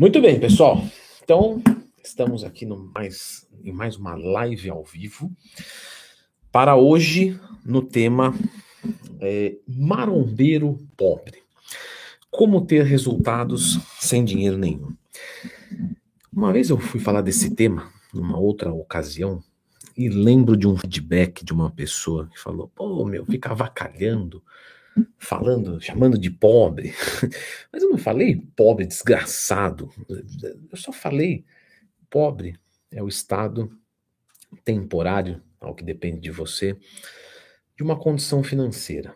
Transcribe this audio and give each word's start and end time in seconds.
Muito 0.00 0.20
bem, 0.20 0.38
pessoal. 0.38 0.80
Então, 1.24 1.60
estamos 2.04 2.44
aqui 2.44 2.64
no 2.64 2.92
mais, 2.94 3.48
em 3.64 3.72
mais 3.72 3.96
uma 3.96 4.14
live 4.14 4.70
ao 4.70 4.84
vivo. 4.84 5.28
Para 6.52 6.76
hoje, 6.76 7.36
no 7.64 7.82
tema 7.82 8.32
é, 9.20 9.56
Marombeiro 9.66 10.78
Pobre. 10.96 11.42
Como 12.30 12.64
ter 12.64 12.84
resultados 12.84 13.80
sem 13.98 14.24
dinheiro 14.24 14.56
nenhum. 14.56 14.94
Uma 16.32 16.52
vez 16.52 16.70
eu 16.70 16.78
fui 16.78 17.00
falar 17.00 17.20
desse 17.20 17.52
tema, 17.56 17.92
numa 18.14 18.38
outra 18.38 18.72
ocasião, 18.72 19.42
e 19.96 20.08
lembro 20.08 20.56
de 20.56 20.68
um 20.68 20.76
feedback 20.76 21.44
de 21.44 21.52
uma 21.52 21.72
pessoa 21.72 22.28
que 22.28 22.38
falou: 22.38 22.70
pô, 22.72 23.04
meu, 23.04 23.26
fica 23.26 23.50
avacalhando 23.50 24.44
falando, 25.18 25.80
chamando 25.80 26.18
de 26.18 26.30
pobre. 26.30 26.94
Mas 27.72 27.82
eu 27.82 27.90
não 27.90 27.98
falei 27.98 28.42
pobre 28.56 28.86
desgraçado. 28.86 29.90
Eu 30.08 30.76
só 30.76 30.92
falei 30.92 31.44
pobre 32.10 32.58
é 32.90 33.02
o 33.02 33.08
estado 33.08 33.70
temporário, 34.64 35.42
ao 35.60 35.74
que 35.74 35.84
depende 35.84 36.20
de 36.20 36.30
você, 36.30 36.76
de 37.76 37.82
uma 37.82 37.98
condição 37.98 38.42
financeira. 38.42 39.14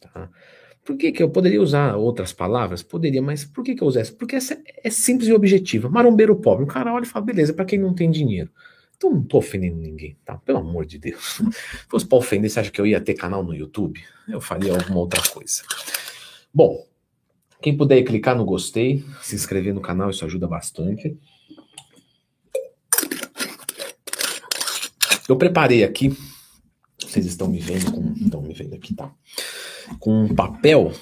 Tá? 0.00 0.30
Por 0.84 0.96
que, 0.96 1.12
que 1.12 1.22
eu 1.22 1.30
poderia 1.30 1.60
usar 1.60 1.96
outras 1.96 2.32
palavras? 2.32 2.82
Poderia, 2.82 3.20
mas 3.20 3.44
por 3.44 3.62
que, 3.62 3.74
que 3.74 3.82
eu 3.82 3.88
usasse? 3.88 4.12
Porque 4.12 4.36
essa 4.36 4.60
é 4.82 4.90
simples 4.90 5.28
e 5.28 5.32
objetiva. 5.32 5.88
Marombeiro 5.88 6.36
pobre. 6.36 6.64
O 6.64 6.68
cara 6.68 6.92
olha 6.92 7.04
e 7.04 7.06
fala, 7.06 7.24
beleza, 7.24 7.52
para 7.52 7.64
quem 7.64 7.78
não 7.78 7.94
tem 7.94 8.10
dinheiro. 8.10 8.50
Então 9.00 9.12
não 9.12 9.22
tô 9.22 9.38
ofendendo 9.38 9.78
ninguém, 9.78 10.14
tá? 10.26 10.36
Pelo 10.36 10.58
amor 10.58 10.84
de 10.84 10.98
Deus. 10.98 11.36
Se 11.36 11.88
fosse 11.88 12.06
pra 12.06 12.18
ofender, 12.18 12.50
você 12.50 12.60
acha 12.60 12.70
que 12.70 12.78
eu 12.78 12.86
ia 12.86 13.00
ter 13.00 13.14
canal 13.14 13.42
no 13.42 13.54
YouTube? 13.54 14.04
Eu 14.28 14.42
faria 14.42 14.74
alguma 14.74 14.98
outra 14.98 15.22
coisa. 15.30 15.62
Bom, 16.52 16.86
quem 17.62 17.74
puder 17.74 18.02
clicar 18.02 18.36
no 18.36 18.44
gostei, 18.44 19.02
se 19.22 19.34
inscrever 19.34 19.72
no 19.72 19.80
canal, 19.80 20.10
isso 20.10 20.22
ajuda 20.26 20.46
bastante. 20.46 21.18
Eu 25.26 25.36
preparei 25.38 25.82
aqui, 25.82 26.14
vocês 27.00 27.24
estão 27.24 27.48
me 27.48 27.58
vendo 27.58 27.90
com, 27.92 28.12
estão 28.12 28.42
me 28.42 28.52
vendo 28.52 28.74
aqui, 28.74 28.94
tá? 28.94 29.10
Com 29.98 30.24
um 30.24 30.34
papel 30.34 30.92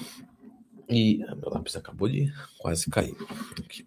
e 0.87 1.21
ah, 1.27 1.35
meu 1.35 1.49
lápis 1.49 1.75
acabou 1.75 2.07
de 2.07 2.31
quase 2.59 2.89
cair. 2.89 3.13
Aqui. 3.57 3.85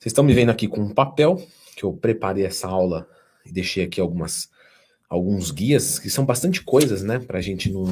Vocês 0.00 0.12
estão 0.12 0.24
me 0.24 0.32
vendo 0.32 0.48
aqui 0.48 0.66
com 0.66 0.80
um 0.80 0.94
papel 0.94 1.46
que 1.76 1.84
eu 1.84 1.92
preparei 1.92 2.46
essa 2.46 2.66
aula 2.66 3.06
e 3.44 3.52
deixei 3.52 3.84
aqui 3.84 4.00
algumas 4.00 4.48
alguns 5.10 5.50
guias, 5.50 5.98
que 5.98 6.08
são 6.08 6.24
bastante 6.24 6.62
coisas, 6.62 7.02
né, 7.02 7.18
pra 7.18 7.40
gente 7.40 7.70
não, 7.70 7.84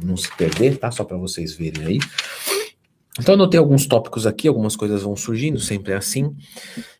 não 0.00 0.16
se 0.16 0.30
perder, 0.36 0.78
tá? 0.78 0.90
Só 0.92 1.04
para 1.04 1.16
vocês 1.16 1.54
verem 1.54 1.84
aí. 1.84 1.98
Então 3.18 3.34
eu 3.34 3.40
anotei 3.40 3.58
alguns 3.58 3.84
tópicos 3.86 4.26
aqui, 4.28 4.46
algumas 4.46 4.76
coisas 4.76 5.02
vão 5.02 5.16
surgindo, 5.16 5.58
sempre 5.58 5.92
é 5.92 5.96
assim, 5.96 6.36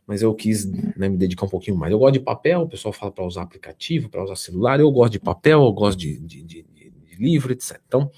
mas 0.05 0.20
eu 0.20 0.34
quis 0.34 0.64
né, 0.97 1.08
me 1.08 1.17
dedicar 1.17 1.47
um 1.47 1.48
pouquinho 1.48 1.77
mais. 1.77 1.92
Eu 1.92 1.98
gosto 2.01 2.14
de 2.14 2.20
papel, 2.20 2.62
o 2.62 2.69
pessoal 2.69 2.92
fala 2.92 3.12
para 3.12 3.25
usar 3.25 3.42
aplicativo, 3.42 4.08
para 4.08 4.25
usar 4.25 4.34
celular, 4.34 4.80
eu 4.80 4.91
gosto 4.91 5.12
de 5.12 5.20
papel, 5.20 5.62
eu 5.62 5.73
gosto 5.73 5.98
de, 5.98 6.19
de, 6.19 6.42
de, 6.42 6.62
de 6.62 7.17
livro, 7.20 7.53
etc. 7.53 7.78
Então, 7.86 8.11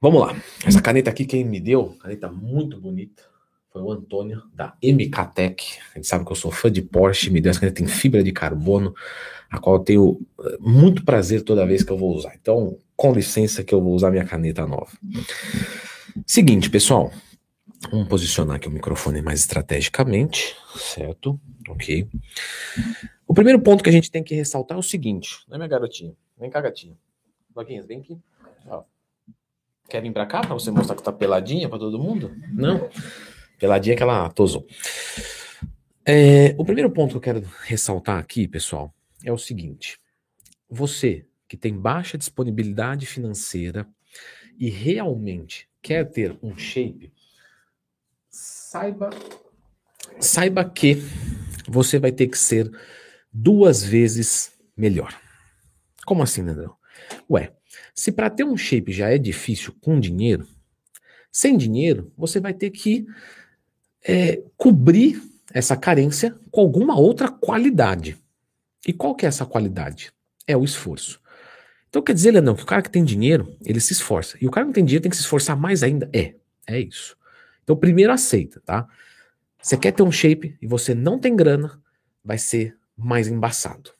vamos 0.00 0.20
lá. 0.20 0.36
Essa 0.64 0.80
caneta 0.80 1.10
aqui, 1.10 1.24
quem 1.24 1.44
me 1.44 1.58
deu, 1.58 1.96
caneta 1.98 2.30
muito 2.30 2.78
bonita, 2.80 3.24
foi 3.70 3.82
o 3.82 3.92
Antônio, 3.92 4.42
da 4.54 4.74
MKTech. 4.82 5.78
A 5.92 5.98
gente 5.98 6.06
sabe 6.06 6.24
que 6.24 6.32
eu 6.32 6.36
sou 6.36 6.50
fã 6.50 6.70
de 6.70 6.82
Porsche, 6.82 7.30
me 7.30 7.40
deu 7.40 7.50
essa 7.50 7.60
caneta 7.60 7.82
em 7.82 7.86
fibra 7.86 8.22
de 8.22 8.32
carbono, 8.32 8.94
a 9.50 9.58
qual 9.58 9.76
eu 9.76 9.80
tenho 9.80 10.20
eh, 10.40 10.56
muito 10.60 11.04
prazer 11.04 11.42
toda 11.42 11.66
vez 11.66 11.82
que 11.82 11.92
eu 11.92 11.98
vou 11.98 12.14
usar. 12.14 12.34
Então, 12.34 12.78
com 12.96 13.12
licença 13.12 13.62
que 13.62 13.74
eu 13.74 13.82
vou 13.82 13.94
usar 13.94 14.10
minha 14.10 14.24
caneta 14.24 14.66
nova. 14.66 14.90
Seguinte, 16.26 16.70
pessoal. 16.70 17.12
Vamos 17.90 18.08
posicionar 18.08 18.56
aqui 18.56 18.66
o 18.66 18.72
microfone 18.72 19.22
mais 19.22 19.40
estrategicamente, 19.40 20.56
certo? 20.74 21.38
Ok. 21.68 22.08
O 23.26 23.32
primeiro 23.32 23.60
ponto 23.60 23.84
que 23.84 23.90
a 23.90 23.92
gente 23.92 24.10
tem 24.10 24.24
que 24.24 24.34
ressaltar 24.34 24.76
é 24.76 24.80
o 24.80 24.82
seguinte, 24.82 25.44
né, 25.48 25.56
minha 25.56 25.68
garotinha? 25.68 26.12
Vem 26.38 26.50
cá, 26.50 26.60
gatinha. 26.60 26.96
Vaguinhas, 27.54 27.86
vem 27.86 28.00
aqui. 28.00 28.18
Ó. 28.66 28.82
Quer 29.88 30.02
vir 30.02 30.12
pra 30.12 30.26
cá 30.26 30.40
pra 30.40 30.54
você 30.54 30.70
mostrar 30.70 30.96
que 30.96 31.02
tá 31.02 31.12
peladinha 31.12 31.68
pra 31.68 31.78
todo 31.78 31.98
mundo? 31.98 32.32
Não? 32.52 32.88
Peladinha 33.58 33.96
que 33.96 34.02
ela 34.02 34.28
tosou. 34.30 34.66
É, 36.04 36.54
o 36.56 36.64
primeiro 36.64 36.90
ponto 36.90 37.10
que 37.10 37.16
eu 37.16 37.20
quero 37.20 37.52
ressaltar 37.64 38.18
aqui, 38.18 38.48
pessoal, 38.48 38.94
é 39.24 39.32
o 39.32 39.38
seguinte: 39.38 39.98
você 40.68 41.26
que 41.46 41.56
tem 41.56 41.74
baixa 41.74 42.18
disponibilidade 42.18 43.06
financeira 43.06 43.86
e 44.58 44.68
realmente 44.68 45.68
quer 45.82 46.04
ter 46.10 46.38
um 46.42 46.56
shape, 46.56 47.12
saiba, 48.28 49.10
saiba 50.20 50.64
que 50.64 50.96
você 51.66 51.98
vai 51.98 52.12
ter 52.12 52.26
que 52.26 52.38
ser 52.38 52.70
duas 53.32 53.82
vezes 53.82 54.52
melhor. 54.76 55.18
Como 56.04 56.22
assim, 56.22 56.42
Leandrão? 56.42 56.76
Ué, 57.30 57.52
se 57.94 58.12
para 58.12 58.30
ter 58.30 58.44
um 58.44 58.56
shape 58.56 58.92
já 58.92 59.10
é 59.10 59.18
difícil 59.18 59.74
com 59.80 60.00
dinheiro, 60.00 60.46
sem 61.30 61.56
dinheiro, 61.56 62.12
você 62.16 62.40
vai 62.40 62.54
ter 62.54 62.70
que 62.70 63.06
é, 64.06 64.42
cobrir 64.56 65.22
essa 65.52 65.76
carência 65.76 66.36
com 66.50 66.60
alguma 66.60 66.98
outra 66.98 67.28
qualidade. 67.28 68.16
E 68.86 68.92
qual 68.92 69.14
que 69.14 69.24
é 69.24 69.28
essa 69.28 69.46
qualidade? 69.46 70.12
É 70.46 70.56
o 70.56 70.64
esforço. 70.64 71.20
Então 71.88 72.02
quer 72.02 72.12
dizer, 72.12 72.32
Leandrão, 72.32 72.54
que 72.54 72.62
o 72.62 72.66
cara 72.66 72.82
que 72.82 72.90
tem 72.90 73.04
dinheiro, 73.04 73.56
ele 73.64 73.80
se 73.80 73.92
esforça. 73.92 74.36
E 74.40 74.46
o 74.46 74.50
cara 74.50 74.64
que 74.64 74.68
não 74.68 74.74
tem 74.74 74.84
dinheiro 74.84 75.02
tem 75.02 75.10
que 75.10 75.16
se 75.16 75.22
esforçar 75.22 75.56
mais 75.56 75.82
ainda? 75.82 76.08
É, 76.12 76.34
é 76.66 76.80
isso. 76.80 77.16
Então 77.64 77.76
primeiro 77.76 78.12
aceita, 78.12 78.60
tá? 78.64 78.86
Você 79.60 79.76
quer 79.76 79.92
ter 79.92 80.02
um 80.02 80.12
shape 80.12 80.56
e 80.60 80.66
você 80.66 80.94
não 80.94 81.18
tem 81.18 81.34
grana, 81.34 81.80
vai 82.24 82.38
ser 82.38 82.76
mais 82.96 83.28
embaçado. 83.28 83.90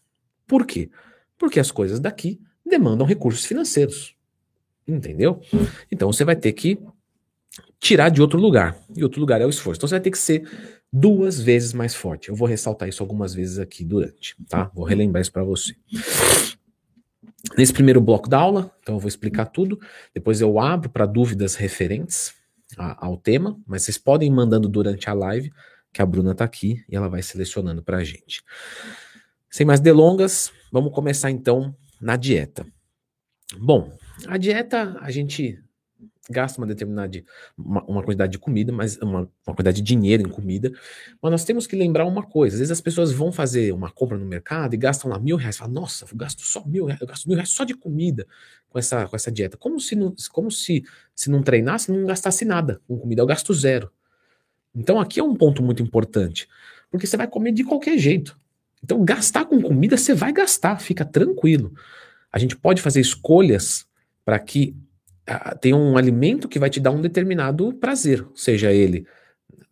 Por 0.46 0.66
quê? 0.66 0.90
Porque 1.36 1.60
as 1.60 1.70
coisas 1.70 2.00
daqui 2.00 2.40
demandam 2.64 3.06
recursos 3.06 3.44
financeiros. 3.44 4.14
Entendeu? 4.86 5.40
Então 5.90 6.10
você 6.10 6.24
vai 6.24 6.36
ter 6.36 6.52
que 6.52 6.78
tirar 7.80 8.08
de 8.08 8.20
outro 8.20 8.38
lugar. 8.38 8.76
E 8.96 9.02
outro 9.02 9.20
lugar 9.20 9.40
é 9.40 9.46
o 9.46 9.50
esforço. 9.50 9.78
Então 9.78 9.88
você 9.88 9.94
vai 9.94 10.00
ter 10.00 10.10
que 10.10 10.18
ser 10.18 10.48
duas 10.92 11.40
vezes 11.40 11.72
mais 11.72 11.94
forte. 11.94 12.28
Eu 12.28 12.34
vou 12.34 12.48
ressaltar 12.48 12.88
isso 12.88 13.02
algumas 13.02 13.34
vezes 13.34 13.58
aqui 13.58 13.84
durante, 13.84 14.36
tá? 14.48 14.70
Vou 14.74 14.84
relembrar 14.84 15.20
isso 15.20 15.32
para 15.32 15.44
você. 15.44 15.74
Nesse 17.56 17.72
primeiro 17.72 18.00
bloco 18.00 18.28
da 18.28 18.38
aula, 18.38 18.70
então 18.80 18.96
eu 18.96 18.98
vou 18.98 19.08
explicar 19.08 19.46
tudo. 19.46 19.78
Depois 20.14 20.40
eu 20.40 20.58
abro 20.58 20.90
para 20.90 21.06
dúvidas 21.06 21.54
referentes 21.54 22.34
a, 22.76 23.06
ao 23.06 23.16
tema, 23.16 23.58
mas 23.66 23.82
vocês 23.82 23.98
podem 23.98 24.28
ir 24.28 24.34
mandando 24.34 24.68
durante 24.68 25.08
a 25.08 25.12
live, 25.12 25.52
que 25.92 26.02
a 26.02 26.06
Bruna 26.06 26.32
está 26.32 26.44
aqui 26.44 26.84
e 26.88 26.96
ela 26.96 27.08
vai 27.08 27.22
selecionando 27.22 27.82
para 27.82 27.98
a 27.98 28.04
gente. 28.04 28.42
Sem 29.50 29.66
mais 29.66 29.80
delongas, 29.80 30.52
vamos 30.70 30.92
começar 30.92 31.30
então 31.30 31.74
na 32.00 32.16
dieta. 32.16 32.66
Bom, 33.56 33.96
a 34.26 34.36
dieta 34.36 34.98
a 35.00 35.10
gente 35.10 35.58
gasta 36.28 36.60
uma 36.60 36.66
determinada 36.66 37.22
uma, 37.56 37.82
uma 37.84 38.02
quantidade 38.02 38.32
de 38.32 38.38
comida, 38.38 38.72
mas 38.72 38.96
uma, 38.98 39.20
uma, 39.20 39.54
quantidade 39.54 39.80
de 39.80 39.82
dinheiro 39.82 40.22
em 40.22 40.30
comida. 40.30 40.70
Mas 41.22 41.30
nós 41.30 41.44
temos 41.44 41.66
que 41.66 41.74
lembrar 41.74 42.04
uma 42.04 42.22
coisa: 42.22 42.56
às 42.56 42.60
vezes 42.60 42.72
as 42.72 42.80
pessoas 42.80 43.10
vão 43.12 43.32
fazer 43.32 43.72
uma 43.72 43.90
compra 43.90 44.18
no 44.18 44.26
mercado 44.26 44.74
e 44.74 44.76
gastam 44.76 45.10
lá 45.10 45.18
mil 45.18 45.36
reais. 45.36 45.56
Falam, 45.56 45.74
nossa, 45.74 46.04
eu 46.10 46.16
gasto 46.16 46.42
só 46.42 46.64
mil 46.66 46.84
reais, 46.84 47.00
eu 47.00 47.06
gasto 47.06 47.26
mil 47.26 47.36
reais 47.36 47.50
só 47.50 47.64
de 47.64 47.74
comida 47.74 48.26
com 48.68 48.78
essa, 48.78 49.06
com 49.06 49.16
essa 49.16 49.32
dieta. 49.32 49.56
Como 49.56 49.80
se 49.80 49.96
não, 49.96 50.14
como 50.32 50.50
se, 50.50 50.84
se 51.14 51.30
não 51.30 51.42
treinasse, 51.42 51.90
não 51.90 52.06
gastasse 52.06 52.44
nada 52.44 52.80
com 52.86 52.98
comida. 52.98 53.22
Eu 53.22 53.26
gasto 53.26 53.54
zero. 53.54 53.90
Então 54.74 55.00
aqui 55.00 55.18
é 55.18 55.24
um 55.24 55.34
ponto 55.34 55.62
muito 55.62 55.82
importante, 55.82 56.46
porque 56.90 57.06
você 57.06 57.16
vai 57.16 57.26
comer 57.26 57.52
de 57.52 57.64
qualquer 57.64 57.98
jeito. 57.98 58.38
Então 58.82 59.04
gastar 59.04 59.44
com 59.46 59.60
comida 59.60 59.96
você 59.96 60.14
vai 60.14 60.32
gastar, 60.32 60.78
fica 60.78 61.04
tranquilo. 61.04 61.72
A 62.30 62.38
gente 62.38 62.54
pode 62.54 62.82
fazer 62.82 63.00
escolhas 63.00 63.86
para 64.24 64.38
que 64.38 64.76
tem 65.60 65.74
um 65.74 65.96
alimento 65.96 66.48
que 66.48 66.58
vai 66.58 66.70
te 66.70 66.80
dar 66.80 66.90
um 66.90 67.00
determinado 67.00 67.72
prazer, 67.74 68.26
seja 68.34 68.72
ele, 68.72 69.06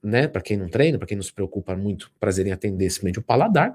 né, 0.02 0.28
para 0.28 0.40
quem 0.40 0.56
não 0.56 0.69
treina, 0.69 0.98
para 0.98 1.06
quem 1.06 1.16
não 1.16 1.25
se 1.25 1.32
preocupa 1.32 1.75
muito, 1.76 2.10
prazer 2.20 2.46
em 2.46 2.52
atender 2.52 2.88
simplesmente 2.90 3.19
o 3.19 3.22
paladar, 3.22 3.75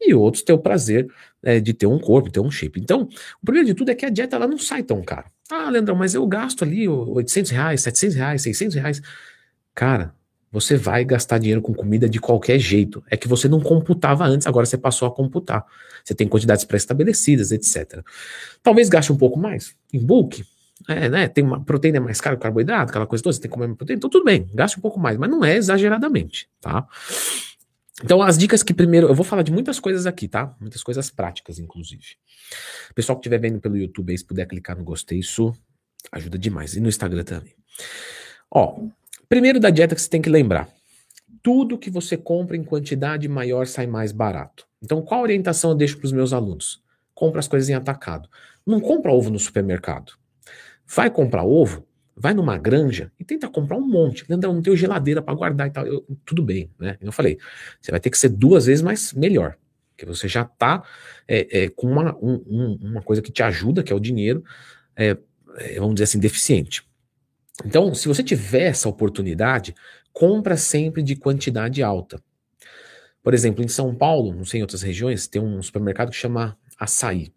e 0.00 0.14
outros 0.14 0.42
ter 0.42 0.52
o 0.52 0.58
prazer 0.58 1.08
é, 1.42 1.60
de 1.60 1.72
ter 1.72 1.86
um 1.86 1.98
corpo, 1.98 2.30
ter 2.30 2.40
um 2.40 2.50
shape. 2.50 2.80
Então, 2.80 3.08
o 3.40 3.44
primeiro 3.44 3.68
de 3.68 3.74
tudo 3.74 3.90
é 3.90 3.94
que 3.94 4.04
a 4.04 4.10
dieta 4.10 4.36
ela 4.36 4.46
não 4.46 4.58
sai 4.58 4.82
tão 4.82 5.02
cara. 5.02 5.26
Ah, 5.50 5.70
Leandrão, 5.70 5.94
mas 5.94 6.14
eu 6.14 6.26
gasto 6.26 6.64
ali 6.64 6.88
800 6.88 7.50
reais, 7.50 7.80
700 7.82 8.16
reais, 8.16 8.42
600 8.42 8.76
reais. 8.76 9.02
Cara, 9.74 10.14
você 10.50 10.76
vai 10.76 11.04
gastar 11.04 11.38
dinheiro 11.38 11.62
com 11.62 11.72
comida 11.72 12.08
de 12.08 12.20
qualquer 12.20 12.58
jeito. 12.58 13.02
É 13.10 13.16
que 13.16 13.28
você 13.28 13.48
não 13.48 13.60
computava 13.60 14.24
antes, 14.24 14.46
agora 14.46 14.66
você 14.66 14.76
passou 14.76 15.08
a 15.08 15.14
computar. 15.14 15.64
Você 16.04 16.14
tem 16.14 16.28
quantidades 16.28 16.64
pré-estabelecidas, 16.64 17.52
etc. 17.52 18.04
Talvez 18.62 18.88
gaste 18.88 19.12
um 19.12 19.16
pouco 19.16 19.38
mais 19.38 19.74
em 19.92 19.98
bulk, 19.98 20.44
é, 20.88 21.08
né, 21.08 21.28
tem 21.28 21.44
uma 21.44 21.64
proteína 21.64 22.00
mais 22.00 22.20
cara 22.20 22.36
que 22.36 22.42
carboidrato, 22.42 22.90
aquela 22.90 23.06
coisa 23.06 23.22
toda, 23.22 23.34
você 23.34 23.40
tem 23.40 23.50
que 23.50 23.56
comer 23.56 23.74
proteína, 23.74 23.98
então 23.98 24.10
tudo 24.10 24.24
bem, 24.24 24.48
gaste 24.52 24.78
um 24.78 24.82
pouco 24.82 24.98
mais, 24.98 25.16
mas 25.16 25.30
não 25.30 25.44
é 25.44 25.56
exageradamente, 25.56 26.48
tá? 26.60 26.86
Então, 28.02 28.20
as 28.20 28.36
dicas 28.36 28.62
que 28.64 28.74
primeiro, 28.74 29.06
eu 29.06 29.14
vou 29.14 29.24
falar 29.24 29.42
de 29.42 29.52
muitas 29.52 29.78
coisas 29.78 30.06
aqui, 30.06 30.26
tá? 30.26 30.56
Muitas 30.60 30.82
coisas 30.82 31.08
práticas, 31.08 31.58
inclusive. 31.60 32.16
Pessoal 32.94 33.16
que 33.16 33.20
estiver 33.20 33.38
vendo 33.38 33.60
pelo 33.60 33.76
YouTube 33.76 34.10
aí, 34.10 34.18
se 34.18 34.24
puder 34.24 34.46
clicar 34.46 34.76
no 34.76 34.82
gostei, 34.82 35.20
isso 35.20 35.54
ajuda 36.10 36.36
demais. 36.36 36.74
E 36.74 36.80
no 36.80 36.88
Instagram 36.88 37.22
também. 37.22 37.54
Ó, 38.50 38.80
primeiro 39.28 39.60
da 39.60 39.70
dieta 39.70 39.94
que 39.94 40.02
você 40.02 40.08
tem 40.08 40.22
que 40.22 40.30
lembrar. 40.30 40.68
tudo 41.42 41.78
que 41.78 41.90
você 41.90 42.16
compra 42.16 42.56
em 42.56 42.62
quantidade 42.64 43.28
maior 43.28 43.66
sai 43.66 43.86
mais 43.86 44.12
barato. 44.12 44.66
Então, 44.80 45.02
qual 45.02 45.22
orientação 45.22 45.70
eu 45.70 45.76
deixo 45.76 45.98
para 45.98 46.06
os 46.06 46.12
meus 46.12 46.32
alunos? 46.32 46.82
Compra 47.14 47.40
as 47.40 47.48
coisas 47.48 47.68
em 47.68 47.74
atacado. 47.74 48.28
Não 48.66 48.80
compra 48.80 49.12
ovo 49.12 49.28
no 49.28 49.38
supermercado. 49.38 50.12
Vai 50.94 51.10
comprar 51.10 51.42
ovo, 51.44 51.86
vai 52.14 52.34
numa 52.34 52.58
granja 52.58 53.10
e 53.18 53.24
tenta 53.24 53.48
comprar 53.48 53.76
um 53.76 53.86
monte. 53.86 54.24
Leandrão, 54.28 54.52
não 54.52 54.62
tenho 54.62 54.76
geladeira 54.76 55.22
para 55.22 55.34
guardar 55.34 55.66
e 55.68 55.70
tal. 55.70 55.86
Eu, 55.86 56.06
tudo 56.24 56.42
bem, 56.42 56.70
né? 56.78 56.98
Eu 57.00 57.10
falei, 57.10 57.38
você 57.80 57.90
vai 57.90 57.98
ter 57.98 58.10
que 58.10 58.18
ser 58.18 58.28
duas 58.28 58.66
vezes 58.66 58.82
mais 58.82 59.12
melhor. 59.14 59.56
Porque 59.90 60.04
você 60.04 60.28
já 60.28 60.42
está 60.42 60.82
é, 61.26 61.64
é, 61.64 61.68
com 61.70 61.86
uma, 61.90 62.14
um, 62.16 62.78
uma 62.80 63.02
coisa 63.02 63.22
que 63.22 63.32
te 63.32 63.42
ajuda, 63.42 63.82
que 63.82 63.92
é 63.92 63.96
o 63.96 64.00
dinheiro, 64.00 64.44
é, 64.94 65.16
é, 65.56 65.74
vamos 65.78 65.94
dizer 65.94 66.04
assim, 66.04 66.18
deficiente. 66.18 66.84
Então, 67.64 67.94
se 67.94 68.08
você 68.08 68.22
tiver 68.22 68.64
essa 68.64 68.88
oportunidade, 68.88 69.74
compra 70.12 70.56
sempre 70.56 71.02
de 71.02 71.16
quantidade 71.16 71.82
alta. 71.82 72.22
Por 73.22 73.32
exemplo, 73.32 73.64
em 73.64 73.68
São 73.68 73.94
Paulo, 73.94 74.34
não 74.34 74.44
sei 74.44 74.60
em 74.60 74.62
outras 74.62 74.82
regiões, 74.82 75.26
tem 75.26 75.40
um 75.40 75.62
supermercado 75.62 76.10
que 76.10 76.16
chama 76.16 76.58
Açaí. 76.78 77.32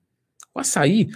O 0.55 0.59
açaí, 0.59 1.09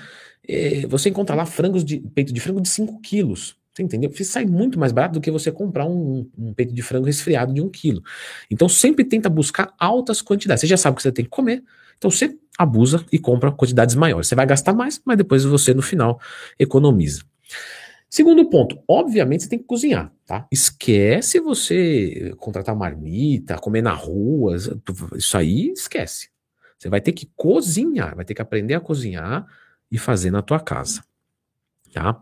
é, 0.50 0.88
você 0.88 1.10
encontra 1.10 1.36
lá 1.36 1.46
frangos 1.46 1.86
de 1.86 2.00
peito 2.00 2.34
de 2.34 2.40
frango 2.40 2.60
de 2.60 2.70
5 2.70 3.00
quilos. 3.02 3.56
Você 3.72 3.84
entendeu? 3.84 4.12
Você 4.12 4.24
sai 4.24 4.46
muito 4.46 4.80
mais 4.80 4.92
barato 4.92 5.14
do 5.14 5.22
que 5.22 5.30
você 5.30 5.52
comprar 5.52 5.86
um, 5.86 6.28
um 6.36 6.54
peito 6.56 6.74
de 6.74 6.82
frango 6.82 7.06
resfriado 7.06 7.54
de 7.54 7.62
um 7.62 7.70
quilo. 7.70 8.02
Então 8.50 8.68
sempre 8.68 9.06
tenta 9.06 9.30
buscar 9.30 9.74
altas 9.78 10.24
quantidades. 10.24 10.62
Você 10.62 10.68
já 10.68 10.76
sabe 10.76 10.96
o 10.96 10.98
que 10.98 11.04
você 11.04 11.12
tem 11.12 11.24
que 11.24 11.30
comer, 11.30 11.64
então 11.98 12.10
você 12.10 12.36
abusa 12.58 13.06
e 13.12 13.20
compra 13.20 13.52
quantidades 13.52 13.94
maiores. 13.94 14.28
Você 14.28 14.36
vai 14.36 14.46
gastar 14.48 14.74
mais, 14.74 15.00
mas 15.06 15.18
depois 15.18 15.46
você 15.46 15.72
no 15.74 15.84
final 15.84 16.20
economiza. 16.58 17.22
Segundo 18.10 18.50
ponto, 18.50 18.82
obviamente 18.88 19.44
você 19.44 19.50
tem 19.50 19.60
que 19.60 19.66
cozinhar, 19.66 20.12
tá? 20.26 20.48
Esquece 20.52 21.40
você 21.40 22.34
contratar 22.38 22.76
marmita, 22.76 23.56
comer 23.60 23.84
na 23.84 23.94
rua, 23.94 24.58
isso 25.16 25.38
aí 25.38 25.70
esquece. 25.70 26.30
Você 26.78 26.90
vai 26.90 27.02
ter 27.02 27.12
que 27.12 27.30
cozinhar, 27.36 28.16
vai 28.16 28.26
ter 28.26 28.34
que 28.34 28.42
aprender 28.42 28.74
a 28.74 28.80
cozinhar 28.80 29.46
e 29.92 29.98
fazer 29.98 30.32
na 30.32 30.42
tua 30.42 30.60
casa, 30.60 31.04
tá? 31.94 32.20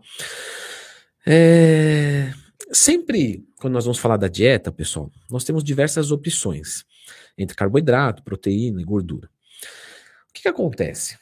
É... 1.26 2.32
Sempre 2.72 3.46
quando 3.56 3.74
nós 3.74 3.84
vamos 3.84 3.98
falar 3.98 4.16
da 4.16 4.28
dieta, 4.28 4.70
pessoal, 4.70 5.10
nós 5.30 5.44
temos 5.44 5.64
diversas 5.64 6.10
opções 6.10 6.84
entre 7.36 7.56
carboidrato, 7.56 8.22
proteína 8.22 8.80
e 8.80 8.84
gordura. 8.84 9.28
O 10.28 10.32
que, 10.32 10.42
que 10.42 10.48
acontece? 10.48 11.18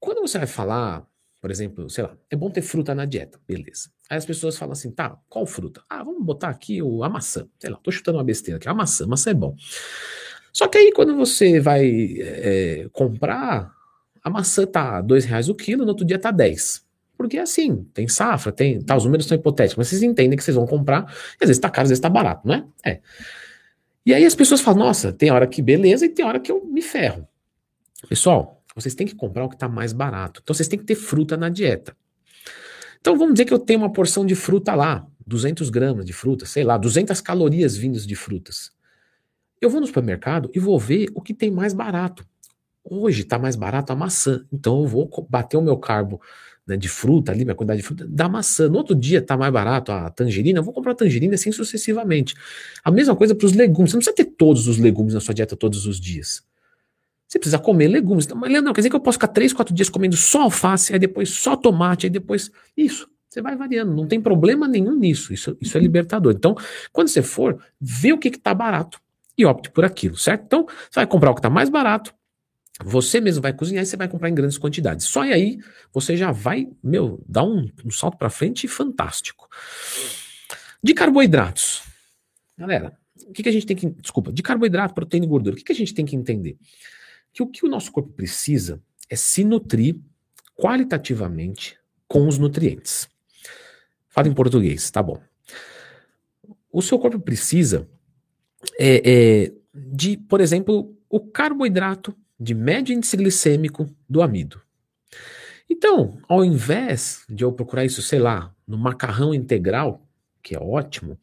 Quando 0.00 0.20
você 0.20 0.38
vai 0.38 0.46
falar 0.46 1.06
por 1.44 1.50
exemplo, 1.50 1.90
sei 1.90 2.04
lá, 2.04 2.16
é 2.30 2.36
bom 2.36 2.48
ter 2.48 2.62
fruta 2.62 2.94
na 2.94 3.04
dieta, 3.04 3.38
beleza. 3.46 3.90
Aí 4.08 4.16
as 4.16 4.24
pessoas 4.24 4.56
falam 4.56 4.72
assim, 4.72 4.90
tá, 4.90 5.18
qual 5.28 5.44
fruta? 5.44 5.82
Ah, 5.90 6.02
vamos 6.02 6.24
botar 6.24 6.48
aqui 6.48 6.80
o, 6.80 7.04
a 7.04 7.08
maçã. 7.10 7.46
Sei 7.58 7.68
lá, 7.68 7.76
tô 7.82 7.90
chutando 7.90 8.16
uma 8.16 8.24
besteira 8.24 8.56
aqui. 8.56 8.66
A 8.66 8.72
maçã, 8.72 9.04
a 9.04 9.08
maçã 9.08 9.30
é 9.30 9.34
bom. 9.34 9.54
Só 10.54 10.66
que 10.68 10.78
aí 10.78 10.90
quando 10.90 11.14
você 11.14 11.60
vai 11.60 12.16
é, 12.18 12.88
comprar, 12.94 13.70
a 14.24 14.30
maçã 14.30 14.66
tá 14.66 15.02
dois 15.02 15.26
reais 15.26 15.50
o 15.50 15.54
quilo, 15.54 15.84
no 15.84 15.90
outro 15.90 16.04
dia 16.04 16.18
tá 16.18 16.30
10. 16.30 16.82
Porque 17.16 17.38
assim, 17.38 17.86
tem 17.92 18.08
safra, 18.08 18.50
tem. 18.50 18.80
Tá, 18.80 18.96
os 18.96 19.04
números 19.04 19.26
são 19.26 19.36
hipotéticos, 19.36 19.76
mas 19.76 19.88
vocês 19.88 20.02
entendem 20.02 20.36
que 20.36 20.42
vocês 20.42 20.56
vão 20.56 20.66
comprar, 20.66 21.04
às 21.40 21.46
vezes 21.46 21.58
tá 21.58 21.68
caro, 21.68 21.84
às 21.84 21.90
vezes 21.90 22.00
tá 22.00 22.08
barato, 22.08 22.48
né? 22.48 22.66
É. 22.84 23.00
E 24.04 24.12
aí 24.12 24.24
as 24.24 24.34
pessoas 24.34 24.60
falam, 24.60 24.86
nossa, 24.86 25.12
tem 25.12 25.30
hora 25.30 25.46
que 25.46 25.62
beleza 25.62 26.06
e 26.06 26.08
tem 26.08 26.24
hora 26.24 26.40
que 26.40 26.50
eu 26.50 26.64
me 26.64 26.82
ferro. 26.82 27.28
Pessoal, 28.08 28.62
vocês 28.74 28.94
têm 28.94 29.06
que 29.06 29.14
comprar 29.14 29.44
o 29.44 29.48
que 29.48 29.54
está 29.54 29.68
mais 29.68 29.92
barato. 29.92 30.40
Então 30.42 30.54
vocês 30.54 30.68
têm 30.68 30.78
que 30.78 30.84
ter 30.84 30.94
fruta 30.94 31.36
na 31.36 31.48
dieta. 31.48 31.96
Então 33.00 33.16
vamos 33.16 33.34
dizer 33.34 33.44
que 33.44 33.54
eu 33.54 33.58
tenho 33.58 33.80
uma 33.80 33.92
porção 33.92 34.26
de 34.26 34.34
fruta 34.34 34.74
lá, 34.74 35.06
200 35.26 35.70
gramas 35.70 36.04
de 36.04 36.12
fruta, 36.12 36.46
sei 36.46 36.64
lá, 36.64 36.76
200 36.76 37.20
calorias 37.20 37.76
vindas 37.76 38.06
de 38.06 38.14
frutas. 38.14 38.72
Eu 39.60 39.70
vou 39.70 39.80
no 39.80 39.86
supermercado 39.86 40.50
e 40.54 40.58
vou 40.58 40.78
ver 40.78 41.08
o 41.14 41.22
que 41.22 41.32
tem 41.32 41.50
mais 41.50 41.72
barato. 41.72 42.26
Hoje 42.84 43.22
está 43.22 43.38
mais 43.38 43.56
barato 43.56 43.92
a 43.92 43.96
maçã, 43.96 44.44
então 44.52 44.82
eu 44.82 44.86
vou 44.86 45.26
bater 45.28 45.56
o 45.56 45.62
meu 45.62 45.76
carbo 45.76 46.20
né, 46.66 46.76
de 46.76 46.88
fruta 46.88 47.32
ali, 47.32 47.44
minha 47.44 47.54
quantidade 47.54 47.80
de 47.80 47.86
fruta, 47.86 48.06
da 48.06 48.28
maçã. 48.28 48.68
No 48.68 48.78
outro 48.78 48.94
dia 48.94 49.18
está 49.18 49.36
mais 49.36 49.52
barato 49.52 49.90
a 49.92 50.10
tangerina, 50.10 50.58
eu 50.58 50.62
vou 50.62 50.72
comprar 50.72 50.94
tangerina 50.94 51.34
assim 51.34 51.52
sucessivamente. 51.52 52.34
A 52.84 52.90
mesma 52.90 53.16
coisa 53.16 53.34
para 53.34 53.46
os 53.46 53.52
legumes. 53.52 53.90
Você 53.90 53.96
não 53.96 54.00
precisa 54.02 54.16
ter 54.16 54.36
todos 54.36 54.68
os 54.68 54.78
legumes 54.78 55.14
na 55.14 55.20
sua 55.20 55.34
dieta 55.34 55.56
todos 55.56 55.86
os 55.86 56.00
dias. 56.00 56.42
Você 57.26 57.38
precisa 57.38 57.58
comer 57.58 57.88
legumes. 57.88 58.26
Mas, 58.28 58.50
Leandro, 58.50 58.72
quer 58.72 58.80
dizer 58.80 58.90
que 58.90 58.96
eu 58.96 59.00
posso 59.00 59.16
ficar 59.16 59.28
3, 59.28 59.52
4 59.52 59.74
dias 59.74 59.88
comendo 59.88 60.16
só 60.16 60.42
alface, 60.42 60.92
aí 60.92 60.98
depois 60.98 61.30
só 61.30 61.56
tomate, 61.56 62.06
aí 62.06 62.10
depois. 62.10 62.50
Isso. 62.76 63.08
Você 63.28 63.42
vai 63.42 63.56
variando, 63.56 63.92
não 63.92 64.06
tem 64.06 64.20
problema 64.20 64.68
nenhum 64.68 64.94
nisso. 64.94 65.34
Isso, 65.34 65.56
isso 65.60 65.76
é 65.76 65.80
libertador. 65.80 66.32
Então, 66.32 66.54
quando 66.92 67.08
você 67.08 67.20
for, 67.20 67.60
vê 67.80 68.12
o 68.12 68.18
que 68.18 68.28
está 68.28 68.54
barato 68.54 69.00
e 69.36 69.44
opte 69.44 69.70
por 69.70 69.84
aquilo, 69.84 70.16
certo? 70.16 70.44
Então, 70.44 70.66
você 70.66 71.00
vai 71.00 71.06
comprar 71.08 71.32
o 71.32 71.34
que 71.34 71.40
está 71.40 71.50
mais 71.50 71.68
barato, 71.68 72.14
você 72.82 73.20
mesmo 73.20 73.42
vai 73.42 73.52
cozinhar 73.52 73.82
e 73.82 73.86
você 73.86 73.96
vai 73.96 74.08
comprar 74.08 74.28
em 74.28 74.34
grandes 74.34 74.58
quantidades. 74.58 75.06
Só 75.06 75.22
aí 75.22 75.58
você 75.92 76.16
já 76.16 76.32
vai, 76.32 76.68
meu, 76.82 77.22
dar 77.28 77.44
um, 77.44 77.70
um 77.84 77.90
salto 77.90 78.16
para 78.16 78.30
frente 78.30 78.66
fantástico. 78.66 79.48
De 80.82 80.92
carboidratos. 80.92 81.82
Galera, 82.58 82.96
o 83.26 83.32
que, 83.32 83.42
que 83.42 83.48
a 83.48 83.52
gente 83.52 83.66
tem 83.66 83.76
que. 83.76 83.88
Desculpa, 83.90 84.32
de 84.32 84.42
carboidrato, 84.42 84.94
proteína 84.94 85.26
e 85.26 85.28
gordura, 85.28 85.54
o 85.54 85.58
que, 85.58 85.64
que 85.64 85.72
a 85.72 85.76
gente 85.76 85.94
tem 85.94 86.04
que 86.04 86.16
entender? 86.16 86.58
que 87.34 87.42
o 87.42 87.48
que 87.48 87.66
o 87.66 87.68
nosso 87.68 87.90
corpo 87.90 88.10
precisa 88.10 88.80
é 89.10 89.16
se 89.16 89.44
nutrir 89.44 89.98
qualitativamente 90.54 91.76
com 92.06 92.28
os 92.28 92.38
nutrientes. 92.38 93.08
Fala 94.08 94.28
em 94.28 94.32
português, 94.32 94.88
tá 94.90 95.02
bom. 95.02 95.20
O 96.72 96.80
seu 96.80 96.98
corpo 96.98 97.18
precisa 97.18 97.88
é, 98.78 99.02
é, 99.04 99.52
de, 99.74 100.16
por 100.16 100.40
exemplo, 100.40 100.96
o 101.10 101.20
carboidrato 101.20 102.16
de 102.38 102.54
médio 102.54 102.94
índice 102.94 103.16
glicêmico 103.16 103.86
do 104.08 104.22
amido. 104.22 104.60
Então, 105.68 106.18
ao 106.28 106.44
invés 106.44 107.24
de 107.28 107.44
eu 107.44 107.52
procurar 107.52 107.84
isso, 107.84 108.02
sei 108.02 108.18
lá, 108.18 108.54
no 108.66 108.76
macarrão 108.76 109.34
integral, 109.34 110.06
que 110.42 110.54
é 110.54 110.58
ótimo, 110.58 111.18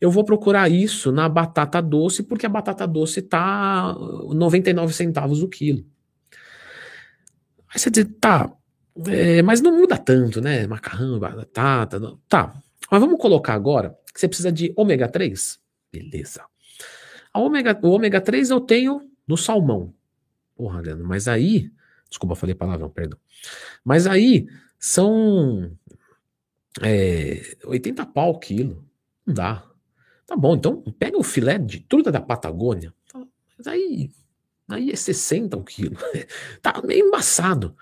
eu 0.00 0.10
vou 0.10 0.24
procurar 0.24 0.70
isso 0.70 1.12
na 1.12 1.28
batata 1.28 1.80
doce, 1.80 2.22
porque 2.22 2.46
a 2.46 2.48
batata 2.48 2.86
doce 2.86 3.22
tá 3.22 3.94
99 3.94 4.92
centavos 4.92 5.42
o 5.42 5.48
quilo. 5.48 5.84
Aí 7.68 7.78
você 7.78 7.90
diz, 7.90 8.06
tá, 8.20 8.50
é, 9.08 9.42
mas 9.42 9.60
não 9.60 9.76
muda 9.76 9.98
tanto, 9.98 10.40
né? 10.40 10.66
Macarrão, 10.66 11.18
batata, 11.18 11.98
não. 11.98 12.18
tá. 12.28 12.54
Mas 12.90 13.00
vamos 13.00 13.20
colocar 13.20 13.54
agora 13.54 13.96
que 14.12 14.20
você 14.20 14.28
precisa 14.28 14.50
de 14.50 14.72
ômega 14.76 15.08
3. 15.08 15.58
Beleza. 15.92 16.44
A 17.32 17.40
ômega, 17.40 17.78
o 17.82 17.90
ômega 17.90 18.20
3 18.20 18.50
eu 18.50 18.60
tenho 18.60 19.02
no 19.26 19.36
salmão. 19.36 19.92
Porra, 20.56 20.80
Leandro, 20.80 21.06
mas 21.06 21.28
aí. 21.28 21.70
Desculpa, 22.08 22.34
falei 22.34 22.54
palavrão, 22.54 22.88
perdão. 22.88 23.18
Mas 23.84 24.06
aí 24.06 24.48
são 24.78 25.76
é, 26.82 27.56
80 27.64 28.06
pau 28.06 28.30
o 28.30 28.38
quilo. 28.38 28.84
Não 29.26 29.34
dá. 29.34 29.64
Tá 30.26 30.36
bom, 30.36 30.56
então 30.56 30.82
pega 30.98 31.18
o 31.18 31.22
filé 31.22 31.58
de 31.58 31.80
truta 31.80 32.10
da 32.10 32.20
Patagônia. 32.20 32.92
Mas 33.56 33.66
aí, 33.66 34.10
aí 34.68 34.90
é 34.90 34.96
60 34.96 35.56
o 35.56 35.64
quilo. 35.64 35.96
tá 36.62 36.80
meio 36.82 37.06
embaçado. 37.06 37.76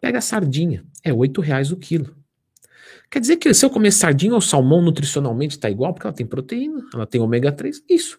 Pega 0.00 0.18
a 0.18 0.22
sardinha. 0.22 0.84
É 1.02 1.12
8 1.12 1.40
reais 1.40 1.72
o 1.72 1.76
quilo. 1.76 2.16
Quer 3.10 3.20
dizer 3.20 3.36
que 3.36 3.52
se 3.52 3.64
eu 3.64 3.70
comer 3.70 3.92
sardinha 3.92 4.34
ou 4.34 4.40
salmão 4.40 4.80
nutricionalmente 4.80 5.58
tá 5.58 5.68
igual, 5.68 5.92
porque 5.92 6.06
ela 6.06 6.16
tem 6.16 6.24
proteína, 6.24 6.82
ela 6.94 7.06
tem 7.06 7.20
ômega 7.20 7.52
3, 7.52 7.82
isso. 7.88 8.18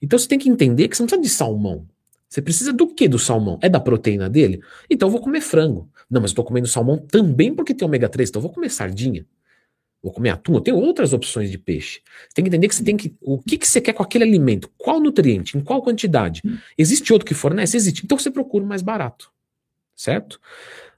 Então 0.00 0.18
você 0.18 0.28
tem 0.28 0.38
que 0.38 0.48
entender 0.48 0.88
que 0.88 0.96
você 0.96 1.02
não 1.02 1.06
precisa 1.06 1.22
de 1.22 1.30
salmão. 1.30 1.88
Você 2.28 2.42
precisa 2.42 2.72
do 2.72 2.88
que 2.88 3.08
do 3.08 3.18
salmão? 3.18 3.58
É 3.62 3.68
da 3.68 3.80
proteína 3.80 4.28
dele? 4.28 4.60
Então 4.90 5.08
eu 5.08 5.12
vou 5.12 5.20
comer 5.20 5.40
frango. 5.40 5.88
Não, 6.10 6.20
mas 6.20 6.30
eu 6.30 6.36
tô 6.36 6.44
comendo 6.44 6.66
salmão 6.66 6.98
também 6.98 7.54
porque 7.54 7.74
tem 7.74 7.86
ômega 7.86 8.08
3, 8.08 8.28
então 8.28 8.40
eu 8.40 8.42
vou 8.44 8.52
comer 8.52 8.70
sardinha 8.70 9.26
vou 10.06 10.12
comer 10.12 10.30
atum, 10.30 10.54
eu 10.54 10.60
tenho 10.60 10.76
outras 10.76 11.12
opções 11.12 11.50
de 11.50 11.58
peixe. 11.58 12.00
Você 12.28 12.34
tem 12.34 12.44
que 12.44 12.48
entender 12.48 12.68
que 12.68 12.74
você 12.74 12.84
tem 12.84 12.96
que. 12.96 13.16
O 13.20 13.38
que, 13.38 13.58
que 13.58 13.66
você 13.66 13.80
quer 13.80 13.92
com 13.92 14.04
aquele 14.04 14.22
alimento? 14.22 14.70
Qual 14.78 15.00
nutriente? 15.00 15.58
Em 15.58 15.60
qual 15.60 15.82
quantidade? 15.82 16.42
Existe 16.78 17.12
outro 17.12 17.26
que 17.26 17.34
fornece? 17.34 17.76
Existe. 17.76 18.04
Então 18.04 18.16
você 18.16 18.30
procura 18.30 18.64
o 18.64 18.68
mais 18.68 18.82
barato. 18.82 19.32
Certo? 19.96 20.40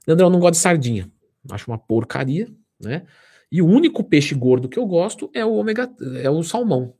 Leandro, 0.05 0.27
eu 0.27 0.29
não 0.29 0.39
gosto 0.39 0.53
de 0.53 0.59
sardinha. 0.59 1.09
Acho 1.49 1.71
uma 1.71 1.77
porcaria, 1.77 2.47
né? 2.79 3.03
E 3.51 3.63
o 3.63 3.65
único 3.65 4.03
peixe 4.03 4.35
gordo 4.35 4.69
que 4.69 4.77
eu 4.77 4.85
gosto 4.85 5.31
é 5.33 5.43
o 5.43 5.53
ômega, 5.53 5.89
é 6.21 6.29
o 6.29 6.43
salmão. 6.43 6.93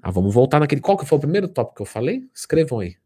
Ah, 0.00 0.12
vamos 0.12 0.32
voltar 0.32 0.60
naquele. 0.60 0.80
Qual 0.80 0.96
que 0.96 1.04
foi 1.04 1.18
o 1.18 1.20
primeiro 1.20 1.48
tópico 1.48 1.76
que 1.76 1.82
eu 1.82 1.86
falei? 1.86 2.22
Escrevam 2.32 2.78
aí. 2.78 2.96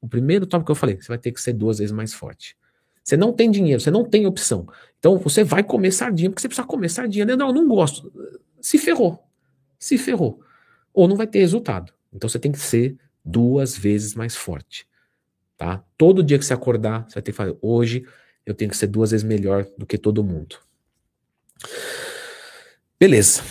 O 0.00 0.08
primeiro 0.08 0.46
tópico 0.46 0.66
que 0.66 0.72
eu 0.72 0.76
falei, 0.76 0.96
você 0.96 1.08
vai 1.08 1.18
ter 1.18 1.32
que 1.32 1.40
ser 1.40 1.52
duas 1.52 1.78
vezes 1.78 1.92
mais 1.92 2.14
forte. 2.14 2.56
Você 3.02 3.16
não 3.16 3.32
tem 3.32 3.50
dinheiro, 3.50 3.80
você 3.80 3.90
não 3.90 4.04
tem 4.04 4.26
opção. 4.26 4.66
Então 4.98 5.18
você 5.18 5.42
vai 5.42 5.62
comer 5.62 5.90
sardinha 5.90 6.30
porque 6.30 6.40
você 6.40 6.48
precisa 6.48 6.66
comer 6.66 6.88
sardinha. 6.88 7.24
Não, 7.24 7.48
eu 7.48 7.54
não 7.54 7.68
gosto. 7.68 8.12
Se 8.60 8.78
ferrou. 8.78 9.22
Se 9.78 9.98
ferrou. 9.98 10.40
Ou 10.92 11.08
não 11.08 11.16
vai 11.16 11.26
ter 11.26 11.40
resultado. 11.40 11.92
Então 12.12 12.28
você 12.28 12.38
tem 12.38 12.52
que 12.52 12.58
ser 12.58 12.96
duas 13.24 13.76
vezes 13.76 14.14
mais 14.14 14.36
forte. 14.36 14.86
Tá? 15.56 15.84
Todo 15.96 16.22
dia 16.22 16.38
que 16.38 16.44
você 16.44 16.54
acordar, 16.54 17.04
você 17.08 17.14
vai 17.14 17.22
ter 17.22 17.32
que 17.32 17.36
fazer. 17.36 17.56
Hoje 17.60 18.06
eu 18.46 18.54
tenho 18.54 18.70
que 18.70 18.76
ser 18.76 18.86
duas 18.86 19.10
vezes 19.10 19.24
melhor 19.24 19.66
do 19.76 19.86
que 19.86 19.98
todo 19.98 20.24
mundo. 20.24 20.56
Beleza. 22.98 23.42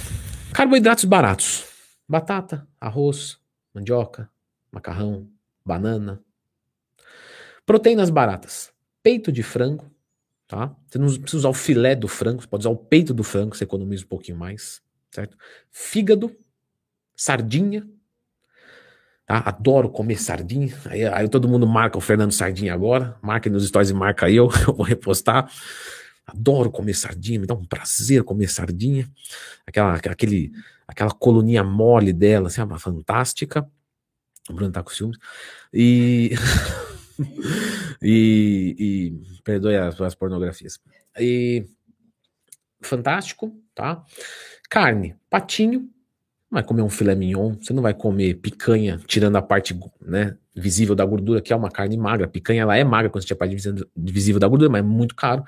Carboidratos 0.53 1.05
baratos. 1.05 1.65
Batata, 2.07 2.67
arroz, 2.81 3.37
mandioca, 3.73 4.29
macarrão, 4.71 5.29
banana. 5.63 6.23
Proteínas 7.69 8.09
baratas. 8.09 8.71
Peito 9.03 9.31
de 9.31 9.43
frango, 9.43 9.85
tá? 10.47 10.75
Você 10.87 10.97
não 10.97 11.05
precisa 11.05 11.37
usar 11.37 11.49
o 11.49 11.53
filé 11.53 11.95
do 11.95 12.07
frango, 12.07 12.41
você 12.41 12.47
pode 12.47 12.61
usar 12.63 12.71
o 12.71 12.75
peito 12.75 13.13
do 13.13 13.23
frango, 13.23 13.55
você 13.55 13.63
economiza 13.63 14.05
um 14.05 14.07
pouquinho 14.07 14.39
mais, 14.39 14.81
certo? 15.11 15.37
Fígado, 15.69 16.35
sardinha, 17.15 17.87
tá? 19.23 19.37
Adoro 19.45 19.87
comer 19.87 20.19
sardinha. 20.19 20.75
Aí, 20.85 21.05
aí 21.05 21.29
todo 21.29 21.47
mundo 21.47 21.67
marca 21.67 21.95
o 21.95 22.01
Fernando 22.01 22.31
Sardinha 22.31 22.73
agora, 22.73 23.15
marca 23.21 23.51
nos 23.51 23.67
stories 23.67 23.91
e 23.91 23.93
marca 23.93 24.27
eu, 24.31 24.49
eu 24.67 24.73
vou 24.73 24.83
repostar. 24.83 25.47
Adoro 26.25 26.71
comer 26.71 26.95
sardinha, 26.95 27.39
me 27.39 27.45
dá 27.45 27.53
um 27.53 27.65
prazer 27.65 28.23
comer 28.23 28.47
sardinha. 28.47 29.07
Aquela, 29.67 29.93
aquele, 29.93 30.51
aquela 30.87 31.11
coluninha 31.11 31.63
mole 31.63 32.13
dela, 32.13 32.47
assim, 32.47 32.61
fantástica. 32.79 33.69
O 34.49 34.53
Bruno 34.53 34.71
tá 34.71 34.81
com 34.81 34.89
ciúmes. 34.89 35.19
E. 35.71 36.31
e, 38.01 38.75
e, 38.79 39.41
perdoe 39.43 39.75
as, 39.75 39.99
as 39.99 40.15
pornografias. 40.15 40.79
E 41.19 41.65
fantástico, 42.81 43.53
tá? 43.75 44.03
Carne, 44.69 45.15
patinho, 45.29 45.89
não 46.49 46.55
vai 46.57 46.63
comer 46.63 46.81
um 46.81 46.89
filé 46.89 47.13
mignon, 47.15 47.55
você 47.59 47.73
não 47.73 47.83
vai 47.83 47.93
comer 47.93 48.35
picanha, 48.35 48.99
tirando 49.05 49.35
a 49.35 49.41
parte 49.41 49.77
né, 50.01 50.37
visível 50.55 50.95
da 50.95 51.05
gordura, 51.05 51.41
que 51.41 51.53
é 51.53 51.55
uma 51.55 51.69
carne 51.69 51.97
magra. 51.97 52.27
Picanha 52.27 52.61
ela 52.61 52.77
é 52.77 52.83
magra 52.83 53.09
quando 53.09 53.21
você 53.21 53.27
tira 53.27 53.37
a 53.37 53.39
parte 53.39 53.55
visível 53.95 54.39
da 54.39 54.47
gordura, 54.47 54.69
mas 54.69 54.79
é 54.79 54.87
muito 54.87 55.15
caro, 55.15 55.43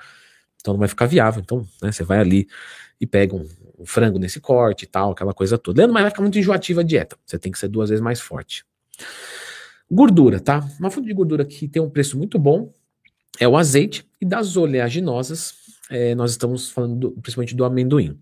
então 0.60 0.74
não 0.74 0.78
vai 0.78 0.88
ficar 0.88 1.06
viável. 1.06 1.42
Então, 1.42 1.66
né, 1.82 1.90
você 1.90 2.04
vai 2.04 2.18
ali 2.18 2.46
e 3.00 3.06
pega 3.06 3.34
um, 3.34 3.48
um 3.78 3.86
frango 3.86 4.18
nesse 4.18 4.40
corte 4.40 4.84
e 4.84 4.86
tal, 4.86 5.10
aquela 5.10 5.34
coisa 5.34 5.58
toda. 5.58 5.78
Leandro, 5.78 5.94
mas 5.94 6.02
vai 6.02 6.10
ficar 6.10 6.22
muito 6.22 6.38
enjoativa 6.38 6.82
a 6.82 6.84
dieta. 6.84 7.16
Você 7.26 7.38
tem 7.38 7.50
que 7.50 7.58
ser 7.58 7.68
duas 7.68 7.90
vezes 7.90 8.02
mais 8.02 8.20
forte. 8.20 8.64
Gordura, 9.92 10.40
tá? 10.40 10.66
Uma 10.80 10.90
fonte 10.90 11.06
de 11.06 11.12
gordura 11.12 11.44
que 11.44 11.68
tem 11.68 11.82
um 11.82 11.90
preço 11.90 12.16
muito 12.16 12.38
bom 12.38 12.72
é 13.38 13.46
o 13.46 13.58
azeite 13.58 14.08
e 14.18 14.24
das 14.24 14.56
oleaginosas, 14.56 15.54
é, 15.90 16.14
nós 16.14 16.30
estamos 16.30 16.70
falando 16.70 16.96
do, 16.96 17.10
principalmente 17.10 17.54
do 17.54 17.62
amendoim. 17.62 18.18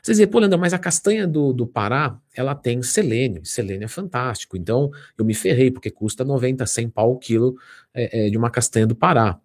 Vocês 0.00 0.18
dizem, 0.18 0.28
pô, 0.28 0.38
Leandro, 0.38 0.58
mas 0.58 0.72
a 0.72 0.78
castanha 0.78 1.26
do, 1.26 1.52
do 1.52 1.66
Pará, 1.66 2.16
ela 2.32 2.54
tem 2.54 2.80
selênio, 2.80 3.44
selênio 3.44 3.84
é 3.84 3.88
fantástico, 3.88 4.56
então 4.56 4.88
eu 5.18 5.24
me 5.24 5.34
ferrei, 5.34 5.72
porque 5.72 5.90
custa 5.90 6.24
90, 6.24 6.64
100 6.64 6.88
pau 6.90 7.12
o 7.12 7.18
quilo 7.18 7.56
é, 7.92 8.26
é, 8.26 8.30
de 8.30 8.38
uma 8.38 8.48
castanha 8.48 8.86
do 8.86 8.94
Pará. 8.94 9.36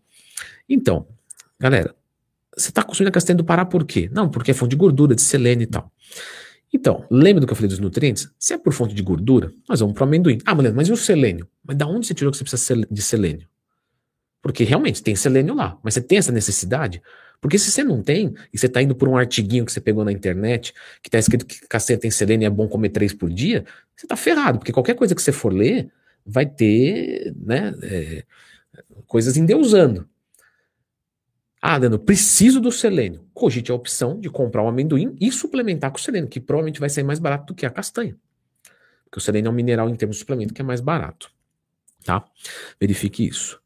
Então, 0.69 1.07
galera, 1.59 1.95
você 2.55 2.69
está 2.69 2.83
consumindo 2.83 3.09
a 3.09 3.11
castanha 3.11 3.37
do 3.37 3.43
Pará 3.43 3.65
por 3.65 3.85
quê? 3.85 4.07
Não, 4.13 4.29
porque 4.29 4.51
é 4.51 4.53
fonte 4.53 4.69
de 4.69 4.75
gordura, 4.75 5.15
de 5.15 5.21
selênio 5.21 5.63
e 5.63 5.67
tal. 5.67 5.91
Então, 6.73 7.05
lembra 7.09 7.41
do 7.41 7.47
que 7.47 7.53
eu 7.53 7.55
falei 7.55 7.69
dos 7.69 7.79
nutrientes? 7.79 8.29
Se 8.37 8.53
é 8.53 8.57
por 8.57 8.73
fonte 8.73 8.93
de 8.93 9.01
gordura, 9.01 9.51
nós 9.67 9.79
vamos 9.79 9.95
para 9.95 10.03
o 10.03 10.07
amendoim. 10.07 10.39
Ah, 10.45 10.53
mas 10.53 10.87
e 10.87 10.91
o 10.91 10.97
selênio? 10.97 11.47
Mas 11.63 11.77
da 11.77 11.87
onde 11.87 12.05
você 12.05 12.13
tirou 12.13 12.31
que 12.31 12.37
você 12.37 12.43
precisa 12.43 12.87
de 12.89 13.01
selênio? 13.01 13.47
Porque 14.41 14.63
realmente 14.63 15.01
tem 15.01 15.15
selênio 15.15 15.55
lá, 15.55 15.77
mas 15.81 15.93
você 15.93 16.01
tem 16.01 16.17
essa 16.17 16.31
necessidade? 16.31 17.01
Porque 17.41 17.57
se 17.57 17.71
você 17.71 17.83
não 17.83 18.01
tem, 18.01 18.33
e 18.53 18.57
você 18.57 18.65
está 18.65 18.81
indo 18.81 18.95
por 18.95 19.07
um 19.07 19.17
artiguinho 19.17 19.65
que 19.65 19.71
você 19.71 19.81
pegou 19.81 20.03
na 20.03 20.11
internet, 20.11 20.73
que 21.01 21.07
está 21.07 21.17
escrito 21.17 21.45
que 21.45 21.67
castanha 21.67 21.97
tem 21.97 22.11
selênio 22.11 22.45
e 22.45 22.47
é 22.47 22.49
bom 22.49 22.67
comer 22.67 22.89
três 22.89 23.13
por 23.13 23.29
dia, 23.29 23.65
você 23.95 24.05
está 24.05 24.15
ferrado, 24.15 24.59
porque 24.59 24.71
qualquer 24.71 24.95
coisa 24.95 25.15
que 25.15 25.21
você 25.21 25.31
for 25.31 25.53
ler 25.53 25.89
vai 26.25 26.45
ter 26.45 27.33
né, 27.37 27.73
é, 27.83 28.23
coisas 29.07 29.37
endeusando. 29.37 30.07
Ah, 31.67 31.79
Dano, 31.79 31.97
preciso 31.97 32.61
do 32.61 32.71
selênio. 32.71 33.25
Cogite 33.33 33.71
a 33.71 33.75
opção 33.75 34.19
de 34.19 34.29
comprar 34.29 34.61
o 34.61 34.67
amendoim 34.67 35.17
e 35.19 35.31
suplementar 35.31 35.89
com 35.89 35.97
o 35.97 35.99
selênio, 35.99 36.29
que 36.29 36.39
provavelmente 36.39 36.79
vai 36.79 36.91
sair 36.91 37.03
mais 37.03 37.17
barato 37.17 37.47
do 37.47 37.55
que 37.55 37.65
a 37.65 37.71
castanha. 37.71 38.15
Porque 39.03 39.17
o 39.17 39.19
selênio 39.19 39.47
é 39.47 39.51
um 39.51 39.55
mineral 39.55 39.89
em 39.89 39.95
termos 39.95 40.17
de 40.17 40.19
suplemento 40.19 40.53
que 40.53 40.61
é 40.61 40.63
mais 40.63 40.79
barato. 40.79 41.31
Tá? 42.03 42.23
Verifique 42.79 43.25
isso. 43.27 43.59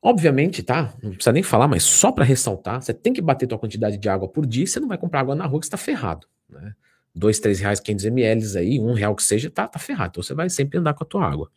Obviamente, 0.00 0.62
tá? 0.62 0.94
Não 1.02 1.10
precisa 1.10 1.32
nem 1.32 1.42
falar, 1.42 1.66
mas 1.66 1.82
só 1.82 2.12
para 2.12 2.24
ressaltar, 2.24 2.80
você 2.80 2.94
tem 2.94 3.12
que 3.12 3.20
bater 3.20 3.48
tua 3.48 3.58
quantidade 3.58 3.98
de 3.98 4.08
água 4.08 4.28
por 4.28 4.46
dia, 4.46 4.64
você 4.64 4.78
não 4.78 4.86
vai 4.86 4.96
comprar 4.96 5.18
água 5.18 5.34
na 5.34 5.46
rua 5.46 5.58
que 5.58 5.66
está 5.66 5.76
ferrado, 5.76 6.28
né? 6.48 6.74
Dois, 7.12 7.40
três 7.40 7.58
reais, 7.58 7.80
500 7.80 8.04
ml 8.04 8.56
aí, 8.56 8.78
um 8.78 8.92
real 8.92 9.16
que 9.16 9.24
seja, 9.24 9.50
tá, 9.50 9.66
tá 9.66 9.80
ferrado. 9.80 10.10
Então 10.10 10.22
você 10.22 10.32
vai 10.32 10.48
sempre 10.48 10.78
andar 10.78 10.94
com 10.94 11.02
a 11.02 11.06
tua 11.06 11.28
água. 11.28 11.50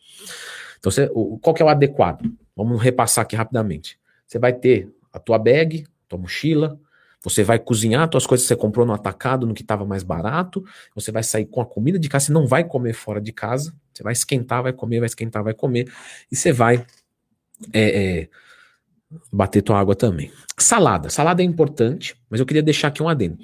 Então 0.80 0.90
você, 0.90 1.08
o, 1.14 1.38
qual 1.38 1.54
que 1.54 1.62
é 1.62 1.64
o 1.64 1.68
adequado? 1.68 2.28
Vamos 2.56 2.82
repassar 2.82 3.22
aqui 3.22 3.36
rapidamente. 3.36 4.00
Você 4.26 4.36
vai 4.36 4.52
ter 4.52 4.92
a 5.12 5.18
tua 5.18 5.38
bag, 5.38 5.86
tua 6.08 6.18
mochila, 6.18 6.78
você 7.22 7.44
vai 7.44 7.58
cozinhar 7.58 8.08
as 8.14 8.26
coisas 8.26 8.44
que 8.44 8.48
você 8.48 8.56
comprou 8.56 8.86
no 8.86 8.94
atacado, 8.94 9.46
no 9.46 9.52
que 9.52 9.62
estava 9.62 9.84
mais 9.84 10.02
barato, 10.02 10.64
você 10.94 11.12
vai 11.12 11.22
sair 11.22 11.44
com 11.44 11.60
a 11.60 11.66
comida 11.66 11.98
de 11.98 12.08
casa, 12.08 12.26
você 12.26 12.32
não 12.32 12.46
vai 12.46 12.64
comer 12.64 12.94
fora 12.94 13.20
de 13.20 13.32
casa, 13.32 13.74
você 13.92 14.02
vai 14.02 14.12
esquentar, 14.12 14.62
vai 14.62 14.72
comer, 14.72 15.00
vai 15.00 15.06
esquentar, 15.06 15.44
vai 15.44 15.52
comer, 15.52 15.92
e 16.32 16.36
você 16.36 16.50
vai 16.50 16.84
é, 17.74 18.20
é, 18.20 18.28
bater 19.30 19.60
tua 19.60 19.78
água 19.78 19.94
também. 19.94 20.32
Salada. 20.56 21.10
Salada 21.10 21.42
é 21.42 21.44
importante, 21.44 22.16
mas 22.30 22.40
eu 22.40 22.46
queria 22.46 22.62
deixar 22.62 22.88
aqui 22.88 23.02
um 23.02 23.08
adendo. 23.08 23.36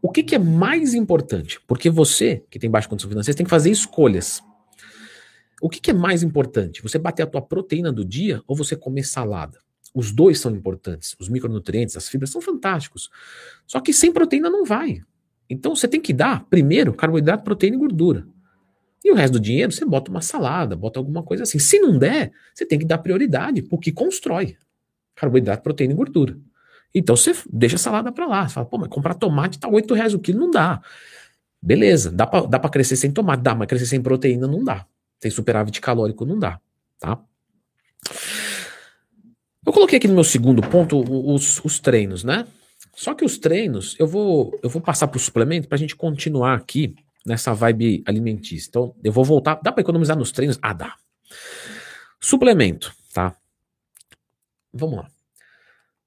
O 0.00 0.10
que, 0.10 0.24
que 0.24 0.34
é 0.34 0.38
mais 0.38 0.94
importante? 0.94 1.60
Porque 1.66 1.88
você, 1.88 2.44
que 2.50 2.58
tem 2.58 2.68
baixa 2.68 2.88
condição 2.88 3.08
financeira, 3.08 3.36
tem 3.36 3.44
que 3.46 3.50
fazer 3.50 3.70
escolhas. 3.70 4.42
O 5.60 5.70
que, 5.70 5.78
que 5.78 5.92
é 5.92 5.94
mais 5.94 6.24
importante? 6.24 6.82
Você 6.82 6.98
bater 6.98 7.22
a 7.22 7.26
tua 7.26 7.40
proteína 7.40 7.92
do 7.92 8.04
dia 8.04 8.42
ou 8.48 8.56
você 8.56 8.74
comer 8.74 9.04
salada? 9.04 9.60
Os 9.94 10.10
dois 10.10 10.40
são 10.40 10.50
importantes. 10.54 11.14
Os 11.18 11.28
micronutrientes, 11.28 11.96
as 11.96 12.08
fibras 12.08 12.30
são 12.30 12.40
fantásticos. 12.40 13.10
Só 13.66 13.80
que 13.80 13.92
sem 13.92 14.12
proteína 14.12 14.48
não 14.48 14.64
vai. 14.64 15.02
Então 15.50 15.76
você 15.76 15.86
tem 15.86 16.00
que 16.00 16.12
dar 16.12 16.44
primeiro 16.46 16.94
carboidrato, 16.94 17.44
proteína 17.44 17.76
e 17.76 17.78
gordura. 17.78 18.26
E 19.04 19.10
o 19.10 19.14
resto 19.14 19.34
do 19.34 19.40
dinheiro 19.40 19.72
você 19.72 19.84
bota 19.84 20.10
uma 20.10 20.22
salada, 20.22 20.76
bota 20.76 20.98
alguma 20.98 21.22
coisa 21.22 21.42
assim. 21.42 21.58
Se 21.58 21.78
não 21.78 21.98
der, 21.98 22.32
você 22.54 22.64
tem 22.64 22.78
que 22.78 22.84
dar 22.84 22.98
prioridade 22.98 23.60
pro 23.60 23.78
que 23.78 23.92
constrói 23.92 24.56
carboidrato, 25.14 25.62
proteína 25.62 25.92
e 25.92 25.96
gordura. 25.96 26.38
Então 26.94 27.16
você 27.16 27.32
deixa 27.52 27.76
a 27.76 27.78
salada 27.78 28.12
para 28.12 28.26
lá. 28.26 28.48
Você 28.48 28.54
fala, 28.54 28.66
pô, 28.66 28.78
mas 28.78 28.88
comprar 28.88 29.14
tomate 29.14 29.58
tá 29.58 29.68
8 29.68 29.92
reais 29.92 30.14
o 30.14 30.18
quilo, 30.18 30.40
não 30.40 30.50
dá. 30.50 30.80
Beleza, 31.60 32.10
dá 32.10 32.26
pra 32.26 32.70
crescer 32.70 32.96
sem 32.96 33.12
tomate, 33.12 33.42
dá, 33.42 33.54
mas 33.54 33.68
crescer 33.68 33.86
sem 33.86 34.00
proteína 34.00 34.46
não 34.46 34.64
dá. 34.64 34.86
Tem 35.20 35.30
superávit 35.30 35.80
calórico, 35.80 36.24
não 36.24 36.38
dá, 36.38 36.60
tá? 36.98 37.22
Eu 39.64 39.72
coloquei 39.72 39.98
aqui 39.98 40.08
no 40.08 40.14
meu 40.14 40.24
segundo 40.24 40.60
ponto 40.62 41.00
os, 41.32 41.64
os 41.64 41.78
treinos, 41.78 42.24
né? 42.24 42.46
Só 42.94 43.14
que 43.14 43.24
os 43.24 43.38
treinos, 43.38 43.96
eu 43.98 44.06
vou, 44.06 44.58
eu 44.62 44.68
vou 44.68 44.82
passar 44.82 45.08
para 45.08 45.16
o 45.16 45.20
suplemento 45.20 45.68
para 45.68 45.76
a 45.76 45.78
gente 45.78 45.96
continuar 45.96 46.54
aqui 46.54 46.94
nessa 47.24 47.54
vibe 47.54 48.02
alimentícia. 48.06 48.68
Então, 48.68 48.94
eu 49.02 49.12
vou 49.12 49.24
voltar. 49.24 49.60
Dá 49.62 49.72
para 49.72 49.80
economizar 49.80 50.16
nos 50.16 50.32
treinos? 50.32 50.58
Ah, 50.60 50.72
dá. 50.72 50.94
Suplemento, 52.20 52.92
tá? 53.14 53.34
Vamos 54.72 54.98
lá. 54.98 55.10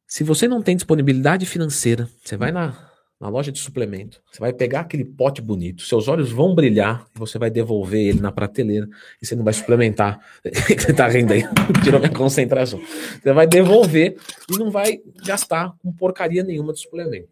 Se 0.08 0.24
você 0.24 0.48
não 0.48 0.62
tem 0.62 0.76
disponibilidade 0.76 1.46
financeira, 1.46 2.10
você 2.24 2.38
vai 2.38 2.52
na 2.52 2.95
na 3.26 3.30
loja 3.30 3.52
de 3.52 3.58
suplemento, 3.58 4.22
você 4.32 4.40
vai 4.40 4.54
pegar 4.54 4.82
aquele 4.82 5.04
pote 5.04 5.42
bonito, 5.42 5.82
seus 5.82 6.08
olhos 6.08 6.32
vão 6.32 6.54
brilhar 6.54 7.08
você 7.16 7.40
vai 7.40 7.50
devolver 7.50 8.00
ele 8.00 8.22
na 8.22 8.32
prateleira 8.32 8.88
e 9.20 9.26
você 9.26 9.36
não 9.36 9.44
vai 9.44 9.54
suplementar. 9.54 10.20
você 10.46 10.94
tá 10.94 11.08
rindo 11.08 11.34
aí, 11.34 11.42
tirou 11.84 12.00
minha 12.00 12.12
concentração. 12.12 12.80
Você 12.80 13.34
vai 13.34 13.48
devolver 13.48 14.16
e 14.52 14.58
não 14.60 14.70
vai 14.70 15.00
gastar 15.26 15.74
com 15.80 15.92
porcaria 15.92 16.44
nenhuma 16.44 16.72
de 16.72 16.82
suplemento. 16.82 17.28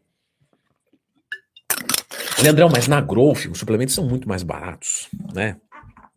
Leandrão, 2.41 2.69
mas 2.69 2.87
na 2.87 2.99
Growth 2.99 3.45
os 3.51 3.59
suplementos 3.59 3.93
são 3.93 4.07
muito 4.07 4.27
mais 4.27 4.41
baratos, 4.41 5.09
né? 5.31 5.57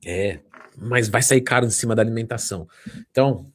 É, 0.05 0.41
mas 0.75 1.09
vai 1.09 1.21
sair 1.21 1.43
caro 1.43 1.67
em 1.67 1.71
cima 1.71 1.95
da 1.95 2.01
alimentação. 2.01 2.67
Então, 3.11 3.47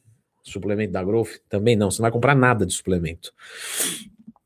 suplemento 0.44 0.92
da 0.92 1.02
Growth 1.02 1.40
também 1.48 1.74
não, 1.74 1.90
você 1.90 2.00
não 2.00 2.04
vai 2.04 2.12
comprar 2.12 2.36
nada 2.36 2.64
de 2.64 2.72
suplemento. 2.72 3.32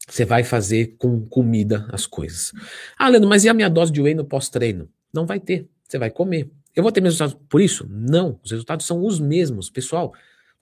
Você 0.08 0.24
vai 0.24 0.44
fazer 0.44 0.94
com 0.98 1.26
comida 1.26 1.86
as 1.90 2.06
coisas. 2.06 2.52
Ah, 2.96 3.08
Leandro, 3.08 3.28
mas 3.28 3.44
e 3.44 3.48
a 3.48 3.54
minha 3.54 3.68
dose 3.68 3.90
de 3.90 4.00
whey 4.00 4.14
no 4.14 4.24
pós-treino? 4.24 4.88
Não 5.12 5.26
vai 5.26 5.40
ter. 5.40 5.68
Você 5.82 5.98
vai 5.98 6.10
comer. 6.10 6.48
Eu 6.74 6.82
vou 6.82 6.92
ter 6.92 7.00
meus 7.00 7.14
resultados 7.14 7.46
por 7.48 7.60
isso? 7.60 7.86
Não. 7.88 8.38
Os 8.44 8.50
resultados 8.50 8.86
são 8.86 9.04
os 9.04 9.18
mesmos. 9.18 9.68
Pessoal, 9.68 10.12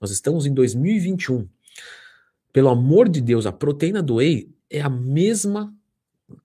nós 0.01 0.11
estamos 0.11 0.45
em 0.45 0.53
2021. 0.53 1.47
Pelo 2.51 2.69
amor 2.69 3.07
de 3.07 3.21
Deus, 3.21 3.45
a 3.45 3.51
proteína 3.51 4.01
do 4.01 4.15
whey 4.15 4.49
é 4.69 4.81
a 4.81 4.89
mesma 4.89 5.73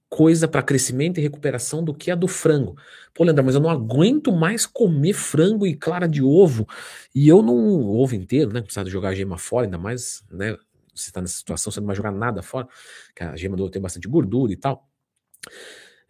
coisa 0.09 0.49
para 0.49 0.63
crescimento 0.63 1.19
e 1.19 1.23
recuperação 1.23 1.85
do 1.85 1.95
que 1.95 2.11
a 2.11 2.17
do 2.17 2.27
frango. 2.27 2.77
Pô, 3.15 3.23
Leandro, 3.23 3.45
mas 3.45 3.55
eu 3.55 3.61
não 3.61 3.71
aguento 3.71 4.33
mais 4.33 4.67
comer 4.67 5.15
frango 5.15 5.67
e 5.67 5.75
clara 5.75 6.09
de 6.09 6.21
ovo. 6.21 6.67
E 7.15 7.29
eu 7.29 7.41
não. 7.41 7.87
Ovo 7.87 8.15
inteiro, 8.15 8.53
né? 8.53 8.61
Precisa 8.61 8.85
jogar 8.91 9.15
gema 9.15 9.39
fora, 9.39 9.67
ainda 9.67 9.79
mais, 9.79 10.25
né? 10.31 10.57
Você 10.95 11.11
está 11.11 11.21
nessa 11.21 11.35
situação, 11.35 11.73
você 11.73 11.81
não 11.81 11.87
vai 11.87 11.97
jogar 11.97 12.13
nada 12.13 12.43
fora, 12.43 12.69
que 13.15 13.23
a 13.23 13.37
gema 13.37 13.57
do 13.57 13.63
ovo 13.63 13.73
tem 13.73 13.81
bastante 13.81 14.09
gordura 14.09 14.53
e 14.53 14.57
tal. 14.57 14.89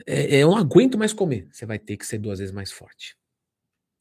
É, 0.07 0.37
é, 0.37 0.39
eu 0.39 0.51
não 0.51 0.57
aguento 0.57 0.99
mais 0.99 1.13
comer. 1.13 1.49
Você 1.53 1.67
vai 1.67 1.79
ter 1.79 1.97
que 1.97 2.07
ser 2.07 2.19
duas 2.19 2.39
vezes 2.39 2.53
mais 2.53 2.73
forte. 2.73 3.17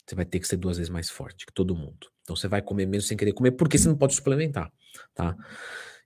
Você 0.06 0.16
vai 0.16 0.26
ter 0.26 0.40
que 0.40 0.48
ser 0.48 0.58
duas 0.58 0.78
vezes 0.78 0.90
mais 0.90 1.10
forte 1.10 1.46
que 1.46 1.54
todo 1.54 1.76
mundo. 1.76 2.08
Então 2.24 2.36
você 2.36 2.48
vai 2.48 2.62
comer 2.62 2.86
mesmo 2.86 3.08
sem 3.08 3.18
querer 3.18 3.34
comer, 3.34 3.52
porque 3.52 3.78
você 3.78 3.88
não 3.88 3.98
pode 3.98 4.16
suplementar, 4.16 4.72
tá? 5.14 5.36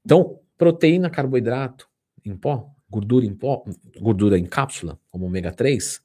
Então, 0.03 0.41
proteína, 0.57 1.09
carboidrato 1.09 1.87
em 2.25 2.35
pó, 2.35 2.69
gordura 2.89 3.25
em 3.25 3.33
pó, 3.33 3.63
gordura 3.99 4.37
em 4.37 4.45
cápsula, 4.45 4.99
como 5.09 5.25
ômega 5.25 5.51
3, 5.51 6.01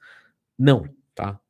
não, 0.59 0.89
tá? 1.15 1.41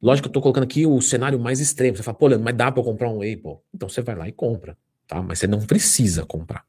Lógico 0.00 0.24
que 0.24 0.30
eu 0.30 0.32
tô 0.32 0.42
colocando 0.42 0.64
aqui 0.64 0.84
o 0.84 1.00
cenário 1.00 1.38
mais 1.38 1.60
extremo. 1.60 1.96
Você 1.96 2.02
fala, 2.02 2.18
pô, 2.18 2.26
Leandro, 2.26 2.44
mas 2.44 2.56
dá 2.56 2.72
para 2.72 2.82
comprar 2.82 3.08
um 3.08 3.18
whey, 3.18 3.36
pô. 3.36 3.62
Então 3.72 3.88
você 3.88 4.02
vai 4.02 4.16
lá 4.16 4.28
e 4.28 4.32
compra, 4.32 4.76
tá? 5.12 5.22
Mas 5.22 5.38
você 5.38 5.46
não 5.46 5.60
precisa 5.60 6.24
comprar. 6.24 6.64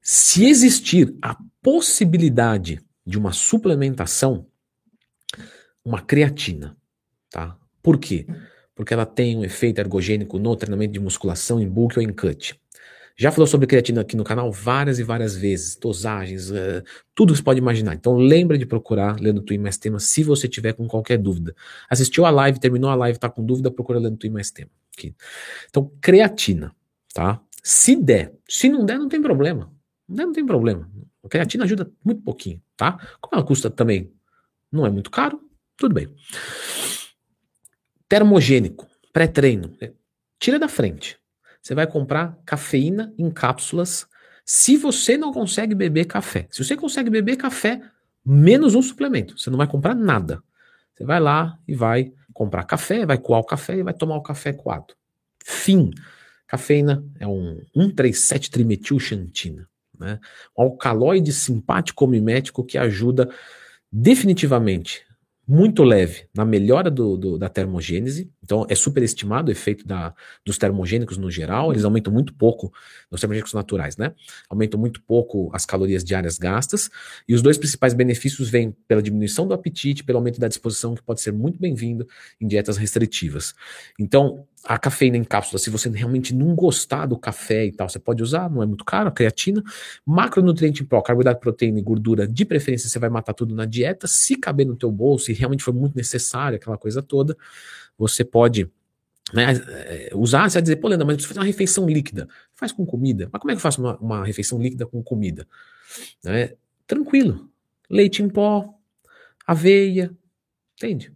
Se 0.00 0.46
existir 0.46 1.14
a 1.20 1.36
possibilidade 1.60 2.80
de 3.04 3.18
uma 3.18 3.32
suplementação, 3.32 4.46
uma 5.84 6.00
creatina, 6.00 6.76
tá? 7.30 7.56
Por 7.82 7.98
quê? 7.98 8.26
Porque 8.74 8.94
ela 8.94 9.04
tem 9.04 9.36
um 9.36 9.44
efeito 9.44 9.80
ergogênico 9.80 10.38
no 10.38 10.54
treinamento 10.54 10.92
de 10.92 11.00
musculação 11.00 11.60
em 11.60 11.68
bulk 11.68 11.98
ou 11.98 12.02
em 12.02 12.12
cut. 12.12 12.58
Já 13.16 13.32
falou 13.32 13.48
sobre 13.48 13.66
creatina 13.66 14.02
aqui 14.02 14.16
no 14.16 14.22
canal 14.22 14.52
várias 14.52 15.00
e 15.00 15.02
várias 15.02 15.36
vezes, 15.36 15.74
dosagens, 15.74 16.50
uh, 16.52 16.84
tudo 17.16 17.32
que 17.32 17.38
você 17.38 17.42
pode 17.42 17.58
imaginar. 17.58 17.94
Então 17.94 18.16
lembra 18.16 18.56
de 18.56 18.64
procurar 18.64 19.18
Lendo 19.18 19.42
Twin 19.42 19.58
Mais 19.58 19.76
Tema 19.76 19.98
se 19.98 20.22
você 20.22 20.46
tiver 20.46 20.72
com 20.72 20.86
qualquer 20.86 21.18
dúvida. 21.18 21.52
Assistiu 21.90 22.24
a 22.24 22.30
live, 22.30 22.60
terminou 22.60 22.88
a 22.88 22.94
live, 22.94 23.18
tá 23.18 23.28
com 23.28 23.44
dúvida, 23.44 23.72
procura 23.72 23.98
Lendo 23.98 24.16
Twin 24.16 24.30
Mais 24.30 24.52
Tema. 24.52 24.70
Aqui. 24.96 25.16
Então 25.68 25.90
creatina, 26.00 26.72
tá? 27.12 27.40
Se 27.62 27.96
der, 27.96 28.34
se 28.48 28.68
não 28.68 28.84
der, 28.84 28.98
não 28.98 29.08
tem 29.08 29.20
problema. 29.20 29.72
Não 30.08 30.16
der, 30.16 30.26
não 30.26 30.32
tem 30.32 30.46
problema. 30.46 30.88
A 31.24 31.28
creatina 31.28 31.64
ajuda 31.64 31.90
muito 32.04 32.22
pouquinho, 32.22 32.62
tá? 32.76 32.92
Como 33.20 33.34
ela 33.34 33.44
custa 33.44 33.68
também, 33.68 34.12
não 34.70 34.86
é 34.86 34.90
muito 34.90 35.10
caro, 35.10 35.40
tudo 35.76 35.94
bem. 35.94 36.14
Termogênico, 38.08 38.86
pré-treino, 39.12 39.76
tira 40.38 40.58
da 40.58 40.68
frente. 40.68 41.18
Você 41.60 41.74
vai 41.74 41.86
comprar 41.86 42.38
cafeína 42.46 43.12
em 43.18 43.30
cápsulas 43.30 44.06
se 44.44 44.76
você 44.76 45.18
não 45.18 45.32
consegue 45.32 45.74
beber 45.74 46.06
café. 46.06 46.48
Se 46.50 46.64
você 46.64 46.74
consegue 46.74 47.10
beber 47.10 47.36
café, 47.36 47.82
menos 48.24 48.74
um 48.74 48.80
suplemento. 48.80 49.38
Você 49.38 49.50
não 49.50 49.58
vai 49.58 49.66
comprar 49.66 49.94
nada. 49.94 50.42
Você 50.94 51.04
vai 51.04 51.20
lá 51.20 51.58
e 51.68 51.74
vai 51.74 52.12
comprar 52.32 52.64
café, 52.64 53.04
vai 53.04 53.18
coar 53.18 53.40
o 53.40 53.44
café 53.44 53.76
e 53.76 53.82
vai 53.82 53.92
tomar 53.92 54.16
o 54.16 54.22
café 54.22 54.52
coado. 54.52 54.94
Fim. 55.44 55.90
Cafeína 56.48 57.04
é 57.20 57.26
um 57.26 57.60
137-trimetilxantina, 57.76 59.66
né? 59.98 60.18
Um 60.56 60.62
alcaloide 60.62 61.32
simpático 61.32 62.06
mimético 62.06 62.64
que 62.64 62.78
ajuda 62.78 63.28
definitivamente 63.92 65.06
muito 65.48 65.82
leve 65.82 66.26
na 66.34 66.44
melhora 66.44 66.90
do, 66.90 67.16
do, 67.16 67.38
da 67.38 67.48
termogênese, 67.48 68.30
então 68.44 68.66
é 68.68 68.74
superestimado 68.74 69.48
o 69.48 69.50
efeito 69.50 69.86
da, 69.86 70.14
dos 70.44 70.58
termogênicos 70.58 71.16
no 71.16 71.30
geral, 71.30 71.72
eles 71.72 71.86
aumentam 71.86 72.12
muito 72.12 72.34
pouco, 72.34 72.70
os 73.10 73.18
termogênicos 73.18 73.54
naturais, 73.54 73.96
né? 73.96 74.12
Aumentam 74.50 74.78
muito 74.78 75.00
pouco 75.00 75.48
as 75.54 75.64
calorias 75.64 76.04
diárias 76.04 76.36
gastas, 76.36 76.90
e 77.26 77.34
os 77.34 77.40
dois 77.40 77.56
principais 77.56 77.94
benefícios 77.94 78.50
vêm 78.50 78.76
pela 78.86 79.02
diminuição 79.02 79.48
do 79.48 79.54
apetite, 79.54 80.04
pelo 80.04 80.18
aumento 80.18 80.38
da 80.38 80.48
disposição, 80.48 80.94
que 80.94 81.02
pode 81.02 81.22
ser 81.22 81.32
muito 81.32 81.58
bem-vindo 81.58 82.06
em 82.38 82.46
dietas 82.46 82.76
restritivas. 82.76 83.54
Então, 83.98 84.46
a 84.68 84.78
cafeína 84.78 85.16
em 85.16 85.24
cápsula, 85.24 85.58
se 85.58 85.70
você 85.70 85.88
realmente 85.88 86.34
não 86.34 86.54
gostar 86.54 87.06
do 87.06 87.18
café 87.18 87.64
e 87.64 87.72
tal, 87.72 87.88
você 87.88 87.98
pode 87.98 88.22
usar, 88.22 88.50
não 88.50 88.62
é 88.62 88.66
muito 88.66 88.84
caro, 88.84 89.08
a 89.08 89.10
creatina. 89.10 89.62
Macronutriente 90.04 90.82
em 90.82 90.86
pó, 90.86 91.00
carboidrato, 91.00 91.40
proteína 91.40 91.78
e 91.78 91.82
gordura, 91.82 92.28
de 92.28 92.44
preferência 92.44 92.86
você 92.86 92.98
vai 92.98 93.08
matar 93.08 93.32
tudo 93.32 93.54
na 93.54 93.64
dieta, 93.64 94.06
se 94.06 94.36
caber 94.36 94.66
no 94.66 94.76
teu 94.76 94.92
bolso 94.92 95.30
e 95.30 95.34
realmente 95.34 95.64
for 95.64 95.72
muito 95.72 95.96
necessário, 95.96 96.56
aquela 96.56 96.76
coisa 96.76 97.00
toda, 97.00 97.34
você 97.96 98.22
pode 98.22 98.70
né, 99.32 99.54
é, 99.68 100.10
usar, 100.14 100.50
você 100.50 100.56
vai 100.56 100.62
dizer, 100.62 100.76
pô, 100.76 100.88
Leandro, 100.88 101.06
mas 101.06 101.14
eu 101.14 101.16
preciso 101.16 101.28
fazer 101.28 101.40
uma 101.40 101.46
refeição 101.46 101.86
líquida. 101.88 102.28
Faz 102.54 102.70
com 102.70 102.84
comida. 102.84 103.30
Mas 103.32 103.40
como 103.40 103.50
é 103.50 103.54
que 103.54 103.58
eu 103.58 103.62
faço 103.62 103.80
uma, 103.80 103.96
uma 103.96 104.22
refeição 104.22 104.60
líquida 104.60 104.84
com 104.84 105.02
comida? 105.02 105.48
Né? 106.22 106.52
Tranquilo. 106.86 107.48
Leite 107.88 108.22
em 108.22 108.28
pó, 108.28 108.74
aveia, 109.46 110.14
entende? 110.76 111.10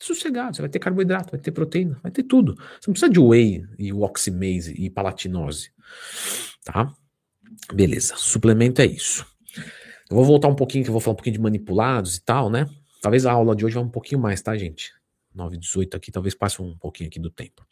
Sossegado, 0.00 0.56
você 0.56 0.62
vai 0.62 0.68
ter 0.68 0.78
carboidrato, 0.78 1.30
vai 1.30 1.40
ter 1.40 1.52
proteína, 1.52 1.98
vai 2.02 2.10
ter 2.10 2.22
tudo. 2.22 2.54
Você 2.54 2.88
não 2.88 2.92
precisa 2.92 3.10
de 3.10 3.20
whey 3.20 3.64
e 3.78 3.92
oximase 3.92 4.74
e 4.78 4.90
palatinose, 4.90 5.72
tá? 6.64 6.94
Beleza, 7.72 8.14
suplemento 8.16 8.80
é 8.80 8.86
isso. 8.86 9.26
Eu 10.08 10.16
vou 10.16 10.24
voltar 10.24 10.48
um 10.48 10.54
pouquinho, 10.54 10.84
que 10.84 10.90
eu 10.90 10.92
vou 10.92 11.00
falar 11.00 11.14
um 11.14 11.16
pouquinho 11.16 11.34
de 11.34 11.40
manipulados 11.42 12.16
e 12.16 12.20
tal, 12.20 12.48
né? 12.48 12.66
Talvez 13.02 13.26
a 13.26 13.32
aula 13.32 13.56
de 13.56 13.64
hoje 13.64 13.74
vá 13.74 13.80
um 13.80 13.88
pouquinho 13.88 14.20
mais, 14.20 14.40
tá, 14.40 14.56
gente? 14.56 14.92
9 15.34 15.56
18 15.58 15.96
aqui, 15.96 16.10
talvez 16.10 16.34
passe 16.34 16.62
um 16.62 16.76
pouquinho 16.78 17.08
aqui 17.08 17.18
do 17.18 17.30
tempo. 17.30 17.66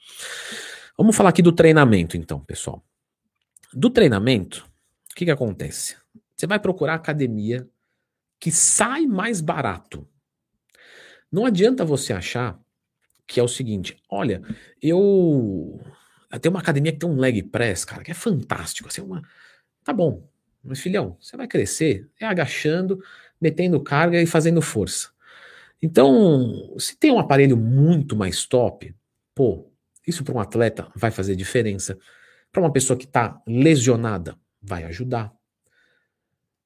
Vamos 0.96 1.16
falar 1.16 1.30
aqui 1.30 1.42
do 1.42 1.52
treinamento, 1.52 2.16
então, 2.16 2.40
pessoal. 2.40 2.84
Do 3.72 3.90
treinamento, 3.90 4.68
o 5.10 5.14
que, 5.14 5.24
que 5.24 5.30
acontece? 5.30 5.96
Você 6.36 6.46
vai 6.46 6.58
procurar 6.58 6.94
academia 6.94 7.68
que 8.38 8.50
sai 8.50 9.06
mais 9.06 9.40
barato. 9.40 10.06
Não 11.34 11.46
adianta 11.46 11.84
você 11.84 12.12
achar 12.12 12.56
que 13.26 13.40
é 13.40 13.42
o 13.42 13.48
seguinte: 13.48 13.96
olha, 14.08 14.40
eu. 14.80 15.80
Tem 16.40 16.48
uma 16.48 16.60
academia 16.60 16.92
que 16.92 16.98
tem 16.98 17.08
um 17.08 17.16
leg 17.16 17.42
press, 17.42 17.84
cara, 17.84 18.04
que 18.04 18.12
é 18.12 18.14
fantástico. 18.14 18.88
Assim, 18.88 19.00
uma... 19.00 19.20
Tá 19.82 19.92
bom, 19.92 20.28
mas 20.62 20.78
filhão, 20.78 21.16
você 21.20 21.36
vai 21.36 21.48
crescer 21.48 22.08
é 22.20 22.24
agachando, 22.24 23.02
metendo 23.40 23.80
carga 23.80 24.22
e 24.22 24.26
fazendo 24.26 24.62
força. 24.62 25.10
Então, 25.82 26.72
se 26.78 26.96
tem 26.96 27.10
um 27.10 27.18
aparelho 27.18 27.56
muito 27.56 28.14
mais 28.14 28.46
top, 28.46 28.94
pô, 29.34 29.68
isso 30.06 30.22
para 30.22 30.34
um 30.34 30.40
atleta 30.40 30.86
vai 30.94 31.10
fazer 31.10 31.34
diferença. 31.34 31.98
Para 32.52 32.62
uma 32.62 32.72
pessoa 32.72 32.96
que 32.96 33.06
está 33.06 33.42
lesionada, 33.44 34.38
vai 34.62 34.84
ajudar. 34.84 35.32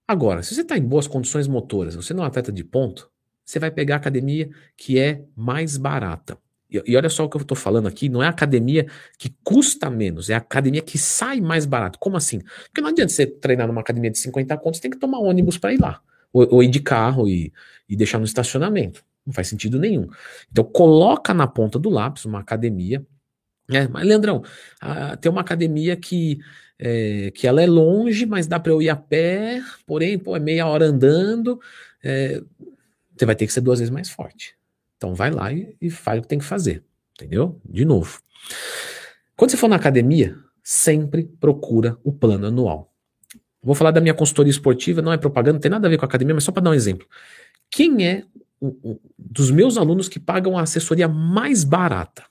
Agora, 0.07 0.43
se 0.43 0.55
você 0.55 0.61
está 0.61 0.77
em 0.77 0.87
boas 0.87 1.07
condições 1.07 1.49
motoras, 1.49 1.95
você 1.95 2.13
não 2.13 2.23
é 2.23 2.27
um 2.27 2.29
atleta 2.29 2.53
de 2.53 2.63
ponto, 2.63 3.11
você 3.49 3.59
vai 3.59 3.71
pegar 3.71 3.95
a 3.95 3.97
academia 3.97 4.51
que 4.77 4.99
é 4.99 5.23
mais 5.35 5.79
barata. 5.79 6.37
E, 6.71 6.83
e 6.87 6.97
olha 6.99 7.09
só 7.09 7.25
o 7.25 7.31
que 7.31 7.37
eu 7.39 7.41
estou 7.41 7.57
falando 7.57 7.89
aqui, 7.89 8.07
não 8.07 8.23
é 8.23 8.27
a 8.27 8.29
academia 8.29 8.87
que 9.19 9.35
custa 9.43 9.89
menos, 9.89 10.29
é 10.29 10.35
a 10.35 10.37
academia 10.37 10.83
que 10.83 10.99
sai 10.99 11.41
mais 11.41 11.65
barato. 11.65 11.99
Como 11.99 12.15
assim? 12.15 12.41
Porque 12.67 12.83
não 12.83 12.91
adianta 12.91 13.11
você 13.11 13.27
treinar 13.27 13.67
numa 13.67 13.81
academia 13.81 14.11
de 14.11 14.19
50 14.19 14.55
contos, 14.59 14.81
tem 14.81 14.91
que 14.91 14.99
tomar 14.99 15.21
ônibus 15.21 15.57
para 15.57 15.73
ir 15.73 15.81
lá. 15.81 16.03
Ou, 16.31 16.47
ou, 16.57 16.63
ir 16.63 16.69
de 16.69 16.81
carro 16.81 17.27
e, 17.27 17.51
e 17.89 17.97
deixar 17.97 18.19
no 18.19 18.27
estacionamento. 18.27 19.03
Não 19.25 19.33
faz 19.33 19.49
sentido 19.49 19.79
nenhum. 19.79 20.07
Então, 20.53 20.63
coloca 20.63 21.33
na 21.33 21.47
ponta 21.47 21.79
do 21.79 21.89
lápis 21.89 22.27
uma 22.27 22.41
academia. 22.41 23.03
É, 23.71 23.89
mas, 23.89 24.07
Leandrão, 24.07 24.43
tem 25.23 25.33
uma 25.33 25.41
academia 25.41 25.97
que, 25.97 26.39
é, 26.79 27.31
que 27.35 27.47
ela 27.47 27.63
é 27.63 27.67
longe, 27.67 28.27
mas 28.27 28.47
dá 28.47 28.61
para 28.61 28.73
eu 28.73 28.83
ir 28.83 28.91
a 28.91 28.97
pé, 28.97 29.63
porém, 29.87 30.19
pô, 30.19 30.37
é 30.37 30.41
meia 30.41 30.67
hora 30.67 30.85
andando. 30.85 31.59
É, 32.05 32.43
você 33.19 33.27
vai 33.27 33.35
ter 33.35 33.47
que 33.47 33.53
ser 33.53 33.61
duas 33.61 33.79
vezes 33.79 33.91
mais 33.91 34.09
forte. 34.09 34.57
Então, 34.97 35.15
vai 35.15 35.31
lá 35.31 35.53
e, 35.53 35.77
e 35.81 35.91
faz 35.91 36.19
o 36.19 36.23
que 36.23 36.29
tem 36.29 36.39
que 36.39 36.45
fazer. 36.45 36.85
Entendeu? 37.15 37.61
De 37.65 37.85
novo. 37.85 38.21
Quando 39.37 39.51
você 39.51 39.57
for 39.57 39.69
na 39.69 39.77
academia, 39.77 40.37
sempre 40.63 41.25
procura 41.25 41.99
o 42.03 42.13
plano 42.13 42.47
anual. 42.47 42.93
Vou 43.63 43.75
falar 43.75 43.91
da 43.91 44.01
minha 44.01 44.15
consultoria 44.15 44.51
esportiva, 44.51 45.03
não 45.03 45.13
é 45.13 45.19
propaganda, 45.19 45.55
não 45.55 45.61
tem 45.61 45.71
nada 45.71 45.87
a 45.87 45.91
ver 45.91 45.99
com 45.99 46.05
a 46.05 46.09
academia, 46.09 46.35
mas 46.35 46.45
só 46.45 46.53
para 46.53 46.63
dar 46.63 46.71
um 46.71 46.75
exemplo. 46.75 47.07
Quem 47.71 48.07
é 48.07 48.25
dos 49.19 49.51
meus 49.51 49.77
alunos 49.77 50.09
que 50.09 50.19
pagam 50.19 50.59
a 50.59 50.63
assessoria 50.63 51.09
mais 51.09 51.65
barata. 51.65 52.25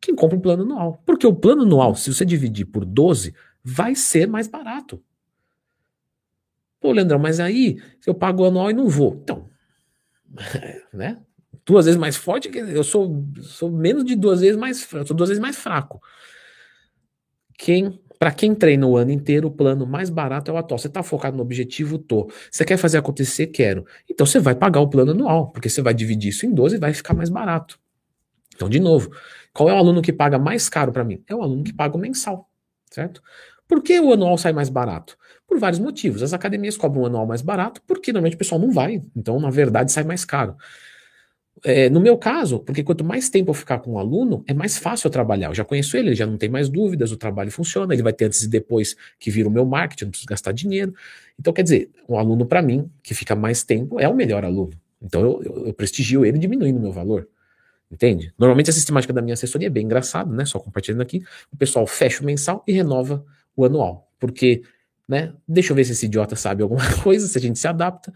Quem 0.00 0.14
compra 0.14 0.36
o 0.36 0.40
plano 0.40 0.62
anual. 0.62 1.02
Porque 1.06 1.26
o 1.26 1.34
plano 1.34 1.62
anual, 1.62 1.94
se 1.94 2.12
você 2.12 2.24
dividir 2.24 2.66
por 2.66 2.84
12, 2.84 3.34
vai 3.64 3.94
ser 3.94 4.28
mais 4.28 4.46
barato. 4.46 5.02
Pô, 6.80 6.92
Leandrão, 6.92 7.18
mas 7.18 7.40
aí 7.40 7.80
eu 8.06 8.14
pago 8.14 8.42
o 8.42 8.46
anual 8.46 8.70
e 8.70 8.74
não 8.74 8.88
vou. 8.88 9.18
Então, 9.22 9.48
né? 10.92 11.18
Duas 11.64 11.86
vezes 11.86 11.98
mais 11.98 12.16
forte, 12.16 12.50
eu 12.54 12.84
sou, 12.84 13.24
sou 13.40 13.70
menos 13.70 14.04
de 14.04 14.14
duas 14.14 14.40
vezes 14.40 14.56
mais, 14.56 14.92
eu 14.92 15.06
sou 15.06 15.16
duas 15.16 15.28
vezes 15.28 15.42
mais 15.42 15.56
fraco. 15.56 16.00
Quem 17.58 17.98
para 18.18 18.32
quem 18.32 18.54
treina 18.54 18.86
o 18.86 18.96
ano 18.96 19.10
inteiro, 19.10 19.48
o 19.48 19.50
plano 19.50 19.86
mais 19.86 20.08
barato 20.08 20.50
é 20.50 20.54
o 20.54 20.56
atual. 20.56 20.78
Você 20.78 20.86
está 20.86 21.02
focado 21.02 21.36
no 21.36 21.42
objetivo? 21.42 21.98
Tô. 21.98 22.30
Você 22.50 22.64
quer 22.64 22.76
fazer 22.76 22.98
acontecer? 22.98 23.48
Quero. 23.48 23.84
Então 24.08 24.26
você 24.26 24.38
vai 24.38 24.54
pagar 24.54 24.80
o 24.80 24.88
plano 24.88 25.12
anual, 25.12 25.50
porque 25.50 25.68
você 25.68 25.82
vai 25.82 25.92
dividir 25.92 26.30
isso 26.30 26.46
em 26.46 26.54
12 26.54 26.76
e 26.76 26.78
vai 26.78 26.94
ficar 26.94 27.14
mais 27.14 27.28
barato. 27.28 27.78
Então, 28.54 28.68
de 28.68 28.80
novo, 28.80 29.10
qual 29.52 29.68
é 29.68 29.74
o 29.74 29.76
aluno 29.76 30.00
que 30.00 30.12
paga 30.12 30.38
mais 30.38 30.68
caro 30.68 30.92
para 30.92 31.04
mim? 31.04 31.22
É 31.28 31.34
o 31.34 31.42
aluno 31.42 31.62
que 31.62 31.74
paga 31.74 31.94
o 31.96 32.00
mensal, 32.00 32.48
certo? 32.90 33.22
Por 33.68 33.82
que 33.82 34.00
o 34.00 34.12
anual 34.12 34.38
sai 34.38 34.52
mais 34.52 34.70
barato? 34.70 35.16
Por 35.46 35.58
vários 35.58 35.78
motivos. 35.78 36.22
As 36.22 36.32
academias 36.32 36.76
cobram 36.76 37.02
o 37.02 37.06
anual 37.06 37.26
mais 37.26 37.42
barato 37.42 37.80
porque 37.86 38.12
normalmente 38.12 38.34
o 38.34 38.38
pessoal 38.38 38.60
não 38.60 38.70
vai. 38.70 39.02
Então, 39.14 39.38
na 39.38 39.50
verdade, 39.50 39.92
sai 39.92 40.04
mais 40.04 40.24
caro. 40.24 40.56
É, 41.64 41.88
no 41.88 42.00
meu 42.00 42.18
caso, 42.18 42.60
porque 42.60 42.82
quanto 42.82 43.02
mais 43.02 43.30
tempo 43.30 43.50
eu 43.50 43.54
ficar 43.54 43.78
com 43.78 43.92
o 43.92 43.94
um 43.94 43.98
aluno, 43.98 44.44
é 44.46 44.52
mais 44.52 44.76
fácil 44.76 45.06
eu 45.06 45.10
trabalhar. 45.10 45.48
Eu 45.48 45.54
já 45.54 45.64
conheço 45.64 45.96
ele, 45.96 46.10
ele 46.10 46.16
já 46.16 46.26
não 46.26 46.36
tem 46.36 46.48
mais 46.48 46.68
dúvidas, 46.68 47.12
o 47.12 47.16
trabalho 47.16 47.50
funciona, 47.50 47.94
ele 47.94 48.02
vai 48.02 48.12
ter 48.12 48.26
antes 48.26 48.42
e 48.42 48.48
depois 48.48 48.94
que 49.18 49.30
vira 49.30 49.48
o 49.48 49.50
meu 49.50 49.64
marketing, 49.64 50.04
não 50.04 50.10
preciso 50.10 50.28
gastar 50.28 50.52
dinheiro. 50.52 50.94
Então, 51.38 51.52
quer 51.52 51.62
dizer, 51.62 51.90
um 52.08 52.18
aluno 52.18 52.44
para 52.44 52.60
mim, 52.60 52.90
que 53.02 53.14
fica 53.14 53.34
mais 53.34 53.64
tempo, 53.64 53.98
é 53.98 54.08
o 54.08 54.14
melhor 54.14 54.44
aluno. 54.44 54.72
Então, 55.00 55.22
eu, 55.22 55.42
eu, 55.42 55.66
eu 55.68 55.74
prestigio 55.74 56.26
ele 56.26 56.38
diminuindo 56.38 56.78
o 56.78 56.82
meu 56.82 56.92
valor. 56.92 57.26
Entende? 57.90 58.32
Normalmente 58.36 58.68
a 58.68 58.72
sistemática 58.72 59.12
da 59.12 59.22
minha 59.22 59.34
assessoria 59.34 59.68
é 59.68 59.70
bem 59.70 59.84
engraçado, 59.84 60.32
né? 60.34 60.44
Só 60.44 60.58
compartilhando 60.58 61.02
aqui. 61.02 61.22
O 61.52 61.56
pessoal 61.56 61.86
fecha 61.86 62.22
o 62.22 62.26
mensal 62.26 62.64
e 62.66 62.72
renova 62.72 63.24
o 63.56 63.64
anual. 63.64 64.10
Porque, 64.18 64.62
né? 65.08 65.32
Deixa 65.46 65.72
eu 65.72 65.76
ver 65.76 65.84
se 65.84 65.92
esse 65.92 66.06
idiota 66.06 66.36
sabe 66.36 66.62
alguma 66.62 66.82
coisa, 67.02 67.26
se 67.26 67.38
a 67.38 67.40
gente 67.40 67.58
se 67.58 67.68
adapta. 67.68 68.12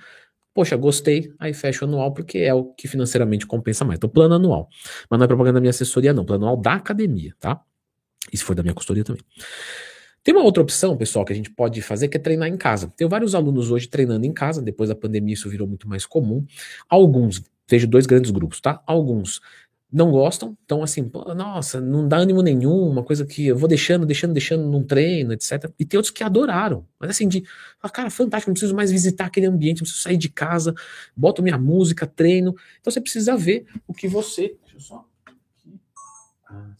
Poxa, 0.52 0.76
gostei, 0.76 1.32
aí 1.38 1.54
fecha 1.54 1.84
o 1.84 1.88
anual 1.88 2.12
porque 2.12 2.38
é 2.38 2.52
o 2.52 2.64
que 2.64 2.88
financeiramente 2.88 3.46
compensa 3.46 3.84
mais. 3.84 3.98
Então, 3.98 4.10
plano 4.10 4.34
anual. 4.34 4.68
Mas 5.08 5.18
não 5.18 5.24
é 5.24 5.28
propaganda 5.28 5.54
da 5.54 5.60
minha 5.60 5.70
assessoria, 5.70 6.12
não. 6.12 6.24
Plano 6.24 6.44
anual 6.44 6.56
da 6.56 6.74
academia, 6.74 7.34
tá? 7.38 7.60
Se 8.34 8.42
for 8.42 8.54
da 8.54 8.62
minha 8.62 8.74
consultoria 8.74 9.04
também. 9.04 9.22
Tem 10.22 10.34
uma 10.34 10.42
outra 10.42 10.62
opção, 10.62 10.96
pessoal, 10.96 11.24
que 11.24 11.32
a 11.32 11.36
gente 11.36 11.50
pode 11.50 11.80
fazer, 11.80 12.08
que 12.08 12.16
é 12.16 12.20
treinar 12.20 12.48
em 12.48 12.56
casa. 12.56 12.92
Tenho 12.96 13.08
vários 13.08 13.34
alunos 13.34 13.70
hoje 13.70 13.88
treinando 13.88 14.26
em 14.26 14.32
casa, 14.32 14.60
depois 14.60 14.88
da 14.88 14.94
pandemia 14.94 15.32
isso 15.32 15.48
virou 15.48 15.66
muito 15.66 15.88
mais 15.88 16.04
comum. 16.04 16.44
Alguns, 16.88 17.42
vejo 17.68 17.86
dois 17.86 18.04
grandes 18.04 18.30
grupos, 18.30 18.60
tá? 18.60 18.82
Alguns 18.86 19.40
não 19.92 20.10
gostam, 20.10 20.56
então 20.64 20.82
assim, 20.82 21.08
pô, 21.08 21.34
nossa, 21.34 21.80
não 21.80 22.06
dá 22.06 22.18
ânimo 22.18 22.42
nenhum, 22.42 22.88
uma 22.88 23.02
coisa 23.02 23.26
que 23.26 23.48
eu 23.48 23.56
vou 23.56 23.68
deixando, 23.68 24.06
deixando, 24.06 24.32
deixando 24.32 24.64
num 24.64 24.84
treino, 24.84 25.32
etc. 25.32 25.70
E 25.78 25.84
tem 25.84 25.98
outros 25.98 26.12
que 26.12 26.22
adoraram, 26.22 26.86
mas 26.98 27.10
assim, 27.10 27.26
de, 27.26 27.44
ah, 27.82 27.88
cara, 27.88 28.08
fantástico, 28.08 28.50
não 28.50 28.54
preciso 28.54 28.74
mais 28.74 28.92
visitar 28.92 29.26
aquele 29.26 29.46
ambiente, 29.46 29.78
não 29.78 29.84
preciso 29.84 30.02
sair 30.02 30.16
de 30.16 30.28
casa, 30.28 30.74
boto 31.16 31.42
minha 31.42 31.58
música, 31.58 32.06
treino. 32.06 32.54
Então 32.80 32.92
você 32.92 33.00
precisa 33.00 33.36
ver 33.36 33.66
o 33.86 33.92
que 33.92 34.06
você. 34.06 34.56
Deixa 34.62 34.76
eu 34.76 34.80
só. 34.80 35.04
Ah, 36.48 36.70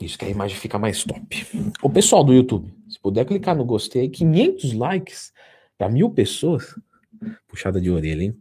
Isso 0.00 0.18
que 0.18 0.24
a 0.24 0.30
imagem 0.30 0.56
fica 0.56 0.78
mais 0.78 1.04
top. 1.04 1.46
O 1.82 1.90
pessoal 1.90 2.24
do 2.24 2.32
YouTube, 2.32 2.72
se 2.88 2.98
puder 2.98 3.26
clicar 3.26 3.54
no 3.54 3.64
gostei, 3.64 4.08
500 4.08 4.72
likes 4.72 5.32
para 5.76 5.90
mil 5.90 6.10
pessoas. 6.10 6.74
Puxada 7.46 7.80
de 7.80 7.88
orelha, 7.88 8.24
hein? 8.24 8.36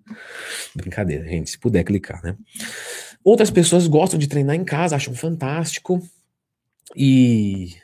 Brincadeira, 0.76 1.24
gente, 1.28 1.52
se 1.52 1.60
puder 1.60 1.84
clicar, 1.84 2.24
né? 2.24 2.36
Outras 3.24 3.52
pessoas 3.52 3.88
gostam 3.88 4.20
de 4.20 4.28
treinar 4.28 4.56
em 4.56 4.64
casa, 4.64 4.96
acham 4.96 5.14
fantástico. 5.14 6.02
E, 6.96 7.76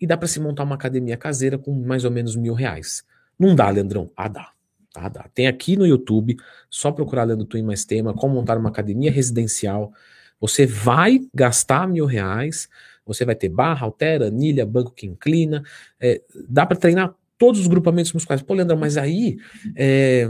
e 0.00 0.06
dá 0.06 0.16
para 0.16 0.28
se 0.28 0.40
montar 0.40 0.64
uma 0.64 0.74
academia 0.74 1.16
caseira 1.16 1.56
com 1.56 1.72
mais 1.72 2.04
ou 2.04 2.10
menos 2.10 2.36
mil 2.36 2.54
reais. 2.54 3.04
Não 3.38 3.54
dá, 3.54 3.70
Leandrão? 3.70 4.10
Ah, 4.16 4.28
dá. 4.28 4.50
Ah, 4.94 5.08
dá. 5.08 5.26
Tem 5.32 5.46
aqui 5.46 5.76
no 5.76 5.86
YouTube, 5.86 6.36
só 6.68 6.90
procurar 6.90 7.24
Leandro 7.24 7.46
Twin 7.46 7.62
mais 7.62 7.84
tema, 7.84 8.12
como 8.12 8.34
montar 8.34 8.58
uma 8.58 8.68
academia 8.68 9.10
residencial. 9.10 9.92
Você 10.40 10.66
vai 10.66 11.20
gastar 11.32 11.86
mil 11.86 12.06
reais, 12.06 12.68
você 13.06 13.24
vai 13.24 13.34
ter 13.34 13.48
barra, 13.48 13.86
altera, 13.86 14.26
anilha, 14.26 14.66
banco 14.66 14.90
que 14.90 15.06
inclina. 15.06 15.62
É, 16.00 16.20
dá 16.48 16.66
para 16.66 16.76
treinar 16.76 17.14
todos 17.38 17.60
os 17.60 17.66
grupamentos 17.66 18.12
musculares. 18.12 18.44
Pô, 18.44 18.54
Leandrão, 18.54 18.76
mas 18.76 18.96
aí 18.96 19.38
é, 19.76 20.28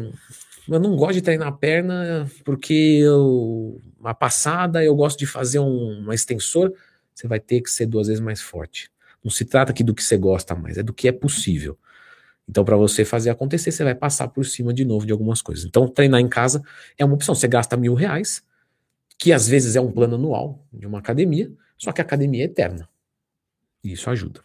eu 0.69 0.79
não 0.79 0.95
gosto 0.95 1.15
de 1.15 1.23
treinar 1.23 1.49
a 1.49 1.53
perna 1.53 2.31
porque 2.45 3.01
eu, 3.03 3.81
uma 4.01 4.15
passada 4.15 4.83
eu 4.83 4.97
gosto 4.97 5.19
de 5.19 5.27
fazer 5.27 5.59
um, 5.59 6.11
extensor. 6.13 6.73
Você 7.15 7.29
vai 7.29 7.39
ter 7.39 7.61
que 7.61 7.71
ser 7.71 7.87
duas 7.87 8.09
vezes 8.09 8.21
mais 8.21 8.41
forte. 8.41 8.91
Não 9.23 9.31
se 9.31 9.45
trata 9.45 9.71
aqui 9.71 9.85
do 9.85 9.95
que 9.95 10.03
você 10.03 10.17
gosta 10.17 10.55
mais, 10.55 10.79
é 10.79 10.83
do 10.83 10.95
que 10.95 11.07
é 11.07 11.13
possível. 11.13 11.79
Então, 12.49 12.65
para 12.65 12.77
você 12.77 13.05
fazer 13.05 13.31
acontecer, 13.31 13.71
você 13.71 13.85
vai 13.85 13.95
passar 13.95 14.29
por 14.29 14.45
cima 14.45 14.73
de 14.73 14.85
novo 14.85 15.07
de 15.07 15.13
algumas 15.13 15.43
coisas. 15.43 15.65
Então, 15.65 15.87
treinar 15.87 16.21
em 16.21 16.29
casa 16.29 16.63
é 16.99 17.05
uma 17.05 17.15
opção. 17.15 17.35
Você 17.35 17.47
gasta 17.47 17.77
mil 17.77 17.95
reais, 17.95 18.43
que 19.19 19.33
às 19.33 19.47
vezes 19.47 19.77
é 19.77 19.81
um 19.81 19.93
plano 19.93 20.17
anual 20.17 20.67
de 20.73 20.87
uma 20.87 20.99
academia, 20.99 21.53
só 21.77 21.93
que 21.93 22.01
a 22.01 22.05
academia 22.05 22.43
é 22.43 22.47
eterna. 22.47 22.89
E 23.85 23.93
isso 23.93 24.09
ajuda. 24.11 24.43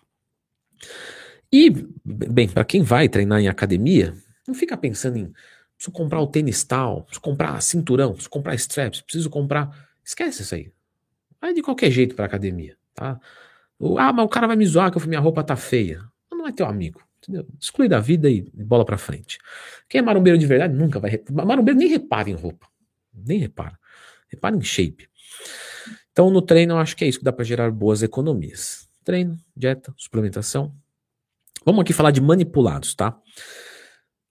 E, 1.51 1.71
bem, 2.03 2.49
para 2.49 2.65
quem 2.65 2.83
vai 2.83 3.07
treinar 3.07 3.39
em 3.39 3.47
academia, 3.47 4.13
não 4.47 4.53
fica 4.53 4.77
pensando 4.77 5.17
em 5.17 5.33
preciso 5.75 5.91
comprar 5.91 6.21
o 6.21 6.27
tênis 6.27 6.63
tal, 6.63 7.03
preciso 7.03 7.21
comprar 7.21 7.61
cinturão, 7.61 8.11
preciso 8.11 8.29
comprar 8.29 8.55
straps, 8.55 9.01
preciso 9.01 9.29
comprar. 9.29 9.89
Esquece 10.03 10.41
isso 10.41 10.55
aí. 10.55 10.71
Vai 11.39 11.53
de 11.53 11.61
qualquer 11.61 11.91
jeito 11.91 12.15
pra 12.15 12.25
academia, 12.25 12.77
tá? 12.93 13.19
Ah, 13.97 14.13
mas 14.13 14.25
o 14.25 14.29
cara 14.29 14.47
vai 14.47 14.55
me 14.55 14.65
zoar 14.65 14.91
que 14.91 15.07
minha 15.07 15.19
roupa 15.19 15.43
tá 15.43 15.55
feia. 15.55 16.03
Não 16.31 16.47
é 16.47 16.51
teu 16.51 16.65
amigo, 16.65 17.01
entendeu? 17.17 17.47
Exclui 17.59 17.87
da 17.87 17.99
vida 17.99 18.29
e 18.29 18.41
bola 18.53 18.85
pra 18.85 18.97
frente. 18.97 19.39
Quem 19.89 19.99
é 19.99 20.01
marombeiro 20.01 20.37
de 20.37 20.45
verdade 20.45 20.73
nunca 20.73 20.99
vai. 20.99 21.21
Marombeiro 21.31 21.77
nem 21.77 21.87
repara 21.87 22.29
em 22.29 22.33
roupa. 22.33 22.67
Nem 23.13 23.39
repara. 23.39 23.77
Repara 24.27 24.55
em 24.55 24.61
shape. 24.61 25.09
Então, 26.11 26.29
no 26.29 26.41
treino, 26.41 26.75
eu 26.75 26.77
acho 26.77 26.95
que 26.95 27.03
é 27.03 27.07
isso 27.07 27.19
que 27.19 27.25
dá 27.25 27.33
para 27.33 27.43
gerar 27.43 27.71
boas 27.71 28.01
economias. 28.01 28.87
Treino, 29.03 29.37
dieta, 29.55 29.93
suplementação. 29.97 30.73
Vamos 31.65 31.81
aqui 31.81 31.93
falar 31.93 32.11
de 32.11 32.21
manipulados, 32.21 32.93
tá? 32.95 33.19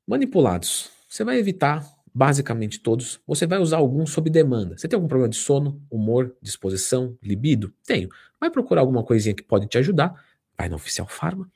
Manipulados. 0.07 0.91
Você 1.15 1.23
vai 1.23 1.39
evitar 1.39 1.89
basicamente 2.13 2.81
todos. 2.81 3.21
Você 3.25 3.47
vai 3.47 3.61
usar 3.61 3.77
alguns 3.77 4.11
sob 4.11 4.29
demanda. 4.29 4.77
Você 4.77 4.89
tem 4.89 4.97
algum 4.97 5.07
problema 5.07 5.29
de 5.29 5.37
sono, 5.37 5.81
humor, 5.89 6.37
disposição, 6.43 7.17
libido? 7.23 7.73
Tenho. 7.87 8.09
Vai 8.41 8.51
procurar 8.51 8.81
alguma 8.81 9.05
coisinha 9.05 9.33
que 9.33 9.45
pode 9.45 9.69
te 9.69 9.79
ajudar. 9.79 10.13
Vai 10.59 10.69
na 10.69 10.75
Oficial 10.75 11.07
Farma 11.07 11.49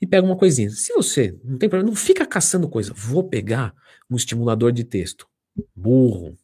e 0.00 0.06
pega 0.06 0.24
uma 0.24 0.36
coisinha. 0.36 0.70
Se 0.70 0.94
você 0.94 1.36
não 1.42 1.58
tem 1.58 1.68
problema, 1.68 1.90
não 1.90 1.96
fica 1.96 2.24
caçando 2.24 2.68
coisa. 2.68 2.92
Vou 2.94 3.24
pegar 3.24 3.74
um 4.08 4.14
estimulador 4.14 4.70
de 4.70 4.84
texto. 4.84 5.26
Burro. 5.74 6.38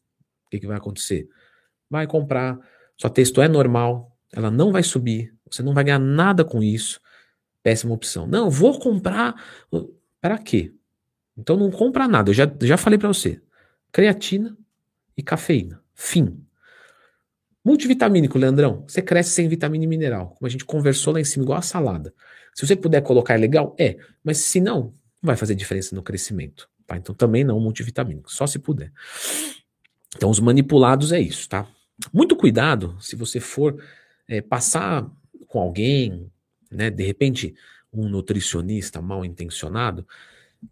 O 0.45 0.51
que, 0.51 0.59
que 0.59 0.67
vai 0.67 0.79
acontecer? 0.79 1.29
Vai 1.89 2.09
comprar. 2.09 2.59
Sua 2.97 3.09
texto 3.09 3.41
é 3.41 3.47
normal. 3.47 4.19
Ela 4.33 4.51
não 4.51 4.73
vai 4.73 4.83
subir. 4.83 5.33
Você 5.49 5.63
não 5.63 5.73
vai 5.73 5.85
ganhar 5.85 6.01
nada 6.01 6.45
com 6.45 6.61
isso. 6.61 7.01
Péssima 7.63 7.95
opção. 7.95 8.27
Não, 8.27 8.51
vou 8.51 8.81
comprar. 8.81 9.41
Para 10.21 10.39
quê? 10.39 10.73
Então 11.37 11.57
não 11.57 11.71
compra 11.71 12.07
nada. 12.07 12.31
Eu 12.31 12.35
já, 12.35 12.51
já 12.62 12.77
falei 12.77 12.99
para 12.99 13.09
você. 13.09 13.40
Creatina 13.90 14.57
e 15.16 15.23
cafeína. 15.23 15.83
Fim. 15.95 16.45
Multivitamínico, 17.64 18.38
Leandrão. 18.38 18.85
Você 18.87 19.01
cresce 19.01 19.31
sem 19.31 19.49
vitamina 19.49 19.85
e 19.85 19.87
mineral. 19.87 20.31
Como 20.31 20.47
a 20.47 20.51
gente 20.51 20.64
conversou 20.64 21.12
lá 21.12 21.21
em 21.21 21.25
cima, 21.25 21.45
igual 21.45 21.59
a 21.59 21.62
salada. 21.62 22.12
Se 22.55 22.66
você 22.66 22.75
puder 22.75 23.03
colocar, 23.03 23.35
é 23.35 23.38
legal? 23.38 23.75
É. 23.79 23.97
Mas 24.23 24.38
se 24.38 24.61
não, 24.61 24.83
não 24.83 24.95
vai 25.23 25.37
fazer 25.37 25.55
diferença 25.55 25.95
no 25.95 26.03
crescimento. 26.03 26.68
Tá? 26.87 26.97
Então 26.97 27.14
também 27.14 27.45
não 27.45 27.61
multivitamínico. 27.61 28.31
Só 28.33 28.47
se 28.47 28.59
puder. 28.59 28.92
Então 30.16 30.29
os 30.29 30.40
manipulados 30.40 31.12
é 31.12 31.21
isso, 31.21 31.49
tá? 31.49 31.66
Muito 32.12 32.37
cuidado 32.37 32.97
se 33.01 33.16
você 33.16 33.40
for 33.40 33.83
é, 34.29 34.40
passar 34.40 35.09
com 35.47 35.61
alguém, 35.61 36.31
né? 36.71 36.90
De 36.90 37.05
repente, 37.05 37.55
um 37.92 38.09
nutricionista 38.09 39.01
mal 39.01 39.25
intencionado 39.25 40.07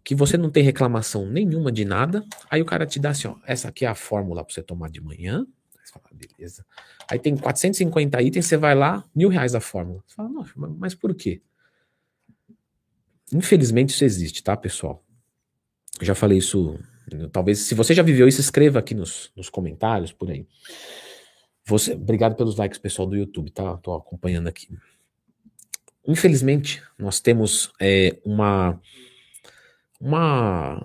que 0.03 0.15
você 0.15 0.37
não 0.37 0.49
tem 0.49 0.63
reclamação 0.63 1.25
nenhuma 1.25 1.71
de 1.71 1.85
nada, 1.85 2.25
aí 2.49 2.61
o 2.61 2.65
cara 2.65 2.85
te 2.85 2.99
dá 2.99 3.09
assim, 3.09 3.27
ó, 3.27 3.35
essa 3.45 3.67
aqui 3.67 3.85
é 3.85 3.87
a 3.87 3.95
fórmula 3.95 4.43
para 4.43 4.53
você 4.53 4.63
tomar 4.63 4.89
de 4.89 5.01
manhã, 5.01 5.45
você 5.83 5.91
fala, 5.91 6.05
beleza. 6.11 6.65
Aí 7.09 7.19
tem 7.19 7.35
450 7.35 8.21
itens, 8.21 8.45
você 8.45 8.57
vai 8.57 8.73
lá, 8.73 9.03
mil 9.13 9.29
reais 9.29 9.53
a 9.53 9.59
fórmula. 9.59 10.03
Você 10.07 10.15
fala, 10.15 10.29
nossa, 10.29 10.51
mas 10.55 10.95
por 10.95 11.13
quê? 11.13 11.41
Infelizmente 13.33 13.89
isso 13.89 14.03
existe, 14.03 14.43
tá, 14.43 14.55
pessoal? 14.55 15.03
Eu 15.99 16.05
já 16.05 16.15
falei 16.15 16.37
isso, 16.37 16.79
talvez, 17.31 17.59
se 17.59 17.75
você 17.75 17.93
já 17.93 18.03
viveu 18.03 18.27
isso, 18.27 18.41
escreva 18.41 18.79
aqui 18.79 18.95
nos, 18.95 19.31
nos 19.35 19.49
comentários, 19.49 20.11
por 20.11 20.29
aí. 20.29 20.47
Você, 21.65 21.93
obrigado 21.93 22.35
pelos 22.35 22.55
likes, 22.55 22.79
pessoal 22.79 23.07
do 23.07 23.15
YouTube, 23.15 23.51
tá? 23.51 23.77
Tô 23.77 23.93
acompanhando 23.93 24.47
aqui. 24.47 24.67
Infelizmente, 26.07 26.81
nós 26.97 27.19
temos 27.19 27.71
é, 27.79 28.19
uma 28.25 28.81
uma, 30.01 30.83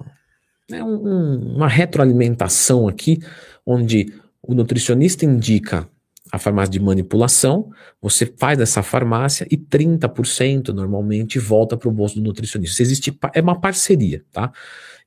né, 0.70 0.82
um, 0.82 1.56
uma 1.56 1.68
retroalimentação 1.68 2.86
aqui, 2.86 3.18
onde 3.64 4.12
o 4.42 4.54
nutricionista 4.54 5.24
indica 5.24 5.88
a 6.30 6.38
farmácia 6.38 6.72
de 6.72 6.80
manipulação, 6.80 7.70
você 8.00 8.26
faz 8.26 8.60
essa 8.60 8.82
farmácia 8.82 9.46
e 9.50 9.56
30% 9.56 10.68
normalmente 10.68 11.38
volta 11.38 11.76
para 11.76 11.88
o 11.88 11.92
bolso 11.92 12.16
do 12.16 12.22
nutricionista. 12.22 12.82
existe, 12.82 13.16
é 13.32 13.40
uma 13.40 13.60
parceria, 13.60 14.24
tá? 14.32 14.52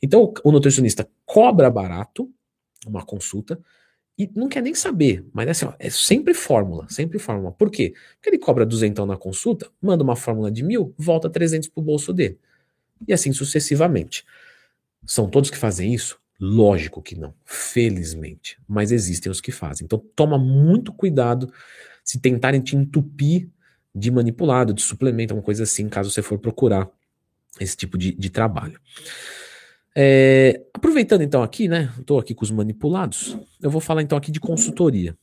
Então 0.01 0.33
o 0.43 0.51
nutricionista 0.51 1.07
cobra 1.25 1.69
barato 1.69 2.29
uma 2.87 3.05
consulta 3.05 3.59
e 4.17 4.29
não 4.33 4.49
quer 4.49 4.61
nem 4.61 4.73
saber, 4.73 5.25
mas 5.33 5.47
é 5.47 5.51
assim, 5.51 5.65
ó, 5.65 5.73
é 5.77 5.89
sempre 5.89 6.33
fórmula, 6.33 6.87
sempre 6.89 7.19
fórmula. 7.19 7.51
Por 7.51 7.69
quê? 7.69 7.93
Porque 8.15 8.29
ele 8.29 8.37
cobra 8.37 8.65
duzentão 8.65 9.05
na 9.05 9.17
consulta, 9.17 9.69
manda 9.81 10.03
uma 10.03 10.15
fórmula 10.15 10.49
de 10.51 10.63
mil, 10.63 10.93
volta 10.97 11.29
300 11.29 11.69
para 11.69 11.81
o 11.81 11.83
bolso 11.83 12.13
dele 12.13 12.37
e 13.07 13.13
assim 13.13 13.33
sucessivamente. 13.33 14.25
São 15.05 15.29
todos 15.29 15.49
que 15.49 15.57
fazem 15.57 15.93
isso? 15.93 16.19
Lógico 16.39 17.01
que 17.01 17.15
não, 17.15 17.33
felizmente, 17.45 18.57
mas 18.67 18.91
existem 18.91 19.31
os 19.31 19.41
que 19.41 19.51
fazem. 19.51 19.85
Então 19.85 20.01
toma 20.15 20.37
muito 20.37 20.93
cuidado 20.93 21.51
se 22.03 22.19
tentarem 22.19 22.61
te 22.61 22.75
entupir 22.75 23.49
de 23.93 24.09
manipulado, 24.09 24.73
de 24.73 24.81
suplemento, 24.81 25.33
alguma 25.33 25.45
coisa 25.45 25.63
assim, 25.63 25.89
caso 25.89 26.09
você 26.09 26.21
for 26.21 26.39
procurar 26.39 26.89
esse 27.59 27.75
tipo 27.75 27.97
de, 27.97 28.13
de 28.13 28.29
trabalho. 28.29 28.79
É, 29.95 30.61
aproveitando 30.73 31.23
então 31.23 31.43
aqui, 31.43 31.67
né? 31.67 31.91
Estou 31.99 32.19
aqui 32.19 32.33
com 32.33 32.43
os 32.43 32.51
manipulados, 32.51 33.37
eu 33.61 33.69
vou 33.69 33.81
falar 33.81 34.01
então 34.01 34.17
aqui 34.17 34.31
de 34.31 34.39
consultoria. 34.39 35.17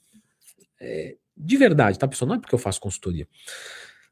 É, 0.78 1.16
de 1.36 1.56
verdade, 1.56 1.98
tá, 1.98 2.06
pessoal? 2.06 2.28
Não 2.28 2.36
é 2.36 2.38
porque 2.38 2.54
eu 2.54 2.58
faço 2.58 2.80
consultoria. 2.80 3.26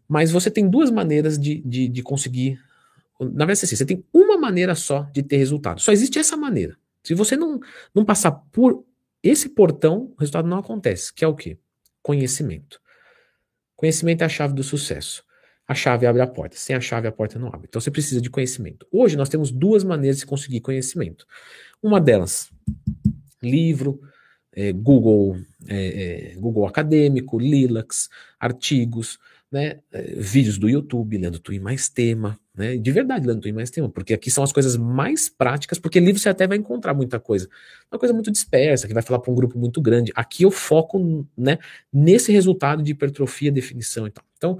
Mas 0.08 0.30
você 0.30 0.50
tem 0.50 0.68
duas 0.68 0.90
maneiras 0.90 1.38
de, 1.38 1.60
de, 1.62 1.88
de 1.88 2.02
conseguir 2.02 2.58
na 3.20 3.46
verdade, 3.46 3.64
assim, 3.64 3.76
você 3.76 3.86
tem 3.86 4.04
uma 4.12 4.36
maneira 4.36 4.74
só 4.74 5.02
de 5.12 5.22
ter 5.22 5.36
resultado. 5.36 5.80
Só 5.80 5.92
existe 5.92 6.18
essa 6.18 6.36
maneira. 6.36 6.76
Se 7.02 7.14
você 7.14 7.36
não, 7.36 7.60
não 7.94 8.04
passar 8.04 8.32
por 8.32 8.84
esse 9.22 9.50
portão, 9.50 10.12
o 10.16 10.16
resultado 10.18 10.48
não 10.48 10.58
acontece. 10.58 11.12
Que 11.12 11.24
é 11.24 11.28
o 11.28 11.34
quê? 11.34 11.58
Conhecimento. 12.02 12.80
Conhecimento 13.76 14.22
é 14.22 14.24
a 14.24 14.28
chave 14.28 14.54
do 14.54 14.62
sucesso. 14.62 15.24
a 15.66 15.74
chave 15.74 16.06
abre 16.06 16.20
a 16.20 16.26
porta. 16.26 16.56
Sem 16.56 16.74
a 16.76 16.80
chave, 16.80 17.06
a 17.06 17.12
porta 17.12 17.38
não 17.38 17.48
abre. 17.48 17.66
Então 17.68 17.80
você 17.80 17.90
precisa 17.90 18.20
de 18.20 18.28
conhecimento. 18.28 18.86
Hoje 18.90 19.16
nós 19.16 19.28
temos 19.28 19.50
duas 19.50 19.84
maneiras 19.84 20.18
de 20.18 20.26
conseguir 20.26 20.60
conhecimento. 20.60 21.26
Uma 21.82 22.00
delas, 22.00 22.50
livro, 23.42 24.00
é, 24.52 24.72
Google, 24.72 25.36
é, 25.66 26.32
é, 26.32 26.34
Google 26.36 26.66
Acadêmico, 26.66 27.38
Lilacs, 27.38 28.08
artigos, 28.38 29.18
né, 29.50 29.80
é, 29.92 30.02
vídeos 30.16 30.58
do 30.58 30.68
YouTube, 30.68 31.16
lendo 31.16 31.40
e 31.52 31.60
mais 31.60 31.88
tema, 31.88 32.38
né, 32.56 32.76
de 32.76 32.92
verdade 32.92 33.26
tu 33.40 33.48
e 33.48 33.52
mais 33.52 33.70
tema, 33.70 33.88
porque 33.88 34.14
aqui 34.14 34.30
são 34.30 34.44
as 34.44 34.52
coisas 34.52 34.76
mais 34.76 35.28
práticas, 35.28 35.78
porque 35.78 35.98
livro 35.98 36.20
você 36.20 36.28
até 36.28 36.46
vai 36.46 36.56
encontrar 36.56 36.94
muita 36.94 37.18
coisa, 37.18 37.48
uma 37.90 37.98
coisa 37.98 38.14
muito 38.14 38.30
dispersa, 38.30 38.86
que 38.86 38.94
vai 38.94 39.02
falar 39.02 39.18
para 39.18 39.32
um 39.32 39.34
grupo 39.34 39.58
muito 39.58 39.80
grande. 39.80 40.12
Aqui 40.14 40.44
eu 40.44 40.50
foco, 40.50 41.26
né, 41.36 41.58
nesse 41.92 42.30
resultado 42.30 42.82
de 42.82 42.92
hipertrofia, 42.92 43.50
definição 43.50 44.06
e 44.06 44.10
tal. 44.10 44.24
Então, 44.36 44.58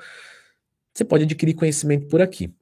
você 0.93 1.05
pode 1.05 1.25
adquirir 1.25 1.55
conhecimento 1.55 2.07
por 2.07 2.21
aqui. 2.21 2.53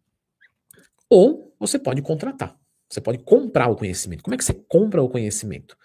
Ou 1.09 1.55
você 1.59 1.79
pode 1.79 2.01
contratar. 2.03 2.57
Você 2.89 3.01
pode 3.01 3.19
comprar 3.19 3.69
o 3.69 3.77
conhecimento. 3.77 4.23
Como 4.23 4.35
é 4.35 4.39
que 4.39 4.45
você 4.45 4.53
compra 4.53 5.03
o 5.03 5.09
conhecimento? 5.09 5.77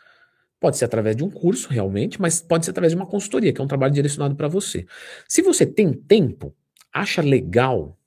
Pode 0.60 0.78
ser 0.78 0.86
através 0.86 1.16
de 1.16 1.24
um 1.24 1.30
curso, 1.30 1.70
realmente, 1.70 2.20
mas 2.20 2.42
pode 2.42 2.66
ser 2.66 2.72
através 2.72 2.92
de 2.92 2.98
uma 2.98 3.06
consultoria, 3.06 3.54
que 3.54 3.62
é 3.62 3.64
um 3.64 3.68
trabalho 3.68 3.94
direcionado 3.94 4.36
para 4.36 4.48
você. 4.48 4.86
Se 5.28 5.42
você 5.42 5.66
tem 5.66 5.94
tempo, 5.94 6.54
acha 6.92 7.22
legal, 7.22 7.98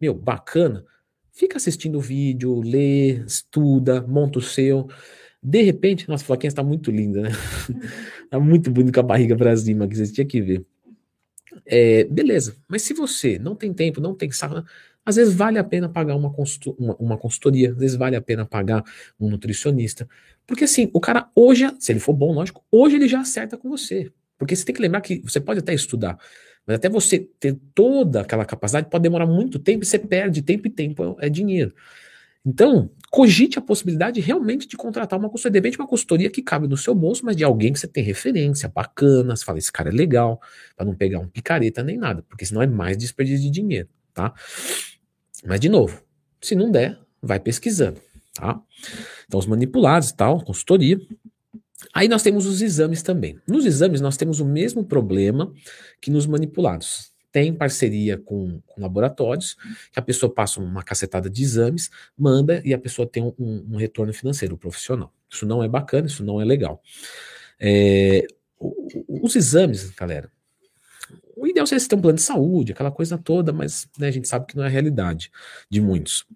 meu, 0.00 0.14
bacana, 0.14 0.84
fica 1.32 1.56
assistindo 1.56 1.98
o 1.98 2.00
vídeo, 2.00 2.60
lê, 2.60 3.22
estuda, 3.24 4.00
monta 4.02 4.38
o 4.38 4.42
seu. 4.42 4.88
De 5.42 5.62
repente, 5.62 6.08
nossa, 6.08 6.24
a 6.24 6.26
Flaquinha 6.26 6.48
está 6.48 6.62
muito 6.62 6.90
linda, 6.90 7.22
né? 7.22 7.30
Está 8.24 8.38
muito 8.40 8.70
bonita 8.70 8.92
com 8.92 9.00
a 9.00 9.08
barriga 9.08 9.36
para 9.36 9.56
cima, 9.56 9.88
que 9.88 9.96
vocês 9.96 10.12
tinham 10.12 10.26
que 10.26 10.40
ver. 10.40 10.64
É, 11.66 12.04
beleza, 12.04 12.56
mas 12.68 12.82
se 12.82 12.94
você 12.94 13.38
não 13.38 13.54
tem 13.54 13.72
tempo, 13.72 14.00
não 14.00 14.14
tem 14.14 14.30
saco, 14.30 14.64
às 15.04 15.16
vezes 15.16 15.34
vale 15.34 15.58
a 15.58 15.64
pena 15.64 15.88
pagar 15.88 16.14
uma, 16.14 16.32
uma, 16.78 16.96
uma 16.96 17.18
consultoria, 17.18 17.72
às 17.72 17.76
vezes 17.76 17.96
vale 17.96 18.16
a 18.16 18.20
pena 18.20 18.44
pagar 18.44 18.84
um 19.18 19.30
nutricionista. 19.30 20.08
Porque 20.46 20.64
assim, 20.64 20.90
o 20.92 21.00
cara 21.00 21.28
hoje, 21.34 21.68
se 21.78 21.92
ele 21.92 22.00
for 22.00 22.12
bom, 22.12 22.32
lógico, 22.32 22.64
hoje 22.70 22.96
ele 22.96 23.08
já 23.08 23.20
acerta 23.20 23.56
com 23.56 23.68
você. 23.68 24.12
Porque 24.38 24.54
você 24.54 24.64
tem 24.64 24.74
que 24.74 24.80
lembrar 24.80 25.00
que 25.00 25.20
você 25.20 25.40
pode 25.40 25.60
até 25.60 25.74
estudar, 25.74 26.18
mas 26.70 26.76
até 26.76 26.88
você 26.88 27.18
ter 27.18 27.58
toda 27.74 28.20
aquela 28.20 28.44
capacidade 28.44 28.88
pode 28.88 29.02
demorar 29.02 29.26
muito 29.26 29.58
tempo 29.58 29.82
e 29.82 29.86
você 29.86 29.98
perde 29.98 30.40
tempo 30.40 30.68
e 30.68 30.70
tempo 30.70 31.16
é 31.18 31.28
dinheiro. 31.28 31.74
Então, 32.46 32.88
cogite 33.10 33.58
a 33.58 33.62
possibilidade 33.62 34.20
realmente 34.20 34.68
de 34.68 34.76
contratar 34.76 35.18
uma 35.18 35.28
consultoria, 35.28 35.60
de 35.60 35.66
repente 35.66 35.80
uma 35.80 35.88
consultoria 35.88 36.30
que 36.30 36.40
cabe 36.40 36.68
no 36.68 36.76
seu 36.76 36.94
bolso, 36.94 37.24
mas 37.24 37.34
de 37.34 37.42
alguém 37.42 37.72
que 37.72 37.80
você 37.80 37.88
tem 37.88 38.04
referência, 38.04 38.68
bacana, 38.68 39.34
você 39.34 39.44
fala, 39.44 39.58
esse 39.58 39.72
cara 39.72 39.88
é 39.88 39.92
legal, 39.92 40.40
para 40.76 40.86
não 40.86 40.94
pegar 40.94 41.18
um 41.18 41.26
picareta 41.26 41.82
nem 41.82 41.98
nada, 41.98 42.22
porque 42.28 42.46
senão 42.46 42.62
é 42.62 42.68
mais 42.68 42.96
desperdício 42.96 43.42
de 43.42 43.50
dinheiro, 43.50 43.88
tá? 44.14 44.32
Mas, 45.44 45.58
de 45.58 45.68
novo, 45.68 46.00
se 46.40 46.54
não 46.54 46.70
der, 46.70 46.96
vai 47.20 47.40
pesquisando, 47.40 48.00
tá? 48.32 48.62
Então, 49.26 49.40
os 49.40 49.46
manipulados 49.46 50.10
e 50.10 50.16
tal, 50.16 50.40
consultoria. 50.44 51.00
Aí 51.94 52.08
nós 52.08 52.22
temos 52.22 52.46
os 52.46 52.60
exames 52.60 53.02
também. 53.02 53.38
Nos 53.46 53.64
exames, 53.64 54.00
nós 54.00 54.16
temos 54.16 54.40
o 54.40 54.44
mesmo 54.44 54.84
problema 54.84 55.52
que 56.00 56.10
nos 56.10 56.26
manipulados 56.26 57.10
tem 57.32 57.54
parceria 57.54 58.18
com, 58.18 58.60
com, 58.66 58.80
laboratórios, 58.80 59.56
que 59.92 59.98
a 59.98 60.02
pessoa 60.02 60.32
passa 60.32 60.60
uma 60.60 60.82
cacetada 60.82 61.30
de 61.30 61.42
exames, 61.42 61.90
manda 62.16 62.60
e 62.64 62.74
a 62.74 62.78
pessoa 62.78 63.06
tem 63.06 63.22
um, 63.22 63.34
um, 63.38 63.76
retorno 63.76 64.12
financeiro 64.12 64.56
profissional. 64.56 65.12
Isso 65.28 65.46
não 65.46 65.62
é 65.62 65.68
bacana, 65.68 66.06
isso 66.06 66.24
não 66.24 66.40
é 66.40 66.44
legal. 66.44 66.82
É, 67.58 68.26
os 68.58 69.36
exames, 69.36 69.90
galera, 69.90 70.30
o 71.36 71.46
ideal 71.46 71.66
seria 71.66 71.80
você 71.80 71.88
ter 71.88 71.94
um 71.94 72.00
plano 72.00 72.16
de 72.16 72.22
saúde, 72.22 72.72
aquela 72.72 72.90
coisa 72.90 73.16
toda, 73.16 73.52
mas 73.52 73.88
né, 73.98 74.08
a 74.08 74.10
gente 74.10 74.28
sabe 74.28 74.46
que 74.46 74.56
não 74.56 74.64
é 74.64 74.66
a 74.66 74.70
realidade 74.70 75.30
de 75.70 75.80
muitos. 75.80 76.26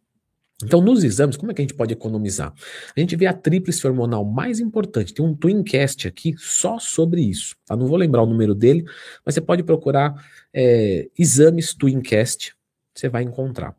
Então, 0.62 0.81
nos 0.81 1.03
exames, 1.03 1.37
como 1.37 1.51
é 1.51 1.55
que 1.55 1.61
a 1.61 1.64
gente 1.64 1.75
pode 1.75 1.93
economizar? 1.93 2.55
A 2.97 3.01
gente 3.01 3.17
vê 3.17 3.27
a 3.27 3.33
tríplice 3.33 3.85
hormonal 3.87 4.25
mais 4.25 4.61
importante. 4.61 5.12
Tem 5.12 5.25
um 5.25 5.35
Twincast 5.35 6.07
aqui 6.07 6.35
só 6.38 6.79
sobre 6.79 7.23
isso. 7.23 7.57
Tá? 7.67 7.77
Não 7.77 7.87
vou 7.87 7.97
lembrar 7.97 8.23
o 8.23 8.27
número 8.27 8.55
dele, 8.55 8.85
mas 9.25 9.35
você 9.35 9.40
pode 9.40 9.64
procurar 9.64 10.14
é, 10.53 11.09
exames 11.19 11.75
Twincast, 11.75 12.55
você 12.95 13.09
vai 13.09 13.25
encontrar. 13.25 13.75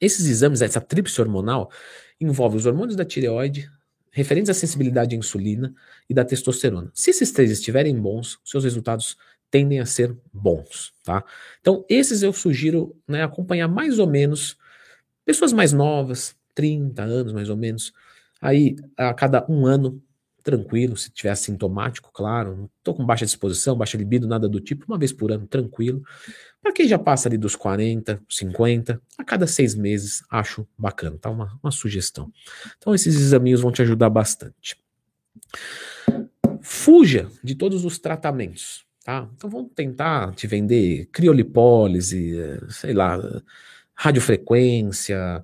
Esses 0.00 0.26
exames, 0.26 0.62
essa 0.62 0.80
tríplice 0.80 1.20
hormonal, 1.20 1.70
envolve 2.20 2.56
os 2.56 2.66
hormônios 2.66 2.96
da 2.96 3.04
tireoide, 3.04 3.70
referentes 4.10 4.50
à 4.50 4.54
sensibilidade 4.54 5.14
à 5.14 5.18
insulina 5.18 5.74
e 6.08 6.14
da 6.14 6.24
testosterona. 6.24 6.90
Se 6.94 7.10
esses 7.10 7.32
três 7.32 7.50
estiverem 7.50 7.98
bons, 7.98 8.38
seus 8.44 8.64
resultados 8.64 9.16
tendem 9.50 9.80
a 9.80 9.86
ser 9.86 10.16
bons, 10.32 10.92
tá? 11.04 11.22
Então, 11.60 11.84
esses 11.88 12.22
eu 12.22 12.32
sugiro 12.32 12.96
né, 13.06 13.22
acompanhar 13.22 13.68
mais 13.68 13.98
ou 13.98 14.06
menos 14.06 14.56
Pessoas 15.24 15.52
mais 15.52 15.72
novas, 15.72 16.36
30 16.54 17.02
anos 17.02 17.32
mais 17.32 17.48
ou 17.48 17.56
menos, 17.56 17.92
aí 18.40 18.76
a 18.96 19.14
cada 19.14 19.44
um 19.48 19.66
ano, 19.66 20.02
tranquilo, 20.42 20.96
se 20.96 21.10
tiver 21.10 21.30
assintomático, 21.30 22.10
claro, 22.12 22.56
não 22.56 22.70
estou 22.78 22.94
com 22.94 23.06
baixa 23.06 23.24
disposição, 23.24 23.76
baixa 23.76 23.96
libido, 23.96 24.26
nada 24.26 24.48
do 24.48 24.60
tipo, 24.60 24.84
uma 24.86 24.98
vez 24.98 25.12
por 25.12 25.30
ano, 25.30 25.46
tranquilo. 25.46 26.02
Para 26.60 26.72
quem 26.72 26.86
já 26.88 26.98
passa 26.98 27.28
ali 27.28 27.38
dos 27.38 27.56
40, 27.56 28.20
50, 28.28 29.00
a 29.16 29.24
cada 29.24 29.46
seis 29.46 29.74
meses, 29.74 30.24
acho 30.30 30.66
bacana, 30.76 31.16
tá? 31.18 31.30
Uma, 31.30 31.58
uma 31.62 31.70
sugestão. 31.70 32.32
Então, 32.76 32.94
esses 32.94 33.14
examinhos 33.14 33.60
vão 33.60 33.72
te 33.72 33.82
ajudar 33.82 34.10
bastante. 34.10 34.76
Fuja 36.60 37.28
de 37.42 37.54
todos 37.54 37.84
os 37.84 37.98
tratamentos, 37.98 38.84
tá? 39.04 39.28
Então, 39.36 39.48
vamos 39.48 39.72
tentar 39.74 40.34
te 40.34 40.46
vender 40.46 41.06
criolipólise, 41.12 42.36
sei 42.68 42.92
lá, 42.92 43.18
radiofrequência. 43.94 45.42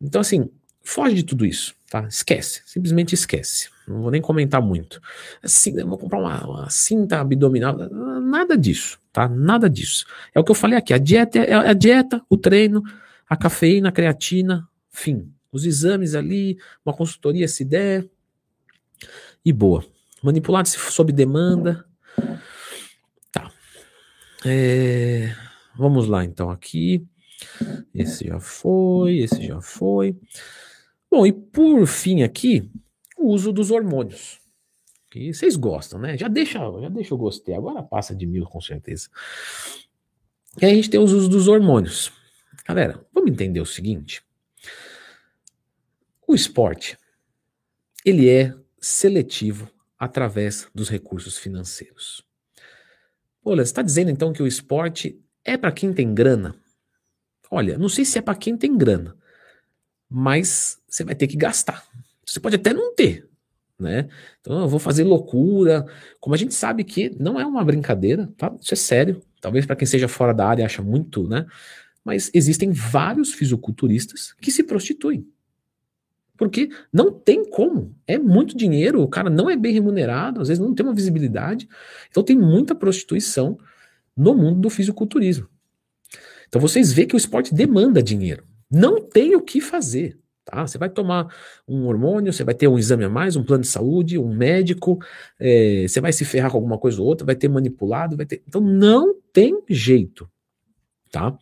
Então, 0.00 0.20
assim, 0.20 0.50
foge 0.82 1.14
de 1.14 1.22
tudo 1.22 1.46
isso, 1.46 1.74
tá? 1.90 2.06
Esquece, 2.08 2.62
simplesmente 2.66 3.14
esquece. 3.14 3.68
Não 3.86 4.02
vou 4.02 4.10
nem 4.10 4.20
comentar 4.20 4.62
muito. 4.62 5.00
Assim, 5.42 5.74
vou 5.84 5.98
comprar 5.98 6.18
uma, 6.18 6.46
uma, 6.46 6.70
cinta 6.70 7.20
abdominal, 7.20 7.76
nada 8.20 8.56
disso, 8.56 8.98
tá? 9.12 9.28
Nada 9.28 9.68
disso. 9.68 10.06
É 10.34 10.40
o 10.40 10.44
que 10.44 10.50
eu 10.50 10.54
falei 10.54 10.78
aqui, 10.78 10.92
a 10.94 10.98
dieta 10.98 11.38
é 11.38 11.54
a 11.54 11.72
dieta, 11.72 12.22
o 12.28 12.36
treino, 12.36 12.82
a 13.28 13.36
cafeína, 13.36 13.88
a 13.88 13.92
creatina, 13.92 14.68
fim. 14.90 15.30
Os 15.52 15.64
exames 15.64 16.14
ali, 16.14 16.58
uma 16.84 16.94
consultoria 16.94 17.46
se 17.46 17.64
der, 17.64 18.08
e 19.44 19.52
boa. 19.52 19.84
Manipulado 20.22 20.68
sob 20.68 21.12
demanda. 21.12 21.84
Tá. 23.30 23.50
É, 24.44 25.34
vamos 25.76 26.08
lá, 26.08 26.24
então, 26.24 26.50
aqui. 26.50 27.06
Esse 27.94 28.26
já 28.26 28.40
foi, 28.40 29.18
esse 29.18 29.46
já 29.46 29.60
foi. 29.60 30.16
Bom, 31.10 31.26
e 31.26 31.32
por 31.32 31.86
fim 31.86 32.22
aqui, 32.22 32.70
o 33.16 33.28
uso 33.28 33.52
dos 33.52 33.70
hormônios. 33.70 34.40
Que 35.10 35.32
vocês 35.32 35.54
gostam, 35.54 36.00
né? 36.00 36.18
Já 36.18 36.26
deixa, 36.26 36.58
já 36.58 36.88
deixa 36.88 37.14
eu 37.14 37.18
gostei. 37.18 37.54
Agora 37.54 37.82
passa 37.82 38.14
de 38.14 38.26
mil 38.26 38.44
com 38.46 38.60
certeza. 38.60 39.08
E 40.60 40.66
aí 40.66 40.72
a 40.72 40.74
gente 40.74 40.90
tem 40.90 41.00
os 41.00 41.12
usos 41.12 41.28
dos 41.28 41.46
hormônios. 41.46 42.12
Galera, 42.66 43.04
vamos 43.12 43.30
entender 43.30 43.60
o 43.60 43.66
seguinte. 43.66 44.22
O 46.26 46.34
esporte, 46.34 46.98
ele 48.04 48.28
é 48.28 48.54
seletivo 48.80 49.70
através 49.98 50.68
dos 50.74 50.88
recursos 50.88 51.38
financeiros. 51.38 52.24
Olha, 53.44 53.64
você 53.64 53.70
está 53.70 53.82
dizendo 53.82 54.10
então 54.10 54.32
que 54.32 54.42
o 54.42 54.46
esporte 54.46 55.20
é 55.44 55.56
para 55.56 55.70
quem 55.70 55.92
tem 55.92 56.14
grana? 56.14 56.56
Olha, 57.54 57.78
não 57.78 57.88
sei 57.88 58.04
se 58.04 58.18
é 58.18 58.20
para 58.20 58.34
quem 58.34 58.56
tem 58.56 58.76
grana, 58.76 59.16
mas 60.10 60.76
você 60.88 61.04
vai 61.04 61.14
ter 61.14 61.28
que 61.28 61.36
gastar. 61.36 61.86
Você 62.26 62.40
pode 62.40 62.56
até 62.56 62.72
não 62.72 62.92
ter, 62.96 63.28
né? 63.78 64.08
Então 64.40 64.62
eu 64.62 64.68
vou 64.68 64.80
fazer 64.80 65.04
loucura. 65.04 65.86
Como 66.18 66.34
a 66.34 66.36
gente 66.36 66.52
sabe 66.52 66.82
que 66.82 67.14
não 67.16 67.38
é 67.38 67.46
uma 67.46 67.64
brincadeira, 67.64 68.28
tá? 68.36 68.52
Isso 68.60 68.74
é 68.74 68.76
sério. 68.76 69.22
Talvez 69.40 69.64
para 69.66 69.76
quem 69.76 69.86
seja 69.86 70.08
fora 70.08 70.34
da 70.34 70.48
área 70.48 70.66
acha 70.66 70.82
muito, 70.82 71.28
né? 71.28 71.46
Mas 72.04 72.28
existem 72.34 72.72
vários 72.72 73.32
fisiculturistas 73.32 74.34
que 74.40 74.50
se 74.50 74.64
prostituem. 74.64 75.24
Porque 76.36 76.68
não 76.92 77.12
tem 77.12 77.48
como. 77.48 77.94
É 78.04 78.18
muito 78.18 78.56
dinheiro, 78.56 79.00
o 79.00 79.06
cara 79.06 79.30
não 79.30 79.48
é 79.48 79.56
bem 79.56 79.72
remunerado, 79.72 80.40
às 80.40 80.48
vezes 80.48 80.60
não 80.60 80.74
tem 80.74 80.84
uma 80.84 80.92
visibilidade. 80.92 81.68
Então 82.10 82.24
tem 82.24 82.36
muita 82.36 82.74
prostituição 82.74 83.56
no 84.16 84.34
mundo 84.34 84.58
do 84.58 84.70
fisiculturismo. 84.70 85.53
Então 86.54 86.60
vocês 86.60 86.92
veem 86.92 87.08
que 87.08 87.16
o 87.16 87.18
esporte 87.18 87.52
demanda 87.52 88.00
dinheiro. 88.00 88.44
Não 88.70 89.00
tem 89.00 89.34
o 89.34 89.42
que 89.42 89.60
fazer. 89.60 90.16
Tá? 90.44 90.64
Você 90.64 90.78
vai 90.78 90.88
tomar 90.88 91.34
um 91.66 91.88
hormônio, 91.88 92.32
você 92.32 92.44
vai 92.44 92.54
ter 92.54 92.68
um 92.68 92.78
exame 92.78 93.02
a 93.02 93.08
mais, 93.08 93.34
um 93.34 93.42
plano 93.42 93.62
de 93.62 93.68
saúde, 93.68 94.20
um 94.20 94.32
médico, 94.32 95.00
é, 95.40 95.84
você 95.88 96.00
vai 96.00 96.12
se 96.12 96.24
ferrar 96.24 96.52
com 96.52 96.56
alguma 96.56 96.78
coisa 96.78 97.02
ou 97.02 97.08
outra, 97.08 97.26
vai 97.26 97.34
ter 97.34 97.48
manipulado, 97.48 98.16
vai 98.16 98.24
ter. 98.24 98.40
Então 98.46 98.60
não 98.60 99.16
tem 99.32 99.64
jeito. 99.68 100.30
Tá? 101.10 101.36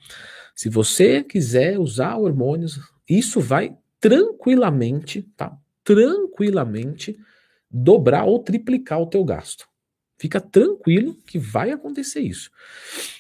Se 0.57 0.71
você 0.71 1.23
quiser 1.23 1.79
usar 1.79 2.17
hormônios, 2.17 2.81
isso 3.07 3.39
vai 3.39 3.77
tranquilamente, 4.01 5.29
tá? 5.37 5.55
Tranquilamente 5.85 7.19
dobrar 7.71 8.25
ou 8.25 8.39
triplicar 8.39 8.99
o 8.99 9.07
teu 9.07 9.23
gasto. 9.27 9.67
Fica 10.19 10.41
tranquilo 10.41 11.15
que 11.27 11.39
vai 11.39 11.71
acontecer 11.71 12.21
isso. 12.21 12.51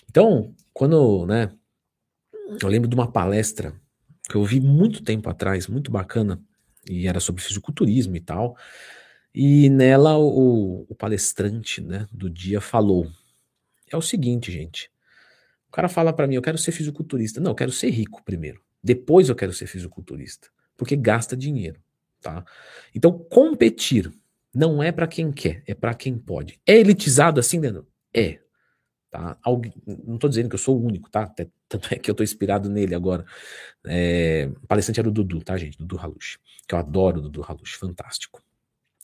Então, 0.09 0.55
quando, 0.72 1.26
né, 1.26 1.50
eu 2.61 2.69
lembro 2.69 2.88
de 2.88 2.95
uma 2.95 3.11
palestra 3.11 3.75
que 4.29 4.35
eu 4.35 4.45
vi 4.45 4.61
muito 4.61 5.03
tempo 5.03 5.29
atrás, 5.29 5.67
muito 5.67 5.91
bacana, 5.91 6.41
e 6.88 7.07
era 7.07 7.21
sobre 7.21 7.43
fisiculturismo 7.43 8.17
e 8.17 8.21
tal. 8.21 8.57
E 9.35 9.71
nela 9.71 10.19
o, 10.19 10.87
o 10.88 10.95
palestrante 10.95 11.81
né, 11.81 12.07
do 12.12 12.29
dia 12.29 12.61
falou: 12.61 13.11
é 13.91 13.97
o 13.97 14.03
seguinte, 14.03 14.51
gente. 14.51 14.91
O 15.69 15.73
cara 15.73 15.88
fala 15.88 16.12
para 16.12 16.27
mim, 16.27 16.35
eu 16.35 16.43
quero 16.43 16.59
ser 16.59 16.73
fisiculturista. 16.73 17.41
Não, 17.41 17.53
eu 17.53 17.55
quero 17.55 17.73
ser 17.73 17.88
rico 17.91 18.23
primeiro. 18.25 18.61
Depois 18.83 19.29
eu 19.29 19.35
quero 19.35 19.53
ser 19.53 19.67
fisiculturista. 19.67 20.49
Porque 20.77 20.97
gasta 20.97 21.37
dinheiro, 21.37 21.81
tá? 22.21 22.45
Então, 22.95 23.19
competir 23.31 24.12
não 24.55 24.83
é 24.83 24.93
para 24.93 25.07
quem 25.07 25.33
quer, 25.33 25.62
é 25.67 25.75
para 25.75 25.95
quem 25.95 26.19
pode. 26.19 26.61
É 26.67 26.77
elitizado 26.77 27.41
assim, 27.41 27.59
Leandro? 27.59 27.87
É. 28.12 28.41
Tá? 29.12 29.37
não 29.87 30.14
estou 30.14 30.31
dizendo 30.31 30.48
que 30.48 30.55
eu 30.55 30.59
sou 30.59 30.75
o 30.75 30.83
único, 30.83 31.11
tá? 31.11 31.25
Até, 31.25 31.46
tanto 31.68 31.92
é 31.92 31.98
que 31.98 32.11
eu 32.11 32.14
estou 32.14 32.25
inspirado 32.25 32.70
nele 32.70 32.94
agora. 32.94 33.27
É, 33.87 34.51
o 34.62 34.66
palestrante 34.66 35.01
era 35.01 35.09
o 35.09 35.12
Dudu, 35.12 35.44
tá, 35.44 35.55
gente? 35.59 35.77
Dudu 35.77 35.98
Halush. 35.98 36.38
Que 36.66 36.75
eu 36.75 36.79
adoro 36.79 37.18
o 37.18 37.22
Dudu 37.25 37.44
Halush, 37.46 37.75
fantástico. 37.75 38.42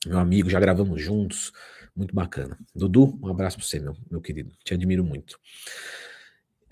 Meu 0.07 0.19
amigo, 0.19 0.49
já 0.49 0.59
gravamos 0.59 1.03
juntos, 1.03 1.53
muito 1.95 2.15
bacana. 2.15 2.59
Dudu, 2.75 3.19
um 3.23 3.29
abraço 3.29 3.59
para 3.59 3.67
você, 3.67 3.79
meu, 3.79 3.95
meu 4.11 4.23
querido. 4.23 4.51
Te 4.65 4.73
admiro 4.73 5.05
muito. 5.05 5.39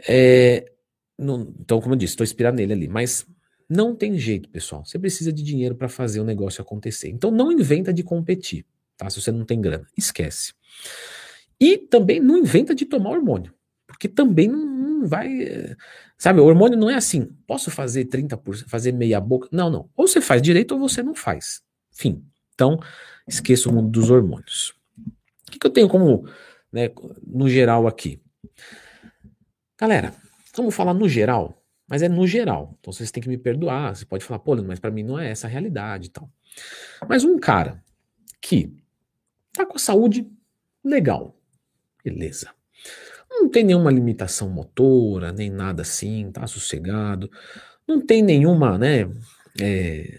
É, 0.09 0.73
não, 1.19 1.55
então, 1.61 1.79
como 1.79 1.93
eu 1.93 1.99
disse, 1.99 2.15
estou 2.15 2.25
inspirado 2.25 2.57
nele 2.57 2.73
ali. 2.73 2.89
Mas 2.89 3.27
não 3.69 3.95
tem 3.95 4.19
jeito, 4.19 4.49
pessoal. 4.49 4.83
Você 4.83 4.99
precisa 4.99 5.31
de 5.31 5.43
dinheiro 5.43 5.75
para 5.75 5.91
fazer 5.91 6.21
o 6.21 6.25
negócio 6.25 6.63
acontecer. 6.63 7.11
Então, 7.11 7.31
não 7.31 7.53
inventa 7.53 7.93
de 7.93 8.03
competir, 8.03 8.65
tá? 8.97 9.11
Se 9.11 9.21
você 9.21 9.31
não 9.31 9.45
tem 9.45 9.61
grana, 9.61 9.87
esquece. 9.95 10.55
E 11.61 11.79
também 11.79 12.21
não 12.21 12.37
inventa 12.37 12.75
de 12.75 12.85
tomar 12.85 13.11
hormônio, 13.11 13.55
porque 13.87 14.09
também 14.09 14.49
não, 14.49 14.67
não 14.67 15.07
vai. 15.07 15.77
Sabe, 16.19 16.41
o 16.41 16.45
hormônio 16.45 16.79
não 16.79 16.91
é 16.91 16.95
assim. 16.95 17.27
Posso 17.47 17.71
fazer 17.71 18.07
30%, 18.07 18.69
fazer 18.69 18.93
meia 18.93 19.21
boca? 19.21 19.49
Não, 19.51 19.71
não. 19.71 19.89
Ou 19.97 20.07
você 20.07 20.21
faz 20.21 20.43
direito 20.43 20.73
ou 20.73 20.81
você 20.81 21.03
não 21.03 21.15
faz. 21.15 21.63
Fim. 21.91 22.25
Então, 22.55 22.79
esqueça 23.27 23.69
o 23.69 23.73
mundo 23.73 23.89
dos 23.89 24.11
hormônios. 24.11 24.75
O 25.47 25.53
que, 25.53 25.59
que 25.59 25.67
eu 25.67 25.71
tenho 25.71 25.89
como, 25.89 26.29
né, 26.73 26.91
no 27.27 27.49
geral 27.49 27.87
aqui? 27.87 28.21
Galera, 29.79 30.15
vamos 30.55 30.75
falar 30.75 30.95
no 30.95 31.09
geral, 31.09 31.63
mas 31.87 32.03
é 32.03 32.09
no 32.09 32.27
geral. 32.27 32.75
Então 32.81 32.93
vocês 32.93 33.11
têm 33.11 33.23
que 33.23 33.29
me 33.29 33.37
perdoar. 33.37 33.95
Você 33.95 34.07
pode 34.07 34.25
falar, 34.25 34.39
pô, 34.39 34.57
mas 34.63 34.81
para 34.81 34.91
mim 34.91 35.03
não 35.03 35.19
é 35.19 35.31
essa 35.31 35.47
a 35.47 35.51
realidade 35.51 36.07
e 36.07 36.11
tal. 36.11 36.31
Mas 37.09 37.25
um 37.25 37.39
cara 37.39 37.85
que 38.41 38.75
tá 39.53 39.67
com 39.67 39.77
a 39.77 39.81
saúde 39.81 40.27
legal, 40.83 41.37
Beleza. 42.07 42.51
Não 43.29 43.49
tem 43.49 43.65
nenhuma 43.65 43.91
limitação 43.91 44.49
motora, 44.49 45.33
nem 45.33 45.51
nada 45.51 45.83
assim, 45.83 46.31
tá 46.31 46.47
sossegado. 46.47 47.29
Não 47.87 48.01
tem 48.01 48.23
nenhuma, 48.23 48.79
né, 48.79 49.11
é, 49.61 50.17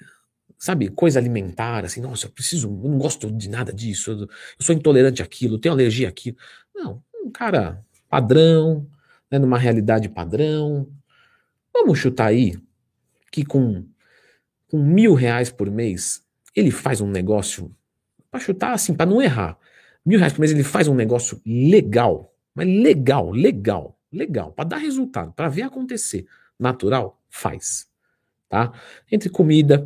sabe, 0.57 0.89
coisa 0.89 1.17
alimentar, 1.17 1.85
assim, 1.85 2.01
nossa, 2.01 2.25
eu 2.25 2.31
preciso, 2.31 2.67
eu 2.67 2.89
não 2.89 2.97
gosto 2.97 3.31
de 3.31 3.49
nada 3.49 3.71
disso, 3.71 4.11
eu, 4.11 4.19
eu 4.19 4.27
sou 4.59 4.75
intolerante 4.75 5.23
àquilo, 5.23 5.57
tenho 5.57 5.73
alergia 5.73 6.09
àquilo. 6.09 6.35
Não, 6.75 7.01
um 7.23 7.31
cara 7.31 7.81
padrão, 8.09 8.85
né, 9.31 9.39
numa 9.39 9.57
realidade 9.57 10.09
padrão. 10.09 10.89
Vamos 11.73 11.99
chutar 11.99 12.27
aí 12.27 12.59
que 13.31 13.45
com, 13.45 13.85
com 14.67 14.77
mil 14.77 15.13
reais 15.13 15.49
por 15.49 15.71
mês 15.71 16.21
ele 16.53 16.69
faz 16.69 16.99
um 16.99 17.09
negócio, 17.09 17.73
para 18.29 18.41
chutar 18.41 18.73
assim, 18.73 18.93
para 18.93 19.05
não 19.05 19.21
errar, 19.21 19.57
mil 20.07 20.17
reais 20.17 20.31
por 20.31 20.39
mês 20.39 20.51
ele 20.53 20.63
faz 20.63 20.87
um 20.87 20.95
negócio 20.95 21.41
legal, 21.45 22.33
mas 22.55 22.65
legal, 22.65 23.29
legal, 23.29 23.99
legal, 24.11 24.53
para 24.53 24.69
dar 24.69 24.77
resultado, 24.77 25.33
para 25.33 25.49
ver 25.49 25.63
acontecer, 25.63 26.25
natural, 26.57 27.21
faz, 27.29 27.87
tá? 28.47 28.71
Entre 29.11 29.29
comida, 29.29 29.85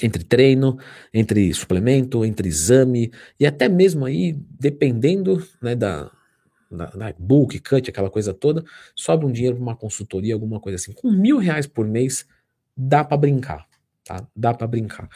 entre 0.00 0.22
treino, 0.22 0.78
entre 1.12 1.52
suplemento, 1.52 2.24
entre 2.24 2.48
exame 2.48 3.12
e 3.38 3.44
até 3.44 3.68
mesmo 3.68 4.04
aí, 4.06 4.32
dependendo 4.32 5.44
né, 5.60 5.74
da, 5.74 6.10
da, 6.70 6.86
da 6.86 7.12
book, 7.18 7.58
cut, 7.58 7.90
aquela 7.90 8.08
coisa 8.08 8.32
toda, 8.32 8.64
sobra 8.94 9.26
um 9.26 9.32
dinheiro 9.32 9.56
para 9.56 9.62
uma 9.62 9.76
consultoria, 9.76 10.32
alguma 10.32 10.60
coisa 10.60 10.76
assim. 10.76 10.92
Com 10.92 11.10
mil 11.10 11.38
reais 11.38 11.66
por 11.66 11.86
mês, 11.86 12.24
dá 12.76 13.02
para 13.04 13.16
brincar, 13.16 13.66
tá? 14.04 14.24
Dá 14.34 14.54
para 14.54 14.68
brincar. 14.68 15.08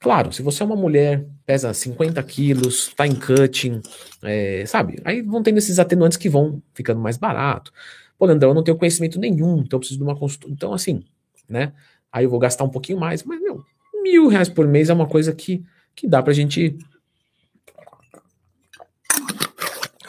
Claro, 0.00 0.32
se 0.32 0.42
você 0.42 0.62
é 0.62 0.66
uma 0.66 0.76
mulher, 0.76 1.26
pesa 1.44 1.72
50 1.72 2.22
quilos, 2.22 2.92
tá 2.94 3.06
em 3.06 3.14
cutting, 3.14 3.80
é, 4.22 4.64
sabe? 4.66 5.00
Aí 5.04 5.22
vão 5.22 5.42
tendo 5.42 5.58
esses 5.58 5.78
atenuantes 5.78 6.16
que 6.16 6.28
vão 6.28 6.62
ficando 6.74 7.00
mais 7.00 7.16
barato. 7.16 7.72
Pô, 8.18 8.26
Leandrão, 8.26 8.50
eu 8.50 8.54
não 8.54 8.64
tenho 8.64 8.76
conhecimento 8.76 9.18
nenhum, 9.18 9.58
então 9.58 9.76
eu 9.76 9.80
preciso 9.80 9.98
de 9.98 10.04
uma 10.04 10.16
consulta. 10.16 10.48
Então, 10.50 10.72
assim, 10.72 11.04
né? 11.48 11.72
Aí 12.12 12.24
eu 12.24 12.30
vou 12.30 12.38
gastar 12.38 12.64
um 12.64 12.68
pouquinho 12.68 12.98
mais, 12.98 13.22
mas, 13.22 13.40
meu, 13.40 13.64
mil 14.02 14.28
reais 14.28 14.48
por 14.48 14.66
mês 14.66 14.88
é 14.88 14.94
uma 14.94 15.06
coisa 15.06 15.32
que, 15.32 15.64
que 15.94 16.06
dá 16.06 16.22
pra 16.22 16.32
gente 16.32 16.76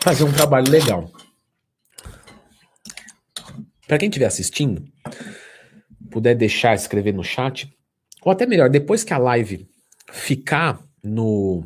fazer 0.02 0.24
um 0.24 0.32
trabalho 0.32 0.70
legal. 0.70 1.12
Para 3.88 3.98
quem 3.98 4.08
estiver 4.08 4.28
assistindo, 4.28 4.84
puder 6.10 6.36
deixar, 6.36 6.76
escrever 6.76 7.14
no 7.14 7.24
chat, 7.24 7.76
ou 8.22 8.32
até 8.32 8.46
melhor, 8.46 8.70
depois 8.70 9.04
que 9.04 9.14
a 9.14 9.18
live 9.18 9.68
ficar 10.12 10.82
no, 11.04 11.64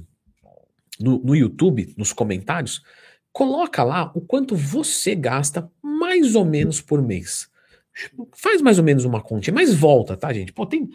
no, 1.00 1.20
no 1.20 1.36
YouTube, 1.36 1.94
nos 1.98 2.14
comentários, 2.14 2.82
coloca 3.32 3.84
lá 3.84 4.12
o 4.14 4.22
quanto 4.22 4.56
você 4.56 5.16
gasta 5.16 5.70
mais 5.82 6.36
ou 6.36 6.46
menos 6.46 6.82
por 6.82 7.02
mês. 7.02 7.50
Faz 8.36 8.62
mais 8.62 8.78
ou 8.78 8.84
menos 8.84 9.06
uma 9.06 9.22
continha, 9.22 9.54
mas 9.54 9.74
volta, 9.74 10.18
tá, 10.18 10.32
gente? 10.34 10.52
Pô, 10.52 10.66
tem, 10.66 10.90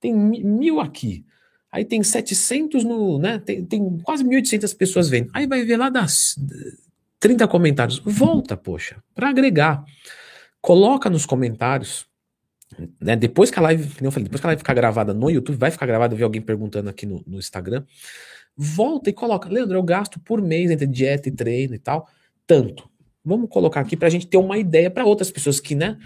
tem 0.00 0.14
mil 0.14 0.80
aqui. 0.80 1.24
Aí 1.70 1.84
tem 1.84 2.02
700 2.02 2.82
no, 2.82 3.18
né? 3.18 3.38
Tem, 3.38 3.64
tem 3.64 3.98
quase 3.98 4.24
1.800 4.24 4.76
pessoas 4.76 5.08
vendo. 5.08 5.30
Aí 5.32 5.46
vai 5.46 5.64
ver 5.64 5.76
lá 5.76 5.88
das 5.88 6.36
30 7.20 7.46
comentários. 7.46 8.00
Volta, 8.04 8.56
poxa, 8.56 9.02
para 9.14 9.28
agregar. 9.28 9.84
Coloca 10.60 11.08
nos 11.08 11.24
comentários 11.24 12.06
né, 13.00 13.16
depois 13.16 13.50
que 13.50 13.58
a 13.58 13.62
live, 13.62 13.82
eu 14.00 14.10
falei, 14.10 14.24
depois 14.24 14.40
que 14.40 14.46
a 14.46 14.48
live 14.48 14.60
ficar 14.60 14.74
gravada 14.74 15.12
no 15.12 15.30
YouTube, 15.30 15.56
vai 15.56 15.70
ficar 15.70 15.86
gravada, 15.86 16.14
eu 16.14 16.18
vi 16.18 16.22
alguém 16.22 16.40
perguntando 16.40 16.88
aqui 16.88 17.06
no, 17.06 17.22
no 17.26 17.38
Instagram. 17.38 17.84
Volta 18.56 19.10
e 19.10 19.12
coloca, 19.12 19.48
Leandro, 19.48 19.76
eu 19.76 19.82
gasto 19.82 20.20
por 20.20 20.40
mês 20.40 20.70
entre 20.70 20.86
dieta 20.86 21.28
e 21.28 21.32
treino 21.32 21.74
e 21.74 21.78
tal, 21.78 22.08
tanto. 22.46 22.88
Vamos 23.24 23.50
colocar 23.50 23.80
aqui 23.80 23.96
para 23.96 24.08
a 24.08 24.10
gente 24.10 24.26
ter 24.26 24.36
uma 24.36 24.56
ideia 24.56 24.90
para 24.90 25.04
outras 25.04 25.30
pessoas 25.30 25.60
que, 25.60 25.74
né, 25.74 25.98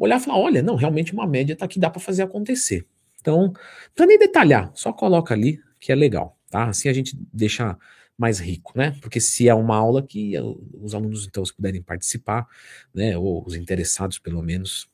olhar 0.00 0.18
e 0.18 0.20
falar, 0.20 0.38
olha, 0.38 0.62
não, 0.62 0.74
realmente 0.74 1.12
uma 1.12 1.26
média 1.26 1.54
tá 1.54 1.64
aqui, 1.64 1.78
dá 1.78 1.90
para 1.90 2.00
fazer 2.00 2.22
acontecer. 2.22 2.86
Então, 3.20 3.52
para 3.94 4.06
nem 4.06 4.18
detalhar, 4.18 4.70
só 4.74 4.92
coloca 4.92 5.32
ali 5.34 5.60
que 5.78 5.92
é 5.92 5.94
legal, 5.94 6.38
tá? 6.50 6.66
Assim 6.66 6.88
a 6.88 6.92
gente 6.92 7.16
deixa 7.32 7.76
mais 8.16 8.40
rico, 8.40 8.72
né? 8.76 8.96
Porque 9.00 9.20
se 9.20 9.48
é 9.48 9.54
uma 9.54 9.76
aula 9.76 10.02
que 10.02 10.34
os 10.80 10.94
alunos, 10.94 11.26
então, 11.26 11.44
se 11.44 11.54
puderem 11.54 11.82
participar, 11.82 12.46
né, 12.94 13.16
ou 13.16 13.44
os 13.46 13.54
interessados, 13.54 14.18
pelo 14.18 14.42
menos, 14.42 14.88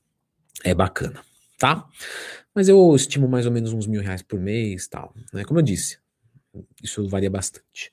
é 0.64 0.74
bacana, 0.74 1.22
tá? 1.58 1.86
Mas 2.54 2.68
eu 2.68 2.94
estimo 2.94 3.28
mais 3.28 3.46
ou 3.46 3.52
menos 3.52 3.72
uns 3.72 3.86
mil 3.86 4.02
reais 4.02 4.22
por 4.22 4.40
mês, 4.40 4.88
tal, 4.88 5.14
né? 5.32 5.44
Como 5.44 5.58
eu 5.60 5.62
disse, 5.62 5.98
isso 6.82 7.06
varia 7.08 7.30
bastante. 7.30 7.90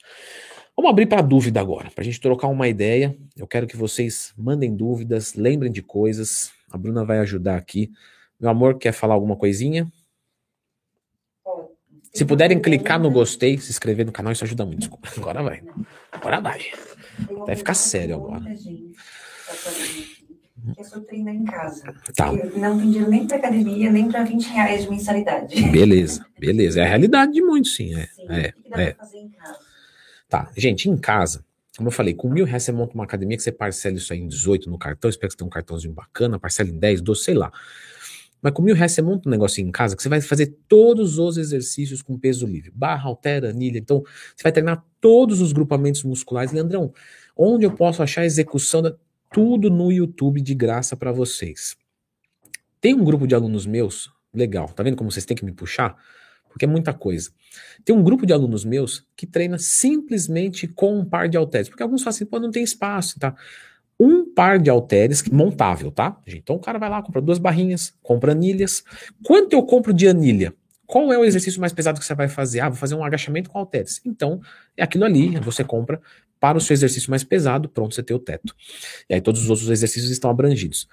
Vamos 0.75 0.91
abrir 0.91 1.06
para 1.06 1.21
dúvida 1.21 1.62
agora, 1.62 1.89
para 1.91 2.01
a 2.01 2.06
gente 2.06 2.19
trocar 2.19 2.47
uma 2.47 2.67
ideia. 2.67 3.15
Eu 3.38 3.47
quero 3.47 3.65
que 3.65 3.78
vocês 3.78 4.34
mandem 4.38 4.75
dúvidas, 4.75 5.34
lembrem 5.34 5.71
de 5.71 5.82
coisas. 5.82 6.51
A 6.69 6.78
Bruna 6.78 7.06
vai 7.06 7.19
ajudar 7.19 7.56
aqui. 7.56 7.91
Meu 8.39 8.49
amor, 8.49 8.78
quer 8.78 8.91
falar 8.91 9.13
alguma 9.13 9.38
coisinha? 9.38 9.89
Se 12.13 12.25
puderem 12.25 12.62
clicar 12.62 12.99
no 12.99 13.10
gostei, 13.10 13.58
se 13.58 13.69
inscrever 13.69 14.06
no 14.06 14.12
canal, 14.12 14.34
isso 14.34 14.43
ajuda 14.43 14.65
muito. 14.65 14.80
Desculpa. 14.80 15.10
Agora 15.17 15.43
vai. 15.43 15.63
Agora 16.12 16.41
vai. 16.41 16.62
Vai 17.45 17.56
ficar 17.56 17.73
sério 17.73 18.15
agora 18.15 18.43
que 20.73 20.82
é 20.82 20.84
só 20.84 20.99
treinar 20.99 21.36
em 21.36 21.45
casa. 21.45 21.93
Tá. 22.15 22.34
Eu 22.34 22.58
não 22.58 22.77
tem 22.77 22.90
dinheiro 22.90 23.10
nem 23.10 23.27
para 23.27 23.37
academia, 23.37 23.92
nem 23.92 24.10
para 24.10 24.23
20 24.23 24.46
reais 24.46 24.83
de 24.83 24.90
mensalidade. 24.90 25.62
Beleza, 25.69 26.25
beleza. 26.40 26.81
É 26.81 26.83
a 26.85 26.87
realidade 26.87 27.33
de 27.33 27.42
muitos, 27.42 27.75
sim. 27.75 27.94
É, 27.96 28.08
sim, 28.08 28.25
é, 28.29 28.54
o 28.58 28.63
que 28.63 28.69
dá 28.69 28.81
é. 28.81 28.94
fazer 28.94 29.17
em 29.17 29.29
casa? 29.29 29.60
Tá, 30.27 30.52
gente, 30.56 30.90
em 30.90 30.98
casa, 30.98 31.46
como 31.77 31.90
eu 31.90 31.92
falei, 31.92 32.13
com 32.13 32.29
mil 32.29 32.46
reais 32.46 32.63
você 32.63 32.71
monta 32.71 32.96
uma 32.96 33.04
academia 33.04 33.37
que 33.37 33.44
você 33.44 33.52
parcela 33.52 33.98
isso 33.98 34.12
aí 34.13 34.19
em 34.19 34.27
18 34.27 34.69
no 34.69 34.77
cartão, 34.77 35.10
espero 35.10 35.27
que 35.27 35.33
você 35.33 35.37
tenha 35.37 35.48
um 35.48 35.52
cartãozinho 35.52 35.94
bacana, 35.94 36.40
parcela 36.40 36.69
em 36.69 36.77
10, 36.77 37.02
12, 37.02 37.23
sei 37.23 37.33
lá. 37.33 37.52
Mas 38.42 38.54
com 38.54 38.62
mil 38.62 38.75
reais 38.75 38.92
você 38.92 39.02
monta 39.02 39.27
um 39.27 39.31
negocinho 39.31 39.67
em 39.67 39.71
casa 39.71 39.96
que 39.96 40.04
você 40.04 40.08
vai 40.08 40.21
fazer 40.21 40.56
todos 40.67 41.17
os 41.17 41.35
exercícios 41.35 42.02
com 42.02 42.17
peso 42.17 42.46
livre. 42.46 42.71
Barra, 42.75 43.10
altera, 43.10 43.50
anilha. 43.50 43.79
Então, 43.79 44.04
você 44.35 44.44
vai 44.44 44.52
treinar 44.52 44.85
todos 45.02 45.42
os 45.42 45.52
grupamentos 45.52 46.04
musculares. 46.04 46.52
Leandrão, 46.52 46.94
onde 47.35 47.65
eu 47.65 47.71
posso 47.71 48.04
achar 48.04 48.21
a 48.21 48.25
execução 48.25 48.83
da 48.83 48.96
tudo 49.32 49.69
no 49.69 49.92
YouTube 49.92 50.42
de 50.42 50.54
graça 50.54 50.96
para 50.96 51.12
vocês. 51.12 51.76
Tem 52.80 52.94
um 52.94 53.04
grupo 53.04 53.28
de 53.28 53.36
alunos 53.36 53.65
meus, 53.65 54.12
legal, 54.34 54.69
tá 54.69 54.84
vendo 54.84 54.96
como 54.96 55.12
vocês 55.12 55.26
têm 55.26 55.36
que 55.36 55.46
me 55.46 55.52
puxar? 55.52 55.96
Porque 56.50 56.65
é 56.65 56.67
muita 56.67 56.94
coisa. 56.94 57.32
Tem 57.84 57.96
um 57.96 58.04
grupo 58.04 58.26
de 58.26 58.32
alunos 58.32 58.63
meus 58.63 59.06
que 59.15 59.28
treina 59.28 59.58
simplesmente 59.58 60.67
com 60.67 61.00
um 61.00 61.06
par 61.06 61.28
de 61.28 61.36
halteres, 61.36 61.67
porque 61.67 61.84
alguns 61.84 62.02
falam 62.02 62.15
assim, 62.15 62.26
pô, 62.26 62.40
não 62.40 62.52
tem 62.52 62.63
espaço, 62.63 63.19
tá? 63.19 63.36
um 64.00 64.34
par 64.34 64.60
de 64.60 64.69
halteres 64.69 65.23
montável, 65.30 65.92
tá? 65.92 66.17
Então 66.28 66.58
o 66.58 66.60
cara 66.60 66.78
vai 66.78 66.90
lá, 66.90 67.02
compra 67.02 67.21
duas 67.21 67.40
barrinhas, 67.40 67.94
compra 68.02 68.34
anilhas. 68.34 68.84
Quanto 69.23 69.54
eu 69.54 69.63
compro 69.63 69.94
de 69.94 70.08
anilha? 70.08 70.54
Qual 70.86 71.12
é 71.12 71.17
o 71.17 71.25
exercício 71.25 71.60
mais 71.60 71.73
pesado 71.73 72.00
que 72.00 72.06
você 72.06 72.13
vai 72.13 72.27
fazer? 72.27 72.60
Ah, 72.60 72.69
vou 72.69 72.77
fazer 72.77 72.96
um 72.96 73.04
agachamento 73.04 73.50
com 73.50 73.58
halteres. 73.58 74.02
Então, 74.06 74.42
é 74.77 74.83
aquilo 74.83 75.06
ali, 75.06 75.40
você 75.40 75.63
compra 75.63 76.00
para 76.40 76.58
o 76.58 76.62
seu 76.62 76.73
exercício 76.73 77.10
mais 77.10 77.23
pesado, 77.23 77.67
pronto, 77.69 77.96
você 77.96 78.04
tem 78.04 78.15
o 78.15 78.19
teto. 78.19 78.56
E 79.10 79.15
aí 79.15 79.21
todos 79.21 79.42
os 79.42 79.50
outros 79.50 79.69
exercícios 79.69 80.12
estão 80.12 80.29
abrangidos. 80.29 80.88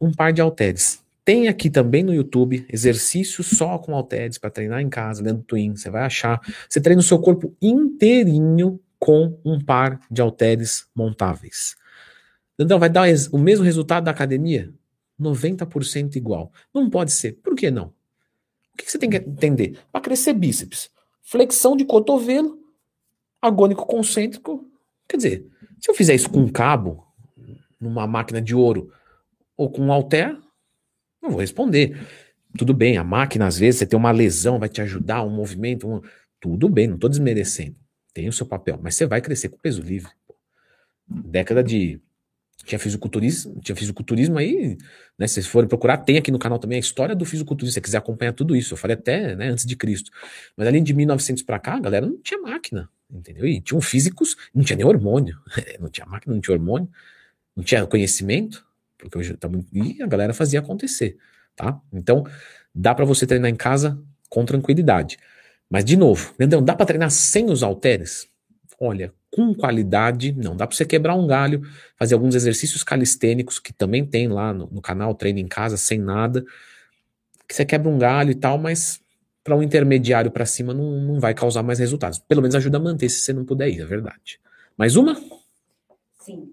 Um 0.00 0.12
par 0.12 0.32
de 0.32 0.40
halteres. 0.40 1.02
Tem 1.24 1.48
aqui 1.48 1.68
também 1.68 2.02
no 2.02 2.14
YouTube 2.14 2.66
exercícios 2.68 3.48
só 3.48 3.78
com 3.78 3.94
halteres 3.94 4.38
para 4.38 4.50
treinar 4.50 4.80
em 4.80 4.88
casa, 4.88 5.22
dentro 5.22 5.38
do 5.38 5.44
Twin. 5.44 5.76
Você 5.76 5.90
vai 5.90 6.02
achar. 6.02 6.40
Você 6.68 6.80
treina 6.80 7.00
o 7.00 7.04
seu 7.04 7.18
corpo 7.18 7.54
inteirinho 7.60 8.80
com 8.98 9.38
um 9.44 9.60
par 9.60 10.00
de 10.10 10.20
halteres 10.20 10.86
montáveis. 10.94 11.76
Então 12.58 12.78
vai 12.78 12.90
dar 12.90 13.08
o 13.32 13.38
mesmo 13.38 13.64
resultado 13.64 14.04
da 14.04 14.10
academia? 14.10 14.72
90% 15.20 16.16
igual. 16.16 16.52
Não 16.74 16.88
pode 16.88 17.12
ser. 17.12 17.32
Por 17.42 17.54
que 17.54 17.70
não? 17.70 17.92
O 18.74 18.78
que 18.78 18.90
você 18.90 18.98
tem 18.98 19.10
que 19.10 19.16
entender? 19.16 19.78
Para 19.92 20.00
crescer 20.00 20.32
bíceps, 20.32 20.90
flexão 21.22 21.76
de 21.76 21.84
cotovelo, 21.84 22.58
agônico 23.40 23.86
concêntrico. 23.86 24.66
Quer 25.08 25.16
dizer, 25.16 25.46
se 25.80 25.90
eu 25.90 25.94
fizer 25.94 26.14
isso 26.14 26.30
com 26.30 26.40
um 26.40 26.48
cabo, 26.50 27.06
numa 27.80 28.06
máquina 28.06 28.40
de 28.40 28.54
ouro, 28.54 28.92
ou 29.56 29.70
com 29.70 29.82
um 29.82 29.92
halter, 29.92 30.36
não 31.22 31.30
vou 31.30 31.40
responder. 31.40 31.98
Tudo 32.56 32.74
bem, 32.74 32.96
a 32.96 33.04
máquina, 33.04 33.46
às 33.46 33.58
vezes, 33.58 33.78
você 33.78 33.86
tem 33.86 33.98
uma 33.98 34.10
lesão, 34.10 34.58
vai 34.58 34.68
te 34.68 34.80
ajudar, 34.80 35.22
um 35.22 35.30
movimento, 35.30 35.88
um... 35.88 36.00
tudo 36.40 36.68
bem, 36.68 36.86
não 36.86 36.96
estou 36.96 37.10
desmerecendo. 37.10 37.76
Tem 38.12 38.28
o 38.28 38.32
seu 38.32 38.46
papel, 38.46 38.78
mas 38.82 38.94
você 38.94 39.06
vai 39.06 39.20
crescer 39.20 39.48
com 39.48 39.58
peso 39.58 39.82
livre. 39.82 40.12
Década 41.06 41.62
de 41.62 42.00
tinha 42.64 42.78
fisiculturismo, 42.78 43.60
tinha 43.60 43.74
fisiculturismo 43.74 44.38
aí, 44.38 44.76
né? 45.18 45.26
Se 45.26 45.34
vocês 45.34 45.46
forem 45.46 45.68
procurar, 45.68 45.98
tem 45.98 46.18
aqui 46.18 46.30
no 46.30 46.38
canal 46.38 46.58
também 46.58 46.76
a 46.76 46.80
história 46.80 47.14
do 47.14 47.24
fisiculturismo, 47.24 47.72
se 47.72 47.74
você 47.74 47.80
quiser 47.80 47.98
acompanhar 47.98 48.32
tudo 48.32 48.54
isso. 48.54 48.74
Eu 48.74 48.78
falei 48.78 48.96
até 48.96 49.34
né, 49.34 49.48
antes 49.48 49.64
de 49.64 49.76
Cristo. 49.76 50.10
Mas 50.56 50.66
além 50.66 50.82
de 50.82 50.94
1900 50.94 51.42
para 51.42 51.58
cá, 51.58 51.74
a 51.74 51.80
galera 51.80 52.06
não 52.06 52.18
tinha 52.18 52.40
máquina, 52.40 52.88
entendeu? 53.10 53.46
E 53.46 53.60
tinham 53.60 53.80
físicos, 53.80 54.36
não 54.54 54.62
tinha 54.62 54.76
nem 54.76 54.86
hormônio, 54.86 55.38
não 55.80 55.88
tinha 55.88 56.06
máquina, 56.06 56.34
não 56.34 56.40
tinha 56.40 56.56
hormônio, 56.56 56.88
não 57.56 57.64
tinha 57.64 57.86
conhecimento, 57.86 58.64
porque 58.98 59.16
hoje 59.16 59.36
tá 59.36 59.48
muito, 59.48 59.66
e 59.72 60.02
a 60.02 60.06
galera 60.06 60.34
fazia 60.34 60.60
acontecer, 60.60 61.16
tá? 61.56 61.80
Então, 61.92 62.24
dá 62.74 62.94
para 62.94 63.04
você 63.04 63.26
treinar 63.26 63.50
em 63.50 63.56
casa 63.56 64.00
com 64.28 64.44
tranquilidade. 64.44 65.18
Mas 65.68 65.84
de 65.84 65.96
novo, 65.96 66.32
entendeu? 66.34 66.60
Dá 66.60 66.74
para 66.74 66.86
treinar 66.86 67.10
sem 67.10 67.50
os 67.50 67.62
halteres? 67.62 68.28
Olha, 68.78 69.12
com 69.30 69.54
qualidade, 69.54 70.32
não. 70.32 70.56
Dá 70.56 70.66
para 70.66 70.76
você 70.76 70.84
quebrar 70.84 71.14
um 71.14 71.26
galho, 71.26 71.62
fazer 71.96 72.14
alguns 72.14 72.34
exercícios 72.34 72.82
calistênicos, 72.82 73.58
que 73.58 73.72
também 73.72 74.04
tem 74.04 74.28
lá 74.28 74.52
no, 74.52 74.68
no 74.70 74.80
canal, 74.82 75.14
treino 75.14 75.38
em 75.38 75.46
casa, 75.46 75.76
sem 75.76 75.98
nada. 75.98 76.44
Que 77.46 77.54
você 77.54 77.64
quebra 77.64 77.88
um 77.88 77.98
galho 77.98 78.30
e 78.30 78.34
tal, 78.34 78.58
mas 78.58 79.00
para 79.42 79.56
um 79.56 79.62
intermediário 79.62 80.30
para 80.30 80.44
cima 80.44 80.74
não, 80.74 81.00
não 81.00 81.20
vai 81.20 81.34
causar 81.34 81.62
mais 81.62 81.78
resultados. 81.78 82.18
Pelo 82.18 82.42
menos 82.42 82.54
ajuda 82.54 82.78
a 82.78 82.80
manter 82.80 83.08
se 83.08 83.20
você 83.20 83.32
não 83.32 83.44
puder 83.44 83.68
ir, 83.68 83.80
é 83.80 83.86
verdade. 83.86 84.40
Mais 84.76 84.96
uma? 84.96 85.16
Sim. 86.20 86.52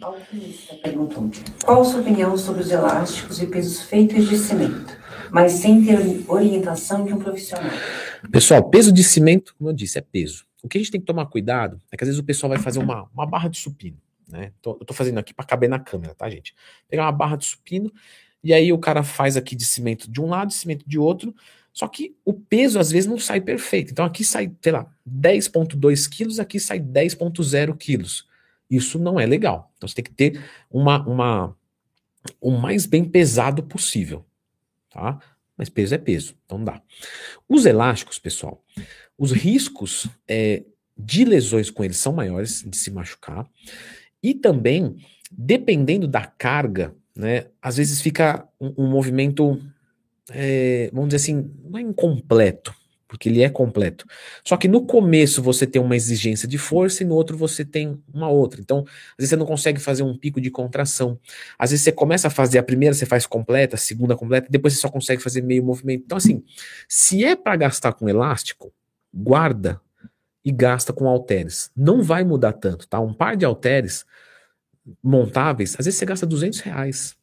Alpinista 0.00 0.74
perguntou: 0.76 1.30
Qual 1.64 1.80
a 1.80 1.84
sua 1.84 2.00
opinião 2.00 2.36
sobre 2.36 2.62
os 2.62 2.70
elásticos 2.70 3.40
e 3.40 3.46
pesos 3.46 3.82
feitos 3.82 4.28
de 4.28 4.36
cimento, 4.36 4.94
mas 5.30 5.52
sem 5.52 5.82
ter 5.84 6.22
orientação 6.28 7.04
de 7.04 7.14
um 7.14 7.18
profissional? 7.18 7.70
Pessoal, 8.30 8.68
peso 8.68 8.92
de 8.92 9.02
cimento, 9.02 9.54
como 9.56 9.70
eu 9.70 9.74
disse, 9.74 9.98
é 9.98 10.02
peso. 10.02 10.44
O 10.62 10.68
que 10.68 10.78
a 10.78 10.80
gente 10.80 10.90
tem 10.90 11.00
que 11.00 11.06
tomar 11.06 11.26
cuidado 11.26 11.80
é 11.90 11.96
que 11.96 12.04
às 12.04 12.08
vezes 12.08 12.20
o 12.20 12.24
pessoal 12.24 12.50
vai 12.50 12.58
fazer 12.58 12.78
uma, 12.78 13.08
uma 13.12 13.26
barra 13.26 13.48
de 13.48 13.58
supino, 13.58 13.98
né? 14.28 14.52
Tô, 14.60 14.72
eu 14.80 14.84
tô 14.84 14.94
fazendo 14.94 15.18
aqui 15.18 15.32
para 15.34 15.44
caber 15.44 15.68
na 15.68 15.78
câmera, 15.78 16.14
tá, 16.14 16.28
gente? 16.28 16.54
Pegar 16.88 17.04
uma 17.04 17.12
barra 17.12 17.36
de 17.36 17.44
supino 17.44 17.92
e 18.42 18.52
aí 18.54 18.72
o 18.72 18.78
cara 18.78 19.02
faz 19.02 19.36
aqui 19.36 19.54
de 19.54 19.64
cimento 19.64 20.10
de 20.10 20.20
um 20.20 20.26
lado, 20.26 20.48
de 20.48 20.54
cimento 20.54 20.88
de 20.88 20.98
outro, 20.98 21.34
só 21.72 21.86
que 21.86 22.16
o 22.24 22.32
peso 22.32 22.78
às 22.78 22.90
vezes 22.90 23.08
não 23.08 23.18
sai 23.18 23.40
perfeito. 23.40 23.92
Então 23.92 24.04
aqui 24.04 24.24
sai, 24.24 24.50
sei 24.62 24.72
lá, 24.72 24.90
10.2 25.06 26.08
quilos, 26.08 26.40
aqui 26.40 26.58
sai 26.58 26.80
10.0 26.80 27.76
quilos. 27.76 28.26
Isso 28.70 28.98
não 28.98 29.20
é 29.20 29.26
legal. 29.26 29.72
Então 29.76 29.88
você 29.88 29.94
tem 29.94 30.04
que 30.04 30.12
ter 30.12 30.42
uma, 30.70 31.06
uma 31.06 31.56
o 32.40 32.50
mais 32.50 32.86
bem 32.86 33.04
pesado 33.04 33.62
possível, 33.62 34.24
tá? 34.90 35.20
Mas 35.56 35.68
peso 35.68 35.94
é 35.94 35.98
peso, 35.98 36.34
então 36.44 36.62
dá. 36.62 36.82
Os 37.48 37.64
elásticos, 37.64 38.18
pessoal, 38.18 38.62
os 39.18 39.32
riscos 39.32 40.06
é, 40.28 40.64
de 40.96 41.24
lesões 41.24 41.70
com 41.70 41.84
eles 41.84 41.96
são 41.96 42.12
maiores, 42.12 42.62
de 42.66 42.76
se 42.76 42.90
machucar. 42.90 43.48
E 44.22 44.34
também, 44.34 44.96
dependendo 45.30 46.06
da 46.06 46.26
carga, 46.26 46.94
né, 47.14 47.46
às 47.60 47.76
vezes 47.76 48.00
fica 48.00 48.46
um, 48.60 48.84
um 48.84 48.90
movimento, 48.90 49.60
é, 50.30 50.90
vamos 50.92 51.08
dizer 51.08 51.16
assim, 51.16 51.50
não 51.64 51.78
é 51.78 51.82
incompleto, 51.82 52.74
porque 53.08 53.28
ele 53.28 53.42
é 53.42 53.48
completo. 53.48 54.04
Só 54.44 54.56
que 54.56 54.68
no 54.68 54.84
começo 54.84 55.40
você 55.42 55.66
tem 55.66 55.80
uma 55.80 55.96
exigência 55.96 56.48
de 56.48 56.58
força 56.58 57.02
e 57.02 57.06
no 57.06 57.14
outro 57.14 57.36
você 57.36 57.64
tem 57.64 58.02
uma 58.12 58.28
outra. 58.28 58.60
Então, 58.60 58.80
às 58.80 59.14
vezes 59.18 59.30
você 59.30 59.36
não 59.36 59.46
consegue 59.46 59.80
fazer 59.80 60.02
um 60.02 60.16
pico 60.16 60.40
de 60.40 60.50
contração. 60.50 61.18
Às 61.58 61.70
vezes 61.70 61.84
você 61.84 61.92
começa 61.92 62.28
a 62.28 62.30
fazer 62.30 62.58
a 62.58 62.62
primeira, 62.62 62.94
você 62.94 63.06
faz 63.06 63.26
completa, 63.26 63.76
a 63.76 63.78
segunda 63.78 64.16
completa, 64.16 64.48
depois 64.50 64.74
você 64.74 64.80
só 64.80 64.88
consegue 64.88 65.22
fazer 65.22 65.42
meio 65.42 65.64
movimento. 65.64 66.02
Então, 66.04 66.18
assim, 66.18 66.42
se 66.88 67.24
é 67.24 67.36
para 67.36 67.56
gastar 67.56 67.92
com 67.92 68.08
elástico, 68.08 68.72
guarda 69.14 69.80
e 70.44 70.50
gasta 70.52 70.92
com 70.92 71.08
halteres. 71.08 71.70
Não 71.76 72.02
vai 72.02 72.24
mudar 72.24 72.52
tanto, 72.52 72.88
tá? 72.88 73.00
Um 73.00 73.14
par 73.14 73.36
de 73.36 73.44
halteres 73.44 74.04
montáveis, 75.02 75.74
às 75.78 75.86
vezes 75.86 75.98
você 75.98 76.06
gasta 76.06 76.26
200 76.26 76.60
reais. 76.60 77.16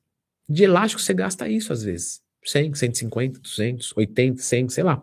De 0.47 0.63
elástico 0.63 1.01
você 1.01 1.13
gasta 1.13 1.47
isso 1.47 1.71
às 1.71 1.84
vezes. 1.84 2.22
100, 2.44 2.76
150, 2.76 3.39
200, 3.39 3.94
80, 3.96 4.41
100, 4.41 4.70
sei 4.70 4.84
lá. 4.84 5.02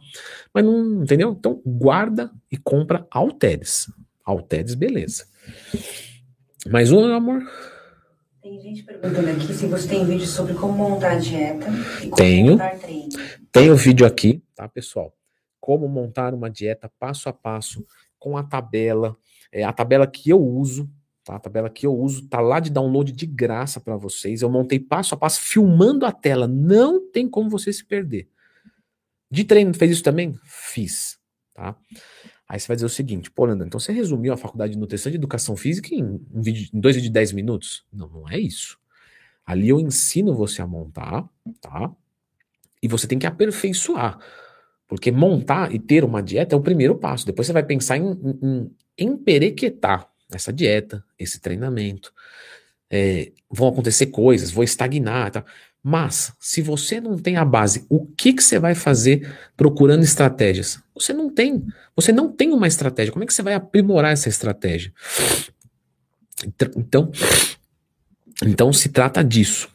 Mas 0.52 0.64
não, 0.64 1.02
entendeu? 1.02 1.36
Então 1.38 1.60
guarda 1.64 2.30
e 2.50 2.56
compra 2.56 3.06
halteres. 3.10 3.90
Halteres, 4.24 4.74
beleza. 4.74 5.26
Mais 6.68 6.92
um, 6.92 7.04
amor? 7.12 7.42
Tem 8.42 8.60
gente 8.60 8.82
perguntando 8.82 9.30
aqui 9.30 9.52
se 9.52 9.66
você 9.66 9.88
tem 9.88 10.06
vídeo 10.06 10.26
sobre 10.26 10.54
como 10.54 10.72
montar 10.74 11.18
dieta 11.18 11.66
e 11.98 12.04
como 12.04 12.16
Tenho. 12.16 12.52
montar 12.52 12.78
treino. 12.78 13.08
Tem 13.52 13.70
o 13.70 13.76
vídeo 13.76 14.06
aqui, 14.06 14.42
tá, 14.54 14.68
pessoal? 14.68 15.14
como 15.60 15.86
montar 15.86 16.34
uma 16.34 16.50
dieta 16.50 16.90
passo 16.98 17.28
a 17.28 17.32
passo 17.32 17.86
com 18.18 18.36
a 18.36 18.42
tabela, 18.42 19.16
é, 19.52 19.62
a 19.62 19.72
tabela 19.72 20.06
que 20.06 20.30
eu 20.30 20.42
uso, 20.42 20.90
tá? 21.24 21.36
A 21.36 21.38
tabela 21.38 21.70
que 21.70 21.86
eu 21.86 21.94
uso 21.94 22.26
tá 22.28 22.40
lá 22.40 22.60
de 22.60 22.70
download 22.70 23.12
de 23.12 23.26
graça 23.26 23.80
para 23.80 23.96
vocês. 23.96 24.42
Eu 24.42 24.50
montei 24.50 24.78
passo 24.78 25.14
a 25.14 25.18
passo 25.18 25.40
filmando 25.40 26.06
a 26.06 26.12
tela, 26.12 26.46
não 26.46 27.10
tem 27.10 27.28
como 27.28 27.50
você 27.50 27.72
se 27.72 27.84
perder. 27.84 28.28
De 29.30 29.44
treino 29.44 29.72
fez 29.74 29.92
isso 29.92 30.02
também? 30.02 30.38
Fiz, 30.42 31.18
tá? 31.54 31.76
Aí 32.48 32.58
você 32.58 32.66
vai 32.66 32.76
dizer 32.76 32.86
o 32.86 32.90
seguinte, 32.90 33.30
pô, 33.30 33.44
Leandro, 33.44 33.64
então 33.64 33.78
você 33.78 33.92
resumiu 33.92 34.32
a 34.32 34.36
faculdade 34.36 34.72
de 34.72 34.78
nutrição 34.78 35.08
de 35.08 35.16
educação 35.16 35.56
física 35.56 35.94
em, 35.94 36.02
um 36.02 36.42
vídeo, 36.42 36.68
em 36.74 36.80
dois 36.80 36.96
vídeos 36.96 37.08
de 37.08 37.14
10 37.14 37.32
minutos? 37.32 37.84
Não, 37.92 38.08
não 38.08 38.28
é 38.28 38.40
isso. 38.40 38.76
Ali 39.46 39.68
eu 39.68 39.78
ensino 39.78 40.34
você 40.34 40.60
a 40.60 40.66
montar, 40.66 41.28
tá? 41.60 41.94
E 42.82 42.88
você 42.88 43.06
tem 43.06 43.20
que 43.20 43.26
aperfeiçoar. 43.26 44.18
Porque 44.88 45.12
montar 45.12 45.72
e 45.72 45.78
ter 45.78 46.02
uma 46.02 46.20
dieta 46.20 46.56
é 46.56 46.58
o 46.58 46.60
primeiro 46.60 46.96
passo. 46.96 47.24
Depois 47.24 47.46
você 47.46 47.52
vai 47.52 47.62
pensar 47.62 47.96
em, 47.96 48.10
em, 48.10 48.74
em 48.98 49.06
emperequetar 49.06 50.09
essa 50.32 50.52
dieta, 50.52 51.04
esse 51.18 51.40
treinamento. 51.40 52.12
É, 52.90 53.30
vão 53.50 53.68
acontecer 53.68 54.06
coisas, 54.06 54.50
vou 54.50 54.64
estagnar. 54.64 55.30
Tá? 55.30 55.44
Mas, 55.82 56.32
se 56.38 56.60
você 56.60 57.00
não 57.00 57.16
tem 57.18 57.36
a 57.36 57.44
base, 57.44 57.86
o 57.88 58.04
que, 58.04 58.32
que 58.32 58.42
você 58.42 58.58
vai 58.58 58.74
fazer 58.74 59.32
procurando 59.56 60.02
estratégias? 60.02 60.78
Você 60.94 61.12
não 61.12 61.32
tem. 61.32 61.64
Você 61.96 62.12
não 62.12 62.30
tem 62.30 62.52
uma 62.52 62.68
estratégia. 62.68 63.12
Como 63.12 63.24
é 63.24 63.26
que 63.26 63.34
você 63.34 63.42
vai 63.42 63.54
aprimorar 63.54 64.12
essa 64.12 64.28
estratégia? 64.28 64.92
Então, 66.76 67.10
então 68.44 68.72
se 68.72 68.88
trata 68.88 69.22
disso, 69.22 69.68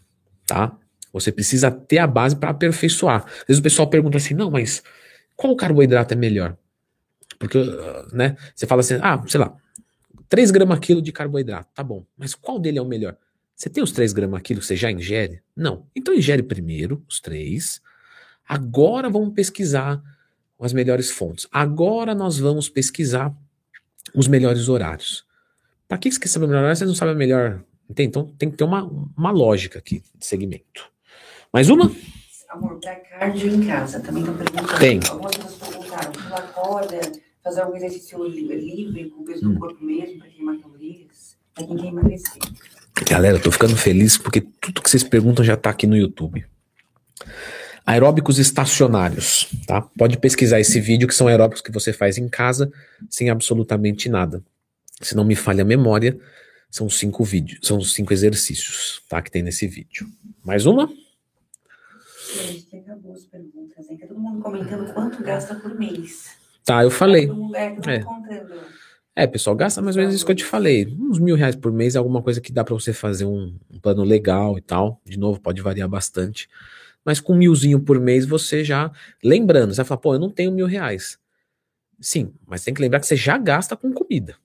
tá? 0.46 0.76
Você 1.14 1.32
precisa 1.32 1.72
ter 1.72 2.00
a 2.00 2.08
base 2.08 2.36
para 2.36 2.50
aperfeiçoar. 2.50 3.26
Às 3.26 3.48
vezes 3.48 3.60
o 3.60 3.64
pessoal 3.64 3.90
pergunta 3.90 4.18
assim: 4.18 4.34
não, 4.34 4.52
mas 4.52 4.84
qual 5.36 5.56
carboidrato 5.56 6.14
é 6.14 6.18
melhor? 6.18 6.58
Porque, 7.40 7.60
né, 8.14 8.36
você 8.56 8.66
fala 8.66 8.82
assim, 8.82 8.96
ah, 9.02 9.22
sei 9.28 9.40
lá, 9.40 9.56
3 10.28 10.52
gramas 10.52 10.80
quilo 10.80 11.02
de 11.02 11.12
carboidrato, 11.12 11.70
tá 11.74 11.84
bom, 11.84 12.06
mas 12.18 12.34
qual 12.34 12.60
dele 12.60 12.80
é 12.80 12.82
o 12.82 12.86
melhor? 12.86 13.18
Você 13.56 13.70
tem 13.70 13.84
os 13.84 13.92
3 13.92 14.12
gramas 14.14 14.42
quilo 14.42 14.60
que 14.60 14.66
você 14.66 14.76
já 14.76 14.92
ingere? 14.92 15.42
Não. 15.56 15.88
Então 15.96 16.14
ingere 16.14 16.44
primeiro 16.44 17.04
os 17.08 17.20
3, 17.20 17.82
agora 18.48 19.10
vamos 19.10 19.34
pesquisar 19.34 20.02
as 20.60 20.74
melhores 20.74 21.12
fontes. 21.12 21.48
Agora 21.52 22.16
nós 22.16 22.38
vamos 22.38 22.70
pesquisar 22.70 23.34
os 24.14 24.28
melhores 24.28 24.70
horários. 24.70 25.26
Para 25.88 25.98
que 25.98 26.12
você 26.12 26.20
quer 26.20 26.28
saber 26.28 26.46
o 26.46 26.48
melhor 26.48 26.62
horário? 26.62 26.78
Você 26.78 26.86
não 26.86 26.96
sabe 26.96 27.12
a 27.12 27.16
melhor. 27.16 27.64
Entende? 27.90 28.10
Então 28.10 28.26
tem 28.38 28.50
que 28.50 28.58
ter 28.58 28.64
uma, 28.64 28.84
uma 29.16 29.32
lógica 29.32 29.80
aqui 29.80 30.02
de 30.18 30.26
segmento. 30.26 30.90
Mais 31.54 31.70
uma? 31.70 31.92
Amor, 32.50 32.80
para 32.80 32.96
cardio 32.96 33.54
em 33.54 33.68
casa, 33.68 34.00
também 34.00 34.24
estão 34.24 34.38
perguntando. 34.38 34.80
Tem. 34.80 35.00
Algumas 35.10 35.36
pessoas 35.36 35.76
perguntaram, 35.76 36.12
pular 36.12 36.54
corda, 36.54 37.12
fazer 37.46 37.62
algum 37.62 37.76
exercício 37.76 38.22
livre, 38.28 39.12
com 39.12 39.22
o 39.22 39.26
peso 39.26 39.48
Hum. 39.48 39.54
do 39.54 39.60
corpo 39.60 39.86
mesmo, 39.86 40.18
para 40.18 40.30
queimar 40.30 40.58
calorias, 40.58 41.38
para 41.54 41.68
quem 41.68 41.78
quer 41.78 41.86
emagrecer. 41.86 42.42
Galera, 43.08 43.38
eu 43.38 43.42
tô 43.42 43.52
ficando 43.52 43.78
feliz 43.78 44.18
porque 44.18 44.42
tudo 44.42 44.82
que 44.82 44.90
vocês 44.90 45.04
perguntam 45.04 45.46
já 45.46 45.56
tá 45.56 45.70
aqui 45.70 45.86
no 45.86 45.96
YouTube. 45.96 46.44
Aeróbicos 47.86 48.40
estacionários, 48.40 49.48
tá? 49.68 49.84
Pode 49.96 50.18
pesquisar 50.18 50.60
esse 50.60 50.80
vídeo 50.80 51.08
que 51.08 51.14
são 51.14 51.28
aeróbicos 51.28 51.62
que 51.62 51.72
você 51.72 51.94
faz 51.94 52.18
em 52.18 52.28
casa 52.28 52.72
sem 53.12 53.30
absolutamente 53.30 54.10
nada. 54.10 54.44
Se 55.00 55.16
não 55.16 55.24
me 55.24 55.36
falha 55.36 55.62
a 55.62 55.66
memória, 55.66 56.18
são 56.72 56.90
cinco 56.90 57.24
vídeos, 57.24 57.60
são 57.62 57.80
cinco 57.80 58.12
exercícios, 58.12 59.04
tá? 59.08 59.22
Que 59.22 59.30
tem 59.30 59.44
nesse 59.44 59.68
vídeo. 59.68 60.08
Mais 60.44 60.66
uma? 60.66 60.92
Gente, 62.34 62.66
tem 62.66 62.84
duas 63.04 63.26
perguntas, 63.26 63.88
hein? 63.88 63.98
Todo 64.00 64.20
mundo 64.20 64.42
comentando 64.42 64.92
quanto 64.94 65.22
gasta 65.22 65.54
por 65.54 65.78
mês. 65.78 66.44
Tá, 66.66 66.84
eu 66.84 66.92
falei. 66.92 67.32
É, 67.88 67.96
É. 67.96 68.00
contando. 68.00 68.66
É, 69.16 69.26
pessoal, 69.26 69.56
gasta 69.56 69.82
mais 69.82 69.96
ou 69.96 70.02
menos 70.02 70.14
isso 70.16 70.26
que 70.26 70.32
eu 70.32 70.36
te 70.36 70.44
falei. 70.44 70.88
Uns 71.00 71.20
mil 71.20 71.36
reais 71.36 71.56
por 71.56 71.72
mês 71.72 71.96
é 71.96 71.98
alguma 72.00 72.22
coisa 72.22 72.42
que 72.42 72.52
dá 72.52 72.64
pra 72.66 72.74
você 72.74 72.92
fazer 72.94 73.26
um, 73.26 73.56
um 73.72 73.80
plano 73.80 74.04
legal 74.04 74.58
e 74.58 74.62
tal. 74.62 75.02
De 75.06 75.18
novo, 75.18 75.40
pode 75.40 75.62
variar 75.62 75.88
bastante. 75.88 76.50
Mas 77.06 77.20
com 77.22 77.36
milzinho 77.36 77.80
por 77.80 78.00
mês 78.00 78.26
você 78.26 78.64
já. 78.64 78.92
Lembrando, 79.24 79.74
você 79.74 79.78
vai 79.78 79.86
falar, 79.86 80.00
pô, 80.02 80.16
eu 80.16 80.20
não 80.20 80.30
tenho 80.30 80.52
mil 80.52 80.66
reais. 80.66 81.18
Sim, 82.00 82.34
mas 82.48 82.64
tem 82.64 82.74
que 82.74 82.82
lembrar 82.82 83.00
que 83.00 83.08
você 83.08 83.16
já 83.16 83.38
gasta 83.38 83.76
com 83.78 83.94
comida. 83.94 84.36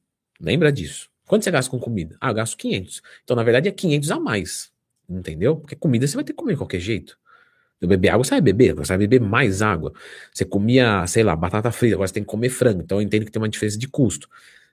Lembra 0.40 0.72
disso. 0.72 1.10
Quanto 1.26 1.44
você 1.44 1.50
gasta 1.50 1.70
com 1.70 1.78
comida? 1.80 2.16
Ah, 2.20 2.30
eu 2.30 2.34
gasto 2.34 2.56
500. 2.56 3.02
Então, 3.24 3.36
na 3.36 3.42
verdade, 3.44 3.68
é 3.68 3.72
500 3.72 4.10
a 4.10 4.20
mais. 4.20 4.70
Entendeu? 5.08 5.56
Porque 5.56 5.76
comida 5.76 6.06
você 6.06 6.16
vai 6.16 6.24
ter 6.24 6.32
que 6.32 6.38
comer 6.38 6.52
de 6.54 6.58
qualquer 6.58 6.80
jeito. 6.80 7.18
Eu 7.80 7.88
beber 7.88 8.10
água, 8.10 8.22
você 8.22 8.30
vai 8.30 8.40
beber, 8.40 8.74
você 8.74 8.88
vai 8.88 8.98
beber 8.98 9.20
mais 9.20 9.62
água. 9.62 9.92
Você 10.32 10.44
comia, 10.44 11.06
sei 11.06 11.22
lá, 11.22 11.34
batata 11.34 11.72
frita, 11.72 11.94
agora 11.94 12.08
você 12.08 12.14
tem 12.14 12.22
que 12.22 12.28
comer 12.28 12.50
frango. 12.50 12.82
Então 12.82 12.98
eu 12.98 13.02
entendo 13.02 13.24
que 13.24 13.32
tem 13.32 13.40
uma 13.40 13.48
diferença 13.48 13.78
de 13.78 13.88
custo. 13.88 14.28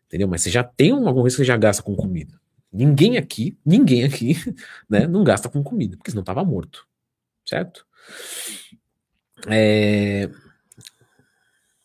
Entendeu? 0.07 0.27
Mas 0.27 0.41
você 0.41 0.49
já 0.49 0.63
tem 0.63 0.91
uma 0.91 1.13
coisa 1.13 1.35
que 1.35 1.41
você 1.41 1.45
já 1.45 1.55
gasta 1.55 1.81
com 1.81 1.95
comida. 1.95 2.33
Ninguém 2.71 3.17
aqui, 3.17 3.57
ninguém 3.65 4.03
aqui, 4.03 4.35
né, 4.89 5.07
não 5.07 5.23
gasta 5.23 5.47
com 5.47 5.63
comida, 5.63 5.95
porque 5.95 6.11
senão 6.11 6.23
tava 6.23 6.43
morto. 6.43 6.85
Certo? 7.45 7.85
É... 9.47 10.29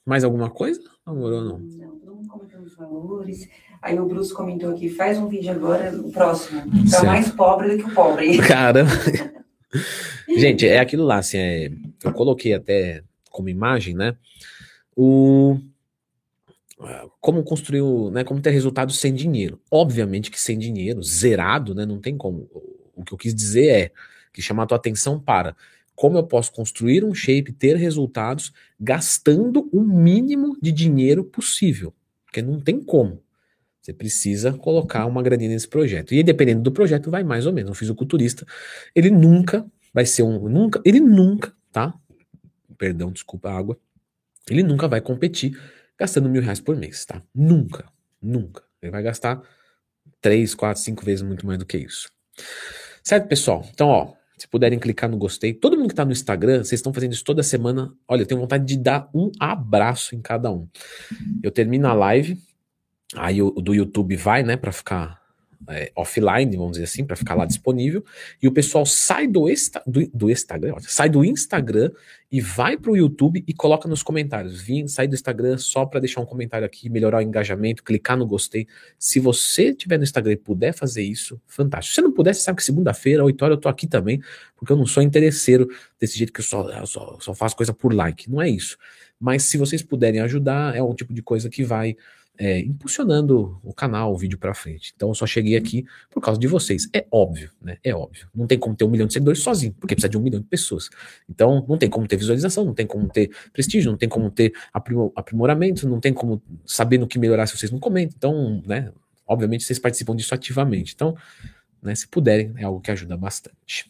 Mais 0.05 0.25
alguma 0.25 0.51
coisa? 0.51 0.83
Amor 1.07 1.33
ou 1.33 1.45
não? 1.45 1.59
Não, 1.59 1.99
todo 1.99 2.15
mundo 2.17 2.29
comentando 2.29 2.65
os 2.65 2.75
valores. 2.75 3.49
Aí 3.81 3.99
o 3.99 4.07
Bruce 4.07 4.35
comentou 4.35 4.71
aqui, 4.71 4.89
faz 4.89 5.19
um 5.19 5.29
vídeo 5.29 5.53
agora, 5.53 5.93
o 6.01 6.11
próximo. 6.11 6.63
Tá 6.91 7.05
mais 7.05 7.31
pobre 7.31 7.77
do 7.77 7.85
que 7.85 7.91
o 7.91 7.95
pobre. 7.95 8.39
Cara. 8.39 8.85
Gente, 10.37 10.67
é 10.67 10.79
aquilo 10.79 11.05
lá, 11.05 11.19
assim, 11.19 11.39
é, 11.39 11.71
eu 12.05 12.13
coloquei 12.13 12.55
até 12.55 13.03
como 13.31 13.49
imagem, 13.49 13.95
né? 13.95 14.17
O 14.97 15.59
como 17.21 17.43
construir, 17.45 17.81
o- 17.81 18.11
né, 18.11 18.25
como 18.25 18.41
ter 18.41 18.51
resultados 18.51 18.99
sem 18.99 19.15
dinheiro. 19.15 19.61
Obviamente 19.71 20.31
que 20.31 20.41
sem 20.41 20.59
dinheiro, 20.59 21.03
zerado, 21.03 21.75
né, 21.75 21.87
não 21.87 22.01
tem 22.01 22.17
como. 22.17 22.49
O 22.95 23.05
que 23.05 23.13
eu 23.13 23.19
quis 23.19 23.35
dizer 23.35 23.67
é 23.69 23.91
que 24.33 24.43
chamar 24.43 24.65
a 24.65 24.67
tua 24.67 24.77
atenção 24.77 25.21
para 25.21 25.55
como 25.95 26.19
eu 26.19 26.25
posso 26.25 26.51
construir 26.53 27.05
um 27.05 27.15
shape, 27.15 27.53
ter 27.53 27.77
resultados 27.77 28.53
gastando 28.81 29.69
o 29.73 29.81
mínimo 29.83 30.57
de 30.61 30.73
dinheiro 30.73 31.23
possível, 31.23 31.95
porque 32.25 32.43
não 32.43 32.59
tem 32.61 32.81
como. 32.81 33.23
Você 33.81 33.93
precisa 33.93 34.53
colocar 34.53 35.07
uma 35.07 35.23
graninha 35.23 35.51
nesse 35.51 35.69
projeto. 35.69 36.15
E 36.15 36.23
dependendo 36.23 36.63
do 36.63 36.73
projeto, 36.73 37.11
vai 37.11 37.23
mais 37.23 37.47
ou 37.47 37.53
menos. 37.53 37.71
Um 37.71 37.75
fisiculturista, 37.75 38.47
ele 38.95 39.11
nunca 39.11 39.67
vai 39.93 40.07
ser 40.07 40.23
um. 40.23 40.49
Nunca, 40.49 40.81
ele 40.85 41.01
nunca, 41.01 41.53
tá? 41.71 41.95
Perdão, 42.79 43.13
desculpa 43.13 43.51
a 43.51 43.57
água. 43.57 43.79
Ele 44.49 44.63
nunca 44.63 44.89
vai 44.89 45.01
competir 45.01 45.59
gastando 45.99 46.29
mil 46.29 46.43
reais 46.43 46.61
por 46.61 46.77
mês, 46.77 47.05
tá? 47.05 47.23
Nunca. 47.35 47.85
Nunca. 48.21 48.63
Ele 48.81 48.91
vai 48.91 49.03
gastar 49.03 49.41
três, 50.21 50.55
quatro, 50.55 50.83
cinco 50.83 51.05
vezes 51.05 51.23
muito 51.23 51.47
mais 51.47 51.59
do 51.59 51.67
que 51.67 51.79
isso. 51.79 52.11
Certo, 53.03 53.29
pessoal? 53.29 53.65
Então, 53.73 53.89
ó, 53.89 54.15
se 54.37 54.49
puderem 54.49 54.79
clicar 54.79 55.09
no 55.09 55.17
gostei. 55.17 55.55
Todo 55.55 55.77
mundo 55.77 55.89
que 55.89 55.95
tá 55.95 56.05
no 56.05 56.11
Instagram, 56.13 56.65
vocês 56.65 56.81
estão 56.81 56.93
fazendo 56.93 57.13
isso 57.13 57.23
toda 57.23 57.43
semana. 57.43 57.95
Olha, 58.09 58.23
eu 58.23 58.27
tenho 58.27 58.41
vontade 58.41 58.65
de 58.65 58.77
dar 58.77 59.09
um 59.15 59.31
abraço 59.39 60.17
em 60.17 60.21
cada 60.21 60.51
um. 60.51 60.69
Eu 61.43 61.53
termino 61.53 61.87
a 61.87 61.93
live, 61.93 62.37
aí 63.15 63.41
o 63.41 63.51
do 63.53 63.75
YouTube 63.75 64.17
vai, 64.17 64.43
né, 64.43 64.57
pra 64.57 64.73
ficar 64.73 65.22
é, 65.69 65.93
offline, 65.95 66.57
vamos 66.57 66.73
dizer 66.73 66.85
assim, 66.85 67.05
pra 67.05 67.17
ficar 67.17 67.35
lá 67.35 67.45
disponível. 67.45 68.05
E 68.43 68.49
o 68.49 68.53
pessoal 68.53 68.85
sai 68.85 69.27
do, 69.27 69.49
esta, 69.49 69.83
do, 69.87 70.07
do 70.13 70.31
Instagram, 70.31 70.75
sai 70.81 71.09
do 71.09 71.25
Instagram 71.25 71.91
e 72.31 72.41
vai 72.41 72.77
pro 72.77 72.97
YouTube 72.97 73.45
e 73.47 73.53
coloca 73.53 73.89
nos 73.89 74.03
comentários. 74.03 74.61
Vim, 74.61 74.89
sai 74.89 75.07
do 75.07 75.15
Instagram 75.15 75.59
só 75.59 75.85
pra 75.85 76.01
deixar 76.01 76.21
um 76.21 76.27
comentário 76.27 76.67
aqui, 76.67 76.89
melhorar 76.89 77.19
o 77.19 77.23
engajamento, 77.23 77.83
clicar 77.83 78.17
no 78.17 78.27
gostei. 78.27 78.67
Se 78.99 79.21
você 79.21 79.75
tiver 79.75 79.99
no 79.99 80.05
Instagram 80.05 80.33
e 80.33 80.37
puder 80.37 80.73
fazer 80.73 81.03
isso, 81.03 81.41
fantástico. 81.47 81.95
Se 81.95 81.95
você 81.97 82.03
não 82.03 82.13
puder, 82.13 82.35
você 82.35 82.41
sabe 82.41 82.57
que 82.57 82.65
segunda-feira, 82.65 83.25
8 83.25 83.43
horas, 83.45 83.57
eu 83.57 83.61
tô 83.61 83.69
aqui 83.69 83.87
também, 83.87 84.21
porque 84.57 84.73
eu 84.73 84.77
não 84.77 84.87
sou 84.87 85.03
interesseiro 85.03 85.69
desse 86.01 86.17
jeito 86.17 86.33
que 86.33 86.41
eu 86.41 86.45
só, 86.45 86.69
eu 86.71 86.87
só, 86.87 87.19
só 87.21 87.35
faço 87.35 87.55
coisa 87.55 87.75
por 87.75 87.93
like. 87.93 88.31
Não 88.31 88.41
é 88.41 88.49
isso. 88.49 88.79
Mas 89.21 89.45
se 89.45 89.57
vocês 89.57 89.83
puderem 89.83 90.21
ajudar, 90.21 90.75
é 90.75 90.83
um 90.83 90.95
tipo 90.95 91.13
de 91.13 91.23
coisa 91.23 91.49
que 91.49 91.63
vai 91.63 91.97
é, 92.43 92.59
impulsionando 92.59 93.61
o 93.63 93.73
canal, 93.73 94.13
o 94.13 94.19
vídeo 94.19 94.37
pra 94.37 94.53
frente. 94.53 94.93
Então 94.97 95.11
eu 95.11 95.15
só 95.15 95.25
cheguei 95.25 95.57
aqui 95.57 95.87
por 96.11 96.21
causa 96.21 96.41
de 96.41 96.49
vocês. 96.49 96.89
É 96.93 97.07
óbvio, 97.09 97.53
né? 97.63 97.79
É 97.85 97.95
óbvio. 97.95 98.29
Não 98.35 98.49
tem 98.49 98.59
como 98.59 98.75
ter 98.75 98.85
um 98.85 98.91
milhão 98.91 99.07
de 99.07 99.13
seguidores 99.13 99.39
sozinho, 99.41 99.73
porque 99.75 99.95
precisa 99.95 100.09
de 100.09 100.19
um 100.19 100.21
milhão 100.21 100.41
de 100.41 100.49
pessoas. 100.49 100.91
Então 101.31 101.65
não 101.69 101.79
tem 101.79 101.89
como 101.89 102.05
ter 102.09 102.17
visualização, 102.17 102.65
não 102.65 102.75
tem 102.75 102.85
como 102.85 103.09
ter 103.09 103.31
prestígio, 103.53 103.93
não 103.93 103.97
tem 103.97 104.09
como 104.09 104.29
ter 104.29 104.53
aprimo- 104.73 105.13
aprimoramento, 105.15 105.89
não 105.89 106.01
tem 106.01 106.13
como 106.13 106.43
saber 106.67 106.99
no 106.99 107.07
que 107.07 107.17
melhorar 107.17 107.47
se 107.47 107.57
vocês 107.57 107.71
não 107.71 107.79
comentam. 107.79 108.13
Então, 108.17 108.63
né? 108.67 108.93
Obviamente 109.25 109.63
vocês 109.63 109.79
participam 109.79 110.17
disso 110.17 110.35
ativamente. 110.35 110.95
Então, 110.97 111.17
né, 111.81 111.95
se 111.95 112.09
puderem, 112.09 112.55
é 112.57 112.65
algo 112.65 112.81
que 112.81 112.91
ajuda 112.91 113.17
bastante. 113.17 113.89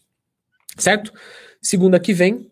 Certo? 0.76 1.10
Segunda 1.58 1.98
que 1.98 2.12
vem, 2.12 2.50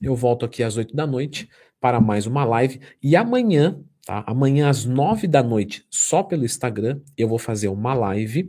eu 0.00 0.16
volto 0.16 0.46
aqui 0.46 0.62
às 0.62 0.78
8 0.78 0.96
da 0.96 1.06
noite 1.06 1.46
para 1.78 2.00
mais 2.00 2.26
uma 2.26 2.42
live. 2.42 2.80
E 3.02 3.14
amanhã, 3.14 3.78
tá? 4.04 4.24
Amanhã 4.26 4.68
às 4.68 4.84
9 4.84 5.26
da 5.26 5.42
noite, 5.42 5.86
só 5.90 6.22
pelo 6.22 6.44
Instagram, 6.44 7.00
eu 7.16 7.28
vou 7.28 7.38
fazer 7.38 7.68
uma 7.68 7.94
live 7.94 8.48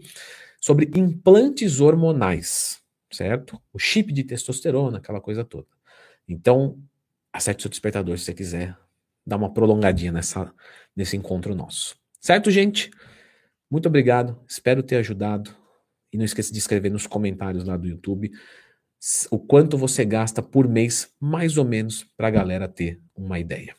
sobre 0.62 0.89
implantes 0.95 1.80
hormonais, 1.80 2.82
certo? 3.12 3.62
O 3.72 3.80
chip 3.80 4.12
de 4.14 4.24
testosterona, 4.24 4.97
aquela 4.97 5.22
coisa 5.22 5.43
toda. 5.43 5.68
Então, 6.28 6.78
acerte 7.32 7.64
seu 7.64 7.70
despertador 7.70 8.18
se 8.18 8.26
você 8.26 8.34
quiser 8.34 8.78
dar 9.26 9.38
uma 9.38 9.54
prolongadinha 9.54 10.12
nessa, 10.12 10.54
nesse 10.95 11.18
encontro 11.18 11.56
nosso. 11.56 11.95
Certo, 12.20 12.49
gente? 12.49 12.91
Muito 13.70 13.88
obrigado. 13.88 14.39
Espero 14.47 14.84
ter 14.84 14.97
ajudado. 14.97 15.56
E 16.12 16.18
não 16.18 16.26
esqueça 16.26 16.54
de 16.54 16.60
escrever 16.60 16.91
nos 16.91 17.08
comentários 17.08 17.64
lá 17.64 17.76
do 17.76 17.88
YouTube 17.88 18.32
o 19.30 19.39
quanto 19.39 19.78
você 19.78 20.06
gasta 20.06 20.41
por 20.41 20.68
mês, 20.68 21.14
mais 21.20 21.58
ou 21.58 21.66
menos, 21.66 22.06
para 22.16 22.28
a 22.28 22.32
galera 22.32 22.68
ter 22.68 23.01
uma 23.16 23.38
ideia. 23.38 23.76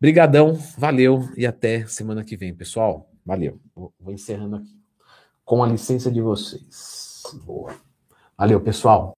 Brigadão, 0.00 0.54
valeu 0.76 1.28
e 1.36 1.46
até 1.46 1.86
semana 1.86 2.24
que 2.24 2.36
vem, 2.36 2.54
pessoal. 2.54 3.10
Valeu. 3.24 3.60
Vou, 3.74 3.92
vou 3.98 4.12
encerrando 4.12 4.56
aqui. 4.56 4.78
Com 5.44 5.62
a 5.62 5.66
licença 5.66 6.10
de 6.10 6.20
vocês. 6.20 7.22
Boa. 7.44 7.74
Valeu, 8.36 8.60
pessoal. 8.60 9.16